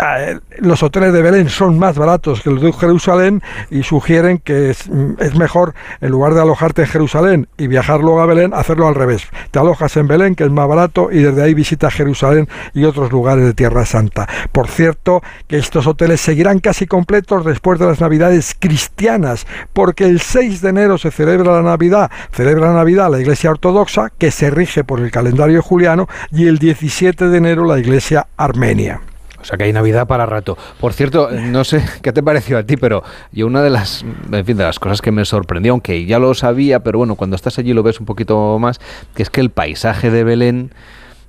los 0.58 0.82
hoteles 0.82 1.12
de 1.12 1.20
Belén 1.20 1.48
son 1.48 1.78
más 1.78 1.98
baratos 1.98 2.40
que 2.40 2.50
los 2.50 2.62
de 2.62 2.72
Jerusalén 2.72 3.42
y 3.70 3.82
sugieren 3.82 4.38
que 4.38 4.70
es, 4.70 4.88
mejor, 5.36 5.74
en 6.00 6.10
lugar 6.10 6.34
de 6.34 6.40
alojarte 6.40 6.82
en 6.82 6.88
Jerusalén 6.88 7.48
y 7.58 7.66
viajar 7.66 8.00
luego 8.00 8.20
a 8.20 8.26
Belén, 8.26 8.54
hacerlo 8.54 8.86
al 8.88 8.94
revés. 8.94 9.26
Te 9.50 9.58
alojas 9.58 9.96
en 9.96 10.06
Belén, 10.06 10.34
que 10.34 10.44
es 10.44 10.50
más 10.50 10.68
barato, 10.68 11.08
y 11.10 11.18
desde 11.18 11.42
ahí 11.42 11.54
visitas 11.54 11.92
Jerusalén 11.92 12.48
y 12.72 12.84
otros 12.84 13.12
lugares 13.12 13.44
de 13.44 13.54
Tierra 13.54 13.84
Santa. 13.84 14.28
Por 14.52 14.68
cierto, 14.68 15.22
que 15.48 15.58
estos 15.58 15.86
hoteles 15.86 16.20
seguirán 16.20 16.60
casi 16.60 16.86
completos 16.86 17.33
después 17.42 17.80
de 17.80 17.86
las 17.86 18.00
Navidades 18.00 18.54
cristianas, 18.56 19.46
porque 19.72 20.04
el 20.04 20.20
6 20.20 20.60
de 20.60 20.68
enero 20.68 20.98
se 20.98 21.10
celebra 21.10 21.52
la 21.52 21.62
Navidad, 21.62 22.10
celebra 22.30 22.68
la 22.68 22.74
Navidad 22.74 23.10
la 23.10 23.20
Iglesia 23.20 23.50
Ortodoxa, 23.50 24.12
que 24.16 24.30
se 24.30 24.50
rige 24.50 24.84
por 24.84 25.00
el 25.00 25.10
calendario 25.10 25.62
juliano, 25.62 26.06
y 26.30 26.46
el 26.46 26.58
17 26.58 27.28
de 27.28 27.38
enero 27.38 27.64
la 27.64 27.78
Iglesia 27.78 28.28
Armenia. 28.36 29.00
O 29.44 29.46
sea 29.46 29.58
que 29.58 29.64
hay 29.64 29.74
Navidad 29.74 30.06
para 30.06 30.24
rato. 30.24 30.56
Por 30.80 30.94
cierto, 30.94 31.30
no 31.30 31.64
sé 31.64 31.84
qué 32.02 32.12
te 32.12 32.22
pareció 32.22 32.56
a 32.56 32.62
ti, 32.62 32.78
pero 32.78 33.02
yo 33.30 33.46
una 33.46 33.62
de 33.62 33.68
las, 33.68 34.02
en 34.32 34.44
fin, 34.44 34.56
de 34.56 34.64
las 34.64 34.78
cosas 34.78 35.02
que 35.02 35.12
me 35.12 35.26
sorprendió, 35.26 35.72
aunque 35.72 36.06
ya 36.06 36.18
lo 36.18 36.32
sabía, 36.32 36.80
pero 36.80 36.98
bueno, 36.98 37.14
cuando 37.14 37.36
estás 37.36 37.58
allí 37.58 37.74
lo 37.74 37.82
ves 37.82 38.00
un 38.00 38.06
poquito 38.06 38.58
más, 38.58 38.80
que 39.14 39.22
es 39.22 39.28
que 39.28 39.42
el 39.42 39.50
paisaje 39.50 40.10
de 40.10 40.24
Belén 40.24 40.70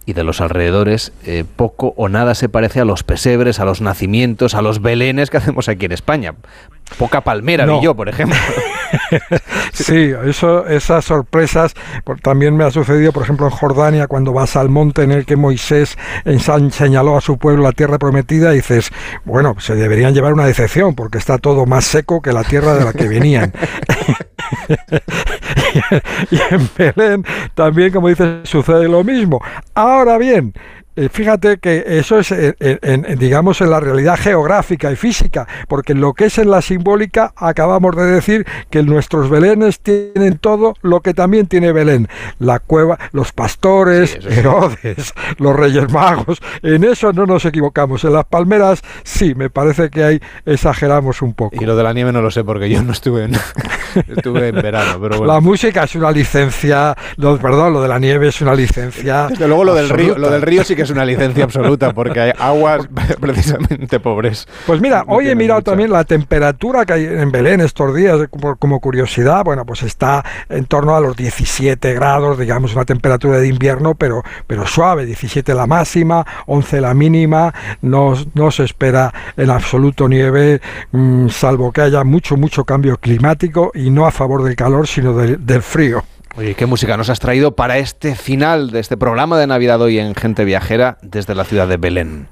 y 0.05 0.13
de 0.13 0.23
los 0.23 0.41
alrededores 0.41 1.11
eh, 1.25 1.45
poco 1.55 1.93
o 1.97 2.09
nada 2.09 2.35
se 2.35 2.49
parece 2.49 2.79
a 2.79 2.85
los 2.85 3.03
pesebres, 3.03 3.59
a 3.59 3.65
los 3.65 3.81
nacimientos, 3.81 4.55
a 4.55 4.61
los 4.61 4.81
belenes 4.81 5.29
que 5.29 5.37
hacemos 5.37 5.69
aquí 5.69 5.85
en 5.85 5.91
España. 5.91 6.35
Poca 6.97 7.21
palmera 7.21 7.65
vi 7.65 7.81
yo, 7.81 7.95
por 7.95 8.07
ejemplo. 8.07 8.37
sí, 9.73 10.13
eso, 10.25 10.65
esas 10.67 11.03
sorpresas 11.03 11.73
también 12.21 12.55
me 12.55 12.63
ha 12.63 12.71
sucedido, 12.71 13.11
por 13.11 13.23
ejemplo, 13.23 13.47
en 13.47 13.51
Jordania, 13.51 14.07
cuando 14.07 14.31
vas 14.31 14.55
al 14.55 14.69
monte 14.69 15.03
en 15.03 15.11
el 15.11 15.25
que 15.25 15.35
Moisés 15.35 15.97
señaló 16.71 17.17
a 17.17 17.21
su 17.21 17.37
pueblo 17.37 17.63
la 17.63 17.71
tierra 17.71 17.97
prometida, 17.97 18.53
y 18.53 18.57
dices, 18.57 18.91
bueno, 19.25 19.55
se 19.59 19.75
deberían 19.75 20.13
llevar 20.13 20.33
una 20.33 20.45
decepción, 20.45 20.95
porque 20.95 21.17
está 21.17 21.37
todo 21.37 21.65
más 21.65 21.85
seco 21.85 22.21
que 22.21 22.31
la 22.31 22.43
tierra 22.43 22.75
de 22.75 22.85
la 22.85 22.93
que 22.93 23.07
venían. 23.07 23.51
y 26.31 26.53
en 26.53 26.69
Belén 26.77 27.25
también, 27.53 27.91
como 27.91 28.09
dices, 28.09 28.47
sucede 28.47 28.87
lo 28.87 29.03
mismo. 29.03 29.41
Ahora 29.73 30.17
bien, 30.17 30.53
fíjate 31.11 31.57
que 31.57 31.83
eso 31.85 32.19
es, 32.19 32.31
en, 32.31 33.19
digamos, 33.19 33.61
en 33.61 33.69
la 33.69 33.79
realidad 33.79 34.17
geográfica 34.17 34.91
y 34.91 34.95
física, 34.95 35.47
porque 35.67 35.93
lo 35.93 36.13
que 36.13 36.25
es 36.25 36.37
en 36.37 36.49
la 36.49 36.61
simbólica 36.61 37.33
acabamos 37.35 37.95
de 37.95 38.05
decir 38.05 38.45
que 38.69 38.83
nuestros 38.83 39.29
Belenes 39.29 39.79
tienen 39.79 40.37
todo 40.37 40.75
lo 40.81 41.01
que 41.01 41.13
también 41.13 41.47
tiene 41.47 41.71
Belén. 41.71 42.07
La 42.39 42.59
cueva, 42.59 42.97
los 43.11 43.31
pastores, 43.31 44.17
Herodes, 44.25 45.13
los 45.37 45.55
Reyes 45.55 45.91
Magos, 45.91 46.41
en 46.61 46.83
eso 46.83 47.11
no 47.13 47.25
nos 47.25 47.45
equivocamos. 47.45 48.03
En 48.03 48.13
las 48.13 48.25
palmeras 48.25 48.81
sí, 49.03 49.35
me 49.35 49.49
parece 49.49 49.89
que 49.89 50.03
ahí 50.03 50.21
exageramos 50.45 51.21
un 51.21 51.33
poco. 51.33 51.55
Y 51.61 51.65
lo 51.65 51.75
de 51.75 51.83
la 51.83 51.93
nieve 51.93 52.11
no 52.11 52.21
lo 52.21 52.31
sé, 52.31 52.43
porque 52.43 52.69
yo 52.69 52.81
no 52.83 52.91
estuve 52.91 53.25
en, 53.25 53.35
estuve 54.15 54.49
en 54.49 54.55
verano. 54.55 54.99
Pero 55.01 55.25
La 55.25 55.39
música 55.39 55.83
es 55.83 55.95
una 55.95 56.11
licencia, 56.11 56.95
perdón, 57.17 57.73
lo 57.73 57.81
de 57.81 57.87
la 57.87 57.99
nieve 57.99 58.29
es 58.29 58.41
una 58.41 58.55
licencia. 58.55 59.27
Desde 59.27 59.47
luego 59.47 59.63
lo 59.63 59.75
del 59.75 59.89
río, 59.89 60.17
lo 60.17 60.29
del 60.29 60.41
río 60.41 60.63
sí 60.63 60.75
que 60.75 60.84
es 60.85 60.91
una 60.91 61.05
licencia 61.05 61.43
absoluta 61.43 61.93
porque 61.93 62.19
hay 62.19 62.31
aguas 62.37 62.87
precisamente 63.19 63.99
pobres. 63.99 64.47
Pues 64.65 64.79
mira, 64.79 65.03
hoy 65.07 65.29
he 65.29 65.35
mirado 65.35 65.61
también 65.61 65.91
la 65.91 66.03
temperatura 66.03 66.85
que 66.85 66.93
hay 66.93 67.05
en 67.05 67.31
Belén 67.31 67.61
estos 67.61 67.93
días, 67.95 68.19
como, 68.59 68.79
curiosidad, 68.79 69.43
bueno, 69.43 69.65
pues 69.65 69.83
está 69.83 70.23
en 70.49 70.65
torno 70.65 70.95
a 70.95 71.01
los 71.01 71.15
17 71.15 71.93
grados, 71.93 72.39
digamos, 72.39 72.73
una 72.75 72.85
temperatura 72.85 73.39
de 73.39 73.47
invierno, 73.47 73.95
pero, 73.95 74.23
pero 74.47 74.65
suave, 74.65 75.05
17 75.05 75.53
la 75.53 75.67
máxima, 75.67 76.25
11 76.45 76.81
la 76.81 76.93
mínima, 76.93 77.53
no, 77.81 78.13
no 78.33 78.51
se 78.51 78.63
espera 78.63 79.13
en 79.35 79.49
absoluto 79.49 80.07
nieve, 80.07 80.61
mm, 80.91 81.29
salvo 81.29 81.71
que 81.71 81.81
haya 81.81 82.03
mucho, 82.03 82.37
mucho 82.37 82.63
cambio 82.63 82.97
climático 82.97 83.71
y 83.73 83.89
no 83.89 84.05
a 84.05 84.11
favor 84.11 84.43
del 84.43 84.55
calor, 84.55 84.87
sino 84.87 85.13
del 85.13 85.61
frío. 85.61 86.03
Oye, 86.37 86.53
¿qué 86.53 86.65
música 86.65 86.97
nos 86.97 87.09
has 87.09 87.21
traído 87.21 87.55
para 87.55 87.77
este 87.77 88.13
final 88.13 88.71
de 88.71 88.81
este 88.81 88.97
programa 88.97 89.39
de 89.39 89.47
Navidad 89.47 89.81
hoy 89.81 89.99
en 89.99 90.15
Gente 90.15 90.43
Viajera 90.43 90.97
desde 91.01 91.33
la 91.33 91.45
ciudad 91.45 91.65
de 91.65 91.77
Belén? 91.77 92.27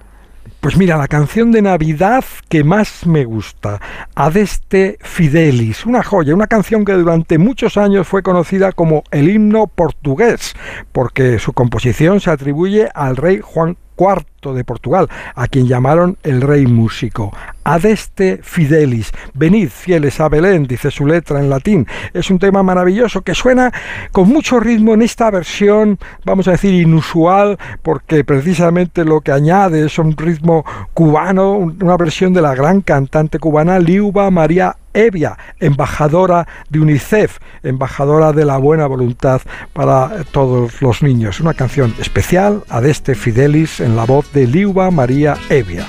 Pues 0.60 0.76
mira, 0.76 0.98
la 0.98 1.08
canción 1.08 1.54
de 1.54 1.62
Navidad 1.62 2.26
que 2.50 2.66
más 2.66 3.06
me 3.06 3.24
gusta, 3.24 3.80
Adeste 4.14 4.98
Fidelis, 5.00 5.86
una 5.86 6.04
joya, 6.04 6.36
una 6.36 6.48
canción 6.48 6.84
que 6.84 6.92
durante 6.92 7.38
muchos 7.38 7.78
años 7.78 8.06
fue 8.06 8.24
conocida 8.24 8.74
como 8.74 9.04
el 9.12 9.30
himno 9.30 9.68
portugués, 9.68 10.54
porque 10.92 11.40
su 11.40 11.54
composición 11.54 12.20
se 12.20 12.30
atribuye 12.30 12.90
al 12.94 13.16
rey 13.16 13.40
Juan 13.42 13.78
IV 13.98 14.54
de 14.54 14.64
Portugal, 14.66 15.08
a 15.36 15.48
quien 15.48 15.68
llamaron 15.68 16.18
el 16.24 16.42
rey 16.42 16.66
músico. 16.66 17.32
Adeste 17.64 18.42
Fidelis, 18.44 19.12
venid 19.34 19.70
fieles 19.70 20.20
a 20.20 20.28
Belén, 20.28 20.66
dice 20.68 20.92
su 20.92 21.06
letra 21.06 21.40
en 21.40 21.50
latín. 21.50 21.88
Es 22.14 22.30
un 22.30 22.40
tema 22.40 22.62
maravilloso 22.62 23.22
que 23.22 23.36
suena 23.36 23.72
con 24.12 24.28
mucho 24.28 24.60
ritmo 24.60 24.94
en 24.94 25.02
esta 25.02 25.32
versión, 25.32 25.98
vamos 26.26 26.48
a 26.48 26.52
decir, 26.52 26.74
inusual, 26.74 27.58
porque 27.82 28.26
precisamente 28.26 29.06
lo 29.06 29.22
que 29.22 29.32
añade 29.32 29.86
es 29.86 29.98
un 29.98 30.18
ritmo 30.18 30.66
cubano, 30.94 31.54
una 31.54 31.96
versión 31.96 32.34
de 32.34 32.42
la 32.42 32.54
gran 32.54 32.82
cantante 32.82 33.40
cubana 33.40 33.80
Liuba 33.80 34.30
María 34.30 34.76
Evia, 34.94 35.38
embajadora 35.60 36.48
de 36.70 36.80
UNICEF, 36.80 37.40
embajadora 37.64 38.34
de 38.34 38.46
la 38.46 38.58
buena 38.58 38.88
voluntad 38.88 39.42
para 39.74 40.24
todos 40.32 40.82
los 40.82 41.02
niños. 41.04 41.40
Una 41.40 41.54
canción 41.54 41.94
especial, 42.00 42.64
Adeste 42.70 43.16
Fidelis, 43.16 43.80
en 43.80 43.96
la 43.96 44.06
voz 44.06 44.32
de 44.34 44.48
Liuba 44.48 44.92
María 44.92 45.36
Evia. 45.50 45.86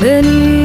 Venid 0.00 0.56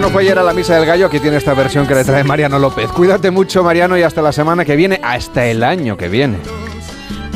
No 0.00 0.10
fue 0.10 0.22
ayer 0.22 0.38
a 0.38 0.42
la 0.42 0.52
misa 0.52 0.74
del 0.74 0.86
gallo, 0.86 1.06
aquí 1.06 1.20
tiene 1.20 1.36
esta 1.36 1.54
versión 1.54 1.86
que 1.86 1.94
le 1.94 2.04
trae 2.04 2.24
Mariano 2.24 2.58
López. 2.58 2.90
Cuídate 2.90 3.30
mucho, 3.30 3.62
Mariano, 3.62 3.96
y 3.96 4.02
hasta 4.02 4.22
la 4.22 4.32
semana 4.32 4.64
que 4.64 4.76
viene, 4.76 5.00
hasta 5.02 5.46
el 5.46 5.62
año 5.62 5.96
que 5.96 6.08
viene. 6.08 6.38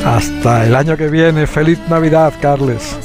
Hasta 0.04 0.66
el 0.66 0.74
año 0.74 0.96
que 0.96 1.08
viene. 1.08 1.46
Feliz 1.46 1.78
Navidad, 1.88 2.32
Carles. 2.40 2.96